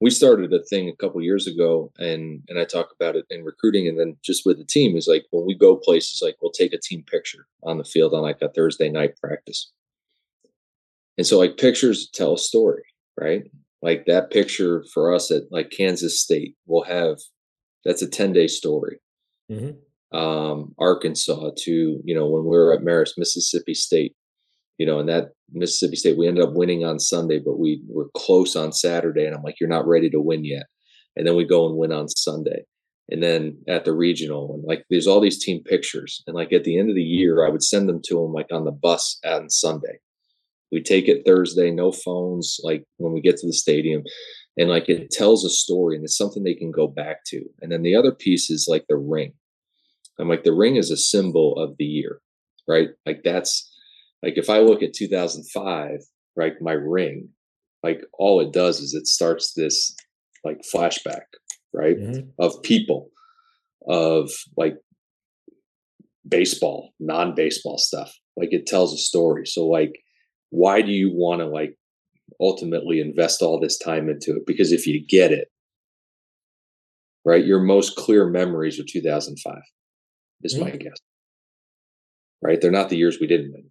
[0.00, 3.44] we started a thing a couple years ago and and i talk about it in
[3.44, 6.50] recruiting and then just with the team is like when we go places like we'll
[6.52, 9.70] take a team picture on the field on like a thursday night practice.
[11.16, 12.82] And so like pictures tell a story
[13.20, 13.44] right?
[13.80, 17.18] Like that picture for us at like kansas state will have
[17.84, 18.98] that's a 10 day story.
[19.50, 20.18] Mm-hmm.
[20.18, 24.16] um arkansas to you know when we were at marist mississippi state
[24.78, 28.10] you know, and that Mississippi State, we ended up winning on Sunday, but we were
[28.16, 29.24] close on Saturday.
[29.24, 30.66] And I'm like, you're not ready to win yet.
[31.16, 32.64] And then we go and win on Sunday.
[33.10, 36.22] And then at the regional, and like there's all these team pictures.
[36.26, 38.50] And like at the end of the year, I would send them to them like
[38.50, 39.98] on the bus on Sunday.
[40.72, 44.02] We take it Thursday, no phones, like when we get to the stadium.
[44.56, 47.44] And like it tells a story and it's something they can go back to.
[47.60, 49.34] And then the other piece is like the ring.
[50.18, 52.20] I'm like, the ring is a symbol of the year,
[52.68, 52.90] right?
[53.04, 53.70] Like that's
[54.24, 56.00] like if I look at 2005,
[56.34, 57.28] right, my ring,
[57.82, 59.94] like all it does is it starts this
[60.44, 61.24] like flashback,
[61.74, 62.28] right, mm-hmm.
[62.38, 63.10] of people,
[63.86, 64.76] of like
[66.26, 68.14] baseball, non-baseball stuff.
[68.34, 69.46] Like it tells a story.
[69.46, 69.92] So like,
[70.48, 71.76] why do you want to like
[72.40, 74.46] ultimately invest all this time into it?
[74.46, 75.48] Because if you get it,
[77.26, 79.58] right, your most clear memories are 2005,
[80.42, 80.64] is mm-hmm.
[80.64, 80.96] my guess.
[82.40, 83.70] Right, they're not the years we didn't win.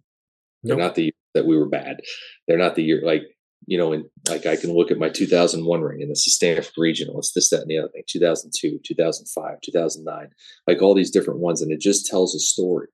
[0.64, 2.00] They're not the year that we were bad.
[2.48, 3.22] They're not the year like
[3.66, 6.72] you know, and like I can look at my 2001 ring and it's the Stanford
[6.76, 7.18] Regional.
[7.18, 8.02] It's this, that, and the other thing.
[8.06, 10.28] 2002, 2005, 2009,
[10.66, 12.88] like all these different ones, and it just tells a story.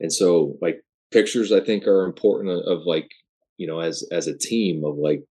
[0.00, 3.10] And so, like pictures, I think are important of, of like
[3.58, 5.22] you know, as as a team of like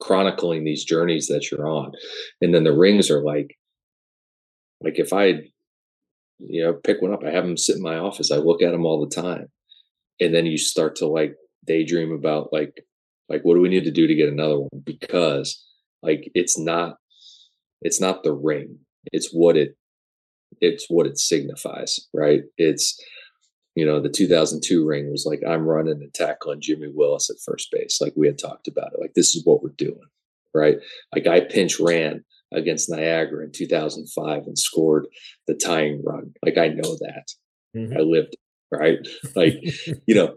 [0.00, 1.92] chronicling these journeys that you're on,
[2.40, 3.58] and then the rings are like,
[4.80, 5.42] like if I,
[6.38, 8.30] you know, pick one up, I have them sit in my office.
[8.30, 9.48] I look at them all the time
[10.20, 11.34] and then you start to like
[11.66, 12.84] daydream about like
[13.28, 14.82] like what do we need to do to get another one?
[14.84, 15.64] Because
[16.02, 16.96] like it's not
[17.82, 18.78] it's not the ring.
[19.12, 19.76] It's what it
[20.60, 22.42] it's what it signifies right?
[22.56, 22.98] It's
[23.74, 27.68] you know the 2002 ring was like i'm running and tackling jimmy willis at first
[27.70, 29.00] base like we had talked about it.
[29.00, 30.00] Like this is what we're doing
[30.54, 30.78] right?
[31.14, 35.06] Like i pinch ran against niagara in 2005 and scored
[35.46, 36.32] the tying run.
[36.44, 37.28] Like i know that.
[37.76, 37.98] Mm-hmm.
[37.98, 38.34] i lived
[38.70, 38.98] right?
[39.34, 39.54] Like,
[40.06, 40.34] you know,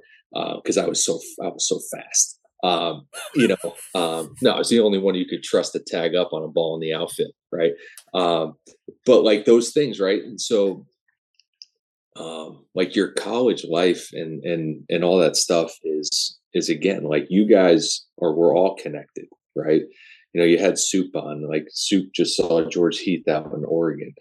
[0.57, 2.39] because uh, I was so I was so fast.
[2.63, 6.15] Um, you know, um, no, I was the only one you could trust to tag
[6.15, 7.71] up on a ball in the outfit, right?
[8.13, 8.53] Um,
[9.05, 10.21] but like those things, right?
[10.21, 10.85] And so,
[12.15, 17.25] um, like your college life and and and all that stuff is is again like
[17.29, 19.25] you guys are we're all connected,
[19.55, 19.83] right?
[20.33, 24.13] you know, you had Soup on, like Soup just saw George Heath out in Oregon,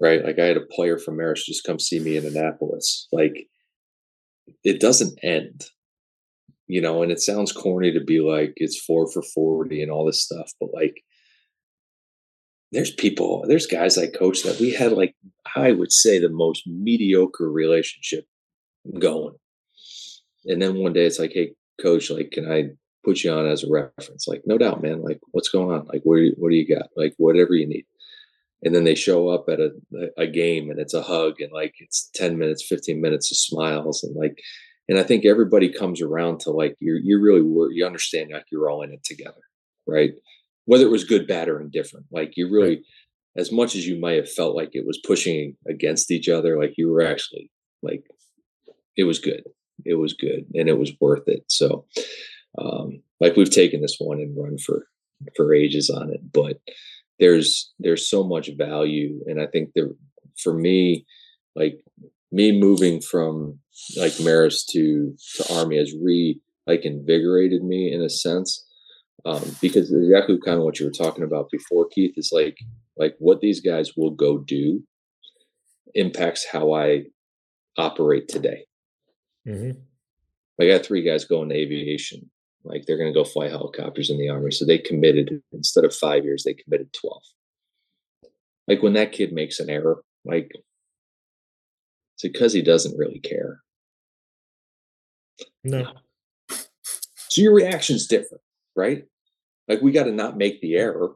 [0.00, 0.24] right?
[0.24, 3.08] Like I had a player from Marist just come see me in Annapolis.
[3.12, 3.48] Like
[4.64, 5.64] it doesn't end,
[6.66, 10.06] you know, and it sounds corny to be like it's four for 40 and all
[10.06, 11.02] this stuff, but like
[12.72, 15.14] there's people, there's guys I coach that we had like,
[15.56, 18.26] I would say the most mediocre relationship
[18.98, 19.34] going.
[20.44, 22.70] And then one day it's like, hey, coach, like, can I
[23.04, 24.26] put you on as a reference?
[24.28, 25.02] Like, no doubt, man.
[25.02, 25.86] Like, what's going on?
[25.86, 26.88] Like, what do you, what do you got?
[26.96, 27.86] Like, whatever you need.
[28.62, 29.70] And then they show up at a,
[30.16, 34.02] a game and it's a hug and like it's 10 minutes, 15 minutes of smiles
[34.02, 34.38] and like,
[34.88, 38.46] and I think everybody comes around to like, you're, you really were, you understand like
[38.50, 39.40] you're all in it together.
[39.86, 40.12] Right
[40.68, 42.04] whether it was good, bad, or indifferent.
[42.12, 42.84] Like you really, right.
[43.38, 46.74] as much as you might have felt like it was pushing against each other, like
[46.76, 47.50] you were actually
[47.82, 48.04] like,
[48.94, 49.44] it was good.
[49.86, 51.44] It was good, and it was worth it.
[51.48, 51.86] So,
[52.58, 54.88] um, like we've taken this one and run for
[55.36, 56.58] for ages on it, but
[57.18, 59.90] there's there's so much value, and I think there
[60.36, 61.04] for me,
[61.56, 61.80] like
[62.30, 63.58] me moving from
[63.96, 68.64] like Marist to to Army has re like invigorated me in a sense
[69.24, 72.58] um, because exactly kind of what you were talking about before, Keith, is like
[72.96, 74.82] like what these guys will go do
[75.94, 77.04] impacts how I
[77.76, 78.64] operate today.
[79.46, 79.80] Mm-hmm.
[80.60, 82.30] I got three guys going to aviation.
[82.68, 84.50] Like they're going to go fly helicopters in the army.
[84.50, 87.22] So they committed instead of five years, they committed 12.
[88.66, 90.50] Like when that kid makes an error, like
[92.14, 93.62] it's because he doesn't really care.
[95.64, 95.92] No.
[96.50, 98.42] So your reaction's different
[98.78, 99.04] right?
[99.66, 101.10] Like we got to not make the error,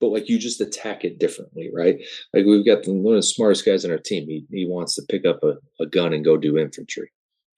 [0.00, 1.96] but like you just attack it differently, right?
[2.34, 4.26] Like we've got the, one of the smartest guys on our team.
[4.28, 7.10] He he wants to pick up a, a gun and go do infantry.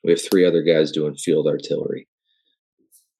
[0.05, 2.07] We have three other guys doing field artillery.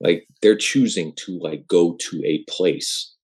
[0.01, 3.15] Like they're choosing to like go to a place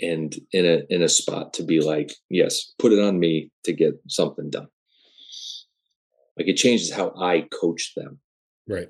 [0.00, 3.72] and in a in a spot to be like, yes, put it on me to
[3.72, 4.68] get something done.
[6.38, 8.20] Like it changes how I coach them.
[8.68, 8.88] Right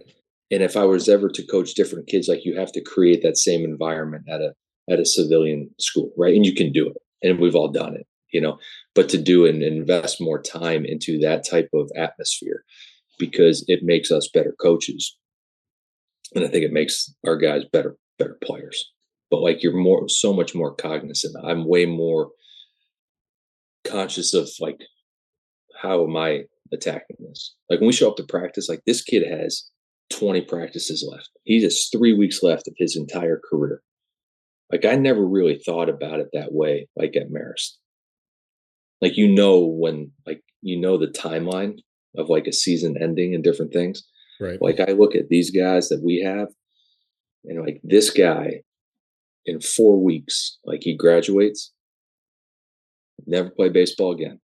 [0.51, 3.37] and if i was ever to coach different kids like you have to create that
[3.37, 4.53] same environment at a
[4.91, 8.07] at a civilian school right and you can do it and we've all done it
[8.33, 8.59] you know
[8.95, 12.65] but to do and invest more time into that type of atmosphere
[13.19, 15.17] because it makes us better coaches
[16.37, 18.93] and i think it makes our guys better better players
[19.31, 22.31] but like you're more so much more cognizant i'm way more
[23.85, 24.79] conscious of like
[25.83, 26.43] how am i
[26.73, 29.71] attacking this like when we show up to practice like this kid has
[30.11, 31.31] 20 practices left.
[31.45, 33.83] He has three weeks left of his entire career.
[34.71, 37.77] Like I never really thought about it that way, like at Marist.
[39.01, 41.79] Like you know when like you know the timeline
[42.17, 44.03] of like a season ending and different things.
[44.41, 44.61] Right.
[44.61, 46.49] Like I look at these guys that we have,
[47.45, 48.63] and like this guy
[49.47, 51.73] in four weeks, like he graduates,
[53.27, 54.41] never play baseball again.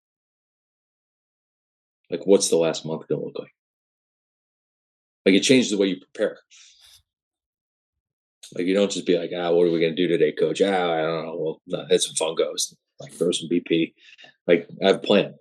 [2.09, 3.53] Like what's the last month gonna look like?
[5.25, 6.39] Like it changes the way you prepare.
[8.55, 10.61] Like you don't just be like, ah, what are we gonna do today, coach?
[10.61, 11.59] Ah, I don't know.
[11.67, 13.93] Well, hit some fungos, like throw some BP.
[14.47, 15.35] Like I have a plan.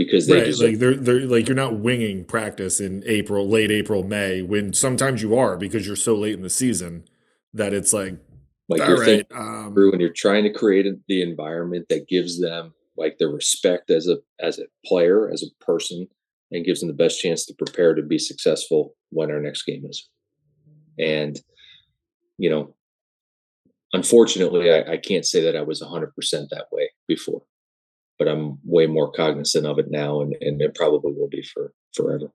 [0.00, 3.70] Because they right, just like they're they're like you're not winging practice in April, late
[3.70, 7.04] April, May, when sometimes you are because you're so late in the season
[7.52, 8.16] that it's like
[8.70, 12.72] like you're right, um, through and you're trying to create the environment that gives them
[12.96, 16.08] like the respect as a as a player, as a person,
[16.50, 19.84] and gives them the best chance to prepare to be successful when our next game
[19.84, 20.08] is.
[20.98, 21.40] And,
[22.38, 22.74] you know,
[23.92, 26.12] unfortunately, I, I can't say that I was 100%
[26.50, 27.42] that way before,
[28.20, 31.72] but I'm way more cognizant of it now, and, and it probably will be for
[31.96, 32.30] forever.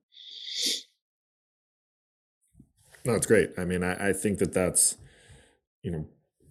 [3.04, 3.50] No, it's great.
[3.56, 4.96] I mean, I, I think that that's,
[5.84, 6.08] you know,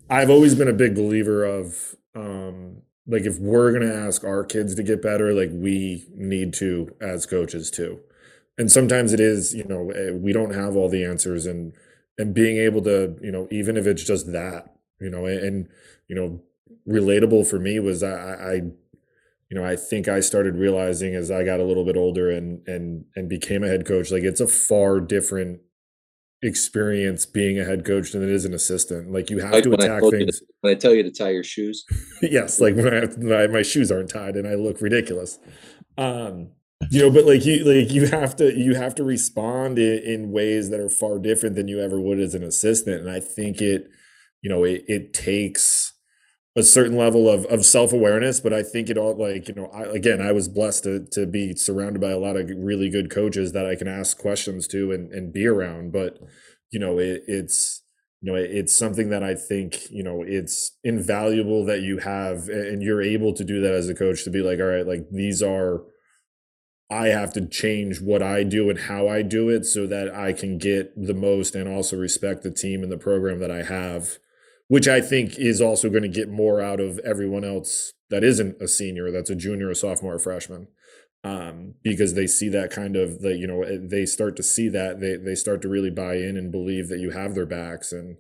[0.09, 4.45] I've always been a big believer of um, like if we're going to ask our
[4.45, 7.99] kids to get better like we need to as coaches too
[8.57, 11.73] and sometimes it is you know eh, we don't have all the answers and
[12.17, 15.69] and being able to you know even if it's just that you know and, and
[16.07, 16.41] you know
[16.87, 18.61] relatable for me was I, I
[19.49, 22.67] you know i think i started realizing as i got a little bit older and
[22.67, 25.59] and and became a head coach like it's a far different
[26.45, 29.11] experience being a head coach than it is an assistant.
[29.11, 30.39] Like you have like to attack things.
[30.39, 31.85] To, when I tell you to tie your shoes.
[32.21, 35.39] yes, like when, I, when I, my shoes aren't tied and I look ridiculous.
[35.97, 36.51] Um,
[36.91, 40.31] you know, but like you like you have to you have to respond in, in
[40.31, 43.01] ways that are far different than you ever would as an assistant.
[43.01, 43.89] And I think it,
[44.41, 45.84] you know, it it takes
[46.57, 49.83] a certain level of, of self-awareness but i think it all like you know I,
[49.83, 53.51] again i was blessed to, to be surrounded by a lot of really good coaches
[53.51, 56.17] that i can ask questions to and, and be around but
[56.71, 57.83] you know it, it's
[58.25, 62.81] you know, it's something that I think, you know, it's invaluable that you have and
[62.81, 65.43] you're able to do that as a coach to be like, all right, like these
[65.43, 65.83] are
[66.89, 70.33] I have to change what I do and how I do it so that I
[70.33, 74.17] can get the most and also respect the team and the program that I have,
[74.67, 78.61] which I think is also going to get more out of everyone else that isn't
[78.61, 80.67] a senior, that's a junior, a sophomore, a freshman.
[81.23, 84.69] Um, because they see that kind of the you know eh, they start to see
[84.69, 87.91] that they they start to really buy in and believe that you have their backs
[87.91, 88.17] and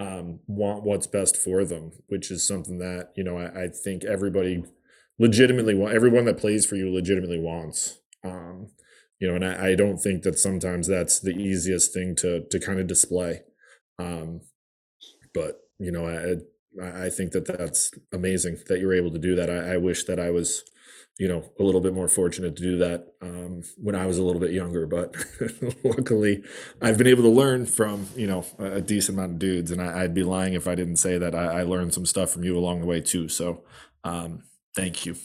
[0.00, 4.04] um, want what's best for them, which is something that you know I, I think
[4.04, 4.64] everybody
[5.20, 8.00] legitimately want everyone that plays for you legitimately wants.
[8.24, 8.70] Um,
[9.20, 12.58] you know, and I, I, don't think that sometimes that's the easiest thing to to
[12.58, 13.42] kind of display.
[14.00, 14.40] Um,
[15.32, 16.36] but you know, I
[16.82, 19.50] I think that that's amazing that you're able to do that.
[19.50, 20.64] I, I wish that I was,
[21.18, 24.22] you know, a little bit more fortunate to do that um, when I was a
[24.22, 24.86] little bit younger.
[24.86, 25.16] But
[25.84, 26.44] luckily,
[26.80, 30.02] I've been able to learn from you know a, decent amount of dudes, and I,
[30.02, 32.56] would be lying if I didn't say that I, I, learned some stuff from you
[32.56, 33.28] along the way too.
[33.28, 33.64] So,
[34.04, 34.44] um,
[34.76, 35.16] thank you.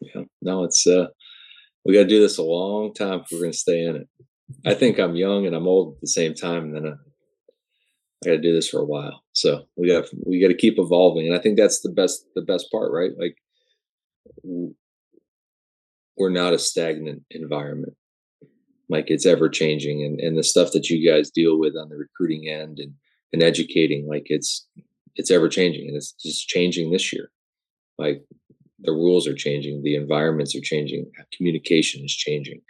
[0.00, 1.08] Yeah, no, it's uh,
[1.84, 4.08] we got to do this a long time if we're going to stay in it.
[4.64, 6.98] I think I'm young and I'm old at the same time, and then
[8.24, 9.22] I, got to do this for a while.
[9.32, 12.42] So we got we got to keep evolving, and I think that's the best the
[12.42, 13.12] best part, right?
[13.18, 13.36] Like
[16.16, 17.94] we're not a stagnant environment.
[18.88, 21.96] Like it's ever changing, and and the stuff that you guys deal with on the
[21.96, 22.92] recruiting end and
[23.32, 24.66] and educating, like it's
[25.16, 27.30] it's ever changing, and it's just changing this year.
[27.98, 28.24] Like
[28.80, 32.60] the rules are changing, the environments are changing, communication is changing.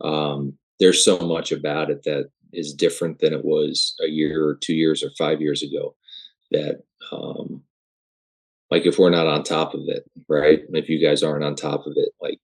[0.00, 4.54] Um, there's so much about it that is different than it was a year or
[4.54, 5.94] two years or five years ago.
[6.50, 6.82] That,
[7.12, 7.62] um,
[8.70, 10.60] like, if we're not on top of it, right?
[10.72, 12.38] If you guys aren't on top of it, like,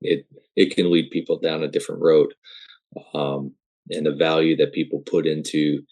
[0.00, 0.26] it
[0.56, 2.34] it can lead people down a different road.
[3.14, 3.54] Um,
[3.90, 5.82] and the value that people put into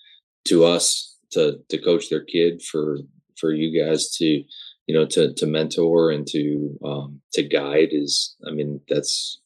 [0.47, 2.99] to us to to coach their kid for
[3.39, 4.45] for you guys to
[4.87, 9.41] you know to to mentor and to um, to guide is i mean that's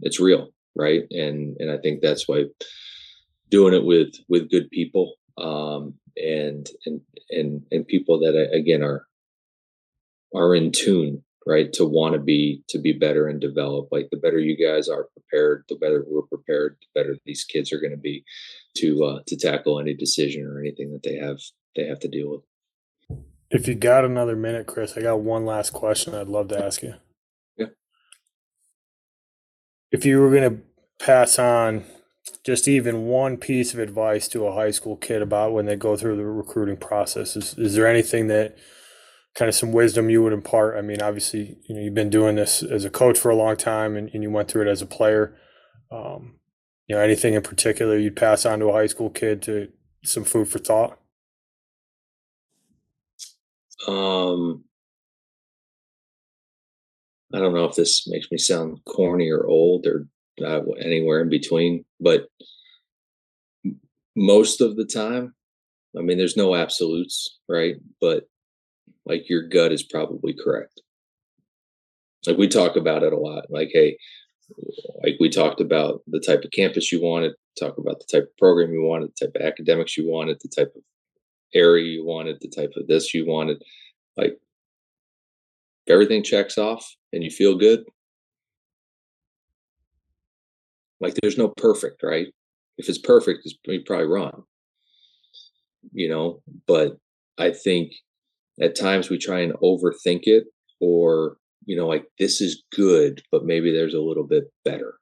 [0.00, 0.48] it's real
[0.78, 2.44] right and and i think that's why
[3.50, 7.00] doing it with with good people um and and
[7.30, 9.06] and and people that again are
[10.34, 14.16] are in tune right to want to be to be better and develop like the
[14.16, 17.92] better you guys are prepared the better we're prepared the better these kids are going
[17.92, 18.24] to be
[18.76, 21.38] to uh to tackle any decision or anything that they have
[21.76, 22.42] they have to deal with
[23.50, 26.82] if you got another minute, Chris, I got one last question I'd love to ask
[26.82, 26.94] you.
[27.56, 27.66] Yeah.
[29.90, 30.62] If you were going to
[30.98, 31.84] pass on
[32.44, 35.96] just even one piece of advice to a high school kid about when they go
[35.96, 38.56] through the recruiting process, is, is there anything that
[39.34, 40.76] kind of some wisdom you would impart?
[40.76, 43.56] I mean, obviously, you know, you've been doing this as a coach for a long
[43.56, 45.36] time and, and you went through it as a player.
[45.90, 46.38] Um,
[46.86, 49.68] you know, anything in particular you'd pass on to a high school kid to
[50.04, 50.98] some food for thought?
[53.86, 54.64] Um,
[57.32, 60.08] I don't know if this makes me sound corny or old or
[60.42, 62.28] uh, anywhere in between, but
[64.16, 65.34] most of the time,
[65.96, 67.76] I mean, there's no absolutes, right?
[68.00, 68.28] But
[69.06, 70.82] like your gut is probably correct.
[72.26, 73.46] Like we talk about it a lot.
[73.48, 73.96] Like, hey,
[75.02, 78.36] like we talked about the type of campus you wanted, talk about the type of
[78.36, 80.82] program you wanted, the type of academics you wanted, the type of
[81.54, 83.62] area you wanted, the type of this you wanted.
[84.16, 84.38] Like
[85.86, 87.84] if everything checks off and you feel good,
[91.00, 92.28] like there's no perfect, right?
[92.76, 93.56] If it's perfect, it's
[93.86, 94.44] probably wrong.
[95.92, 96.96] You know, but
[97.38, 97.92] I think
[98.60, 100.44] at times we try and overthink it
[100.80, 104.94] or you know like this is good but maybe there's a little bit better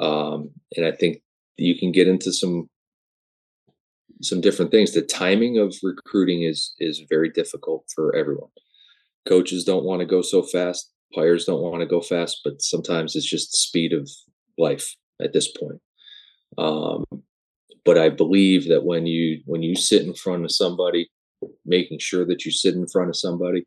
[0.00, 1.22] um and i think
[1.56, 2.68] you can get into some
[4.22, 4.92] some different things.
[4.92, 8.50] The timing of recruiting is is very difficult for everyone.
[9.26, 10.90] Coaches don't want to go so fast.
[11.12, 14.08] Players don't want to go fast, but sometimes it's just the speed of
[14.58, 15.80] life at this point.
[16.58, 17.04] Um,
[17.84, 21.08] but I believe that when you when you sit in front of somebody,
[21.64, 23.64] making sure that you sit in front of somebody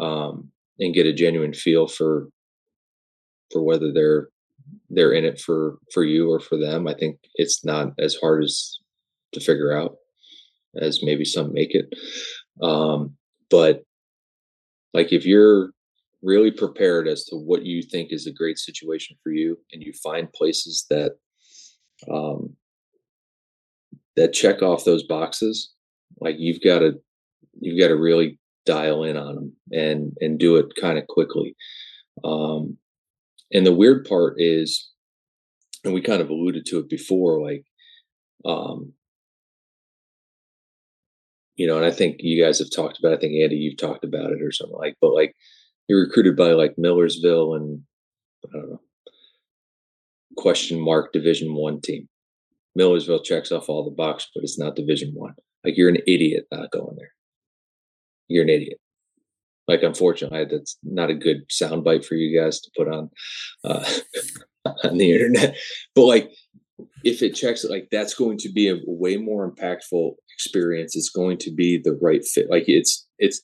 [0.00, 2.28] um, and get a genuine feel for
[3.52, 4.28] for whether they're
[4.90, 8.44] they're in it for for you or for them, I think it's not as hard
[8.44, 8.78] as
[9.32, 9.96] to figure out
[10.80, 11.94] as maybe some make it.
[12.62, 13.16] Um,
[13.50, 13.84] but
[14.92, 15.70] like if you're
[16.26, 19.92] really prepared as to what you think is a great situation for you and you
[19.92, 21.12] find places that
[22.10, 22.54] um,
[24.16, 25.72] that check off those boxes
[26.20, 26.94] like you've got to
[27.60, 31.54] you've got to really dial in on them and and do it kind of quickly
[32.24, 32.76] um,
[33.52, 34.90] and the weird part is
[35.84, 37.64] and we kind of alluded to it before like
[38.44, 38.92] um,
[41.56, 43.14] you know, and I think you guys have talked about.
[43.14, 44.96] I think Andy, you've talked about it or something like.
[45.00, 45.34] But like,
[45.88, 47.80] you're recruited by like Millersville and
[48.46, 48.80] I don't know,
[50.36, 52.08] question mark Division One team.
[52.74, 55.34] Millersville checks off all the box, but it's not Division One.
[55.64, 57.12] Like you're an idiot not going there.
[58.28, 58.78] You're an idiot.
[59.68, 63.10] Like unfortunately, that's not a good soundbite for you guys to put on
[63.64, 63.84] uh,
[64.84, 65.56] on the internet.
[65.94, 66.30] But like,
[67.04, 70.94] if it checks like that's going to be a way more impactful experience.
[70.94, 72.50] It's going to be the right fit.
[72.50, 73.40] Like it's it's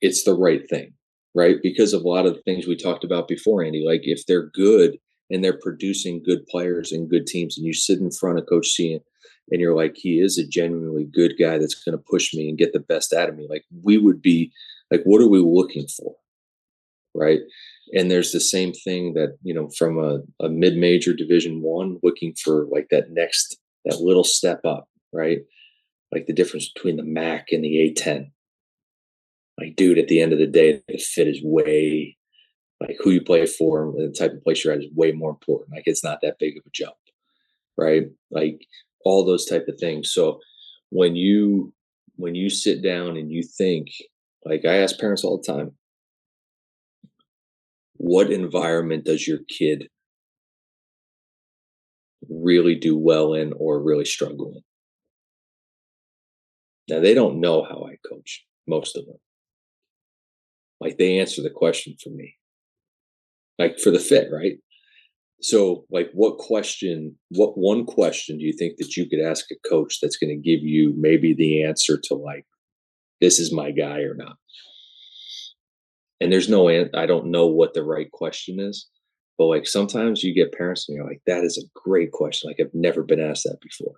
[0.00, 0.92] it's the right thing,
[1.34, 1.56] right?
[1.62, 3.84] Because of a lot of the things we talked about before, Andy.
[3.86, 4.98] Like if they're good
[5.30, 8.68] and they're producing good players and good teams, and you sit in front of Coach
[8.68, 9.00] C
[9.50, 12.58] and you're like, he is a genuinely good guy that's going to push me and
[12.58, 13.46] get the best out of me.
[13.48, 14.52] Like we would be
[14.90, 16.14] like, what are we looking for?
[17.14, 17.40] Right.
[17.92, 22.34] And there's the same thing that, you know, from a, a mid-major division one, looking
[22.34, 25.38] for like that next, that little step up, right?
[26.10, 28.30] Like the difference between the MAC and the A10.
[29.58, 32.16] Like, dude, at the end of the day, the fit is way
[32.80, 35.30] like who you play for and the type of place you're at is way more
[35.30, 35.72] important.
[35.72, 36.96] Like it's not that big of a jump,
[37.76, 38.04] right?
[38.30, 38.60] Like
[39.04, 40.12] all those type of things.
[40.12, 40.40] So
[40.90, 41.72] when you
[42.16, 43.88] when you sit down and you think,
[44.44, 45.72] like I ask parents all the time,
[47.94, 49.88] what environment does your kid
[52.28, 54.62] really do well in or really struggle in?
[56.88, 59.16] Now they don't know how I coach, most of them.
[60.84, 62.36] Like they answer the question for me
[63.58, 64.58] like for the fit, right?
[65.40, 69.68] So, like, what question, what one question do you think that you could ask a
[69.68, 72.46] coach that's going to give you maybe the answer to like,
[73.20, 74.36] this is my guy or not?
[76.20, 78.88] And there's no, I don't know what the right question is,
[79.36, 82.48] but like sometimes you get parents and you're like, that is a great question.
[82.48, 83.96] Like, I've never been asked that before.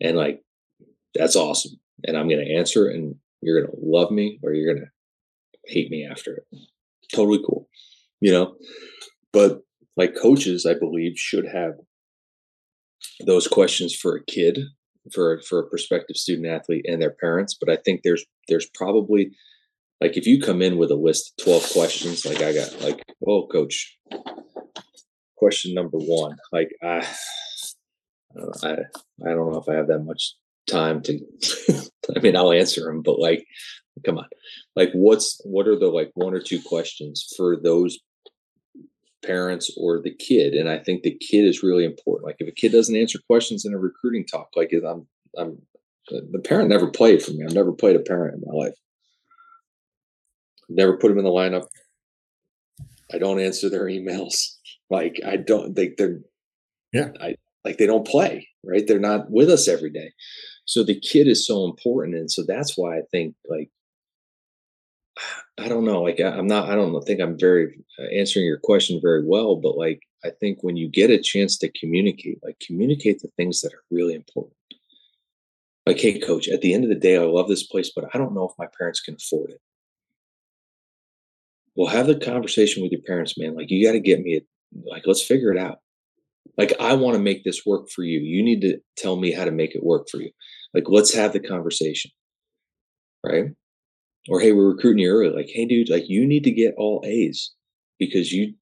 [0.00, 0.42] And like,
[1.14, 1.78] that's awesome.
[2.04, 4.90] And I'm going to answer and you're going to love me or you're going to
[5.70, 6.58] hate me after it.
[7.12, 7.68] Totally cool
[8.20, 8.54] you know
[9.32, 9.60] but
[9.96, 11.72] like coaches i believe should have
[13.26, 14.60] those questions for a kid
[15.12, 19.30] for for a prospective student athlete and their parents but i think there's there's probably
[20.00, 23.02] like if you come in with a list of 12 questions like i got like
[23.26, 23.98] oh coach
[25.36, 27.06] question number one like i
[28.62, 30.34] i i don't know if i have that much
[30.68, 31.18] time to
[32.16, 33.44] i mean i'll answer them but like
[34.04, 34.26] come on.
[34.76, 37.98] Like what's what are the like one or two questions for those
[39.24, 40.54] parents or the kid?
[40.54, 42.26] And i think the kid is really important.
[42.26, 45.06] Like if a kid doesn't answer questions in a recruiting talk like i'm
[45.38, 45.58] i'm
[46.08, 47.44] the parent never played for me.
[47.44, 48.74] I've never played a parent in my life.
[50.68, 51.66] Never put them in the lineup.
[53.12, 54.34] I don't answer their emails.
[54.92, 56.18] Like i don't think they're
[56.92, 57.10] yeah.
[57.20, 58.86] I like they don't play right?
[58.86, 60.12] They're not with us every day.
[60.64, 62.16] So the kid is so important.
[62.16, 63.70] And so that's why i think like
[65.58, 66.02] I don't know.
[66.02, 66.68] Like I, am not.
[66.68, 69.56] I don't think I'm very uh, answering your question very well.
[69.56, 73.60] But like I think when you get a chance to communicate, like communicate the things
[73.60, 74.54] that are really important.
[75.86, 76.48] Like, hey, coach.
[76.48, 78.58] At the end of the day, I love this place, but I don't know if
[78.58, 79.60] my parents can afford it.
[81.74, 83.54] Well, have the conversation with your parents, man.
[83.54, 84.36] Like you got to get me.
[84.36, 84.40] A,
[84.88, 85.78] like let's figure it out.
[86.56, 88.20] Like I want to make this work for you.
[88.20, 90.30] You need to tell me how to make it work for you.
[90.74, 92.10] Like let's have the conversation.
[93.24, 93.50] Right
[94.28, 95.34] or hey, we're recruiting you early.
[95.34, 97.52] Like, hey, dude, like you need to get all A's
[97.98, 98.54] because you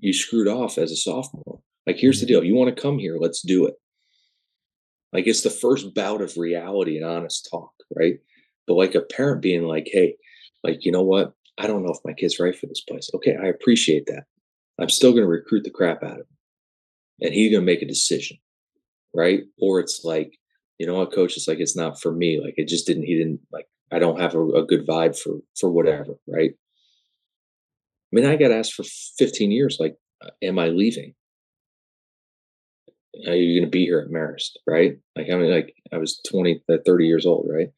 [0.00, 1.60] you screwed off as a sophomore.
[1.86, 2.40] Like, here's the mm-hmm.
[2.40, 3.74] deal: you want to come here, let's do it.
[5.12, 8.14] Like, it's the first bout of reality and honest talk, right?
[8.66, 10.14] But like a parent being like, hey,
[10.62, 11.32] like you know what?
[11.58, 13.10] I don't know if my kid's right for this place.
[13.14, 14.24] Okay, I appreciate that.
[14.80, 16.36] I'm still going to recruit the crap out of him,
[17.22, 18.38] and he's going to make a decision,
[19.14, 19.42] right?
[19.60, 20.38] Or it's like,
[20.78, 21.36] you know what, coach?
[21.36, 22.40] It's like it's not for me.
[22.42, 23.02] Like it just didn't.
[23.02, 26.52] He didn't like I don't have a, a good vibe for for whatever, right?
[28.12, 28.84] I mean, I got asked for
[29.18, 29.96] 15 years, like,
[30.42, 31.14] am I leaving?
[33.26, 34.98] Are you going to be here at Marist, right?
[35.16, 37.68] Like, I mean, like I was 20, uh, 30 years old, right?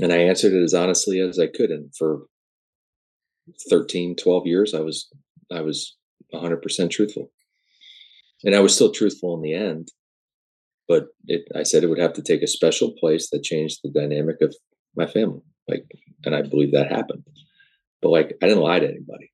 [0.00, 1.70] And I answered it as honestly as I could.
[1.70, 2.22] And for
[3.70, 5.08] 13, 12 years, I was,
[5.52, 5.96] I was
[6.34, 7.30] 100% truthful.
[8.44, 9.88] And I was still truthful in the end.
[10.88, 13.90] But it, I said it would have to take a special place that changed the
[13.90, 14.54] dynamic of
[14.96, 15.40] my family.
[15.68, 15.84] Like,
[16.24, 17.24] and I believe that happened.
[18.02, 19.32] But like, I didn't lie to anybody.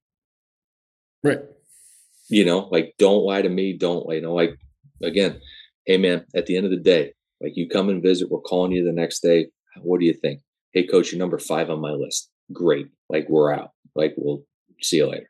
[1.23, 1.41] Right.
[2.29, 3.77] You know, like, don't lie to me.
[3.77, 4.57] Don't, you know, like,
[5.03, 5.41] again,
[5.87, 8.73] hey, man, at the end of the day, like, you come and visit, we're calling
[8.73, 9.49] you the next day.
[9.83, 10.41] What do you think?
[10.73, 12.31] Hey, coach, you're number five on my list.
[12.53, 12.87] Great.
[13.09, 13.71] Like, we're out.
[13.95, 14.45] Like, we'll
[14.81, 15.29] see you later.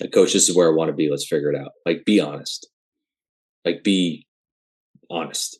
[0.00, 1.08] Like, coach, this is where I want to be.
[1.10, 1.72] Let's figure it out.
[1.86, 2.68] Like, be honest.
[3.64, 4.26] Like, be
[5.08, 5.58] honest.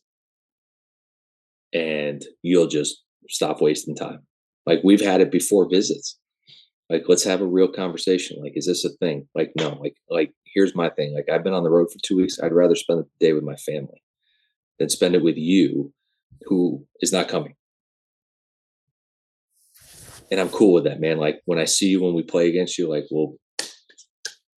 [1.72, 4.20] And you'll just stop wasting time.
[4.66, 6.18] Like we've had it before visits.
[6.90, 8.40] Like let's have a real conversation.
[8.42, 9.28] Like, is this a thing?
[9.34, 9.70] Like, no.
[9.80, 11.14] Like, like here's my thing.
[11.14, 12.38] Like I've been on the road for two weeks.
[12.42, 14.02] I'd rather spend the day with my family
[14.78, 15.92] than spend it with you,
[16.42, 17.54] who is not coming.
[20.30, 21.18] And I'm cool with that, man.
[21.18, 23.36] Like when I see you when we play against you, like, well,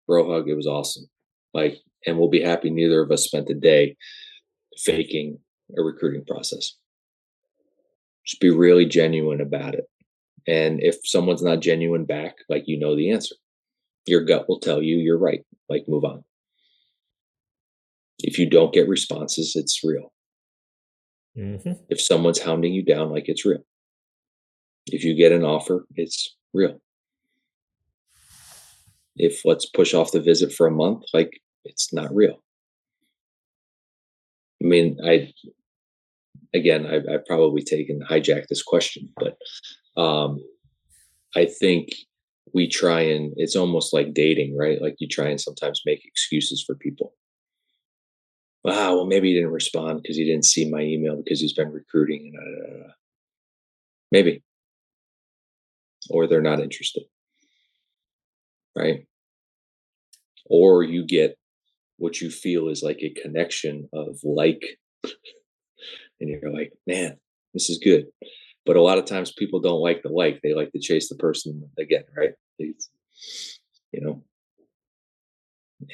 [0.06, 1.06] bro hug, it was awesome.
[1.52, 3.96] Like, and we'll be happy neither of us spent the day
[4.78, 5.38] faking
[5.76, 6.76] a recruiting process.
[8.26, 9.84] Just be really genuine about it.
[10.46, 13.34] And if someone's not genuine back, like you know the answer.
[14.06, 15.44] Your gut will tell you you're right.
[15.68, 16.24] Like move on.
[18.20, 20.12] If you don't get responses, it's real.
[21.36, 21.72] Mm-hmm.
[21.90, 23.64] If someone's hounding you down, like it's real.
[24.86, 26.80] If you get an offer, it's real.
[29.16, 32.42] If let's push off the visit for a month, like it's not real.
[34.62, 35.32] I mean, I
[36.56, 39.36] again, I've, I've probably taken hijacked this question, but
[40.00, 40.40] um,
[41.34, 41.90] I think
[42.54, 44.80] we try and it's almost like dating, right?
[44.80, 47.14] Like you try and sometimes make excuses for people.
[48.64, 51.70] Wow, well, maybe he didn't respond because he didn't see my email because he's been
[51.70, 52.32] recruiting.
[52.34, 52.92] And uh,
[54.10, 54.42] maybe,
[56.10, 57.04] or they're not interested,
[58.74, 59.06] right?
[60.46, 61.38] Or you get
[61.98, 64.78] what you feel is like a connection of like,
[66.20, 67.16] and you're like, man,
[67.54, 68.06] this is good.
[68.64, 71.14] But a lot of times people don't like the like; they like to chase the
[71.14, 72.32] person again, right?
[72.58, 72.90] It's,
[73.92, 74.24] you know,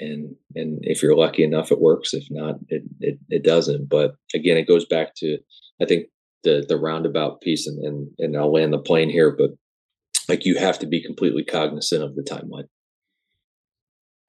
[0.01, 2.15] and and if you're lucky enough, it works.
[2.15, 3.89] If not, it it, it doesn't.
[3.89, 5.39] But again, it goes back to
[5.81, 6.07] I think
[6.45, 9.51] the the roundabout piece, and and and I'll land the plane here, but
[10.29, 12.69] like you have to be completely cognizant of the timeline.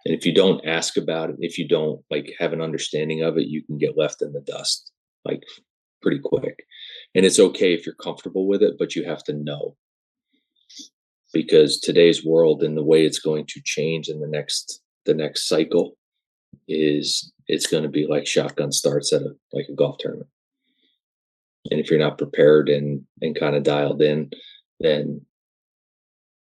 [0.05, 3.37] And if you don't ask about it, if you don't like have an understanding of
[3.37, 4.91] it, you can get left in the dust
[5.25, 5.43] like
[6.03, 6.65] pretty quick.
[7.15, 9.75] And it's okay if you're comfortable with it, but you have to know.
[11.33, 15.47] Because today's world and the way it's going to change in the next the next
[15.49, 15.97] cycle
[16.67, 20.29] is it's going to be like shotgun starts at a like a golf tournament.
[21.71, 24.29] And if you're not prepared and and kind of dialed in
[24.79, 25.21] then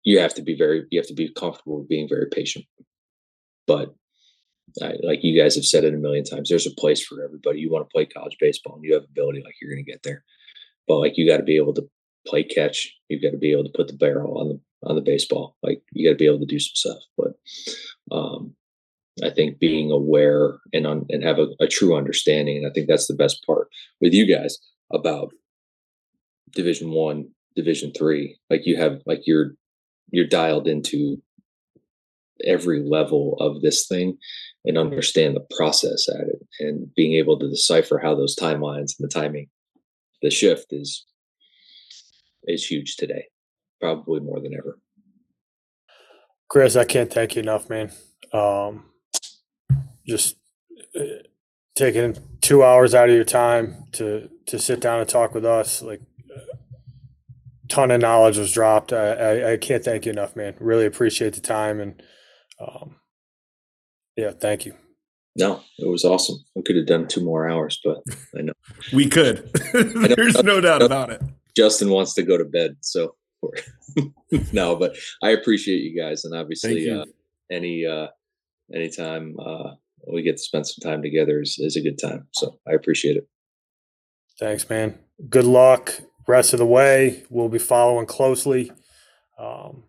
[0.04, 2.64] you have to be very you have to be comfortable with being very patient.
[3.66, 3.94] But
[4.82, 7.60] I, like you guys have said it a million times there's a place for everybody.
[7.60, 10.02] You want to play college baseball and you have ability like you're going to get
[10.02, 10.24] there.
[10.86, 11.88] But like you got to be able to
[12.26, 12.92] play catch.
[13.08, 15.56] You've got to be able to put the barrel on the on the baseball.
[15.62, 17.02] Like you got to be able to do some stuff.
[17.16, 18.54] But um
[19.24, 22.86] i think being aware and on and have a, a true understanding and i think
[22.86, 23.66] that's the best part
[24.00, 24.56] with you guys
[24.92, 25.32] about
[26.54, 27.26] division one
[27.58, 28.38] division three.
[28.48, 29.52] Like you have like you're
[30.10, 31.20] you're dialed into
[32.44, 34.16] every level of this thing
[34.64, 39.00] and understand the process at it and being able to decipher how those timelines and
[39.00, 39.48] the timing
[40.22, 41.06] the shift is
[42.44, 43.26] is huge today
[43.80, 44.78] probably more than ever.
[46.48, 47.92] Chris i can't thank you enough man.
[48.32, 48.86] Um
[50.06, 50.36] just
[50.98, 51.22] uh,
[51.76, 55.82] taking two hours out of your time to to sit down and talk with us
[55.82, 56.00] like
[57.68, 58.92] ton of knowledge was dropped.
[58.92, 60.54] I, I, I can't thank you enough man.
[60.58, 62.02] Really appreciate the time and
[62.60, 62.96] um,
[64.18, 64.74] yeah, thank you.
[65.36, 66.36] No, it was awesome.
[66.56, 67.98] We could have done two more hours, but
[68.36, 68.52] I know
[68.92, 69.48] we could.
[69.72, 71.22] There's no doubt about it.
[71.56, 73.14] Justin wants to go to bed, so
[74.52, 77.04] no, but I appreciate you guys, and obviously, uh,
[77.50, 78.08] any uh,
[78.74, 79.74] anytime uh,
[80.12, 82.26] we get to spend some time together is, is a good time.
[82.32, 83.28] So I appreciate it.
[84.38, 84.98] Thanks, man.
[85.28, 87.24] Good luck rest of the way.
[87.30, 88.70] We'll be following closely.
[89.38, 89.84] Um,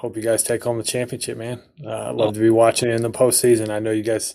[0.00, 1.60] hope you guys take home the championship, man.
[1.84, 3.68] Uh, I'd love to be watching in the postseason.
[3.68, 4.34] I know you guys.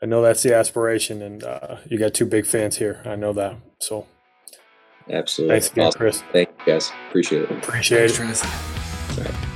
[0.00, 3.02] I know that's the aspiration, and uh, you got two big fans here.
[3.04, 3.56] I know that.
[3.80, 4.06] So,
[5.10, 5.54] absolutely.
[5.54, 5.98] Thanks again, awesome.
[5.98, 6.22] Chris.
[6.32, 6.90] Thank you, guys.
[7.08, 7.50] Appreciate it.
[7.50, 8.42] Appreciate Thanks,
[9.18, 9.47] it.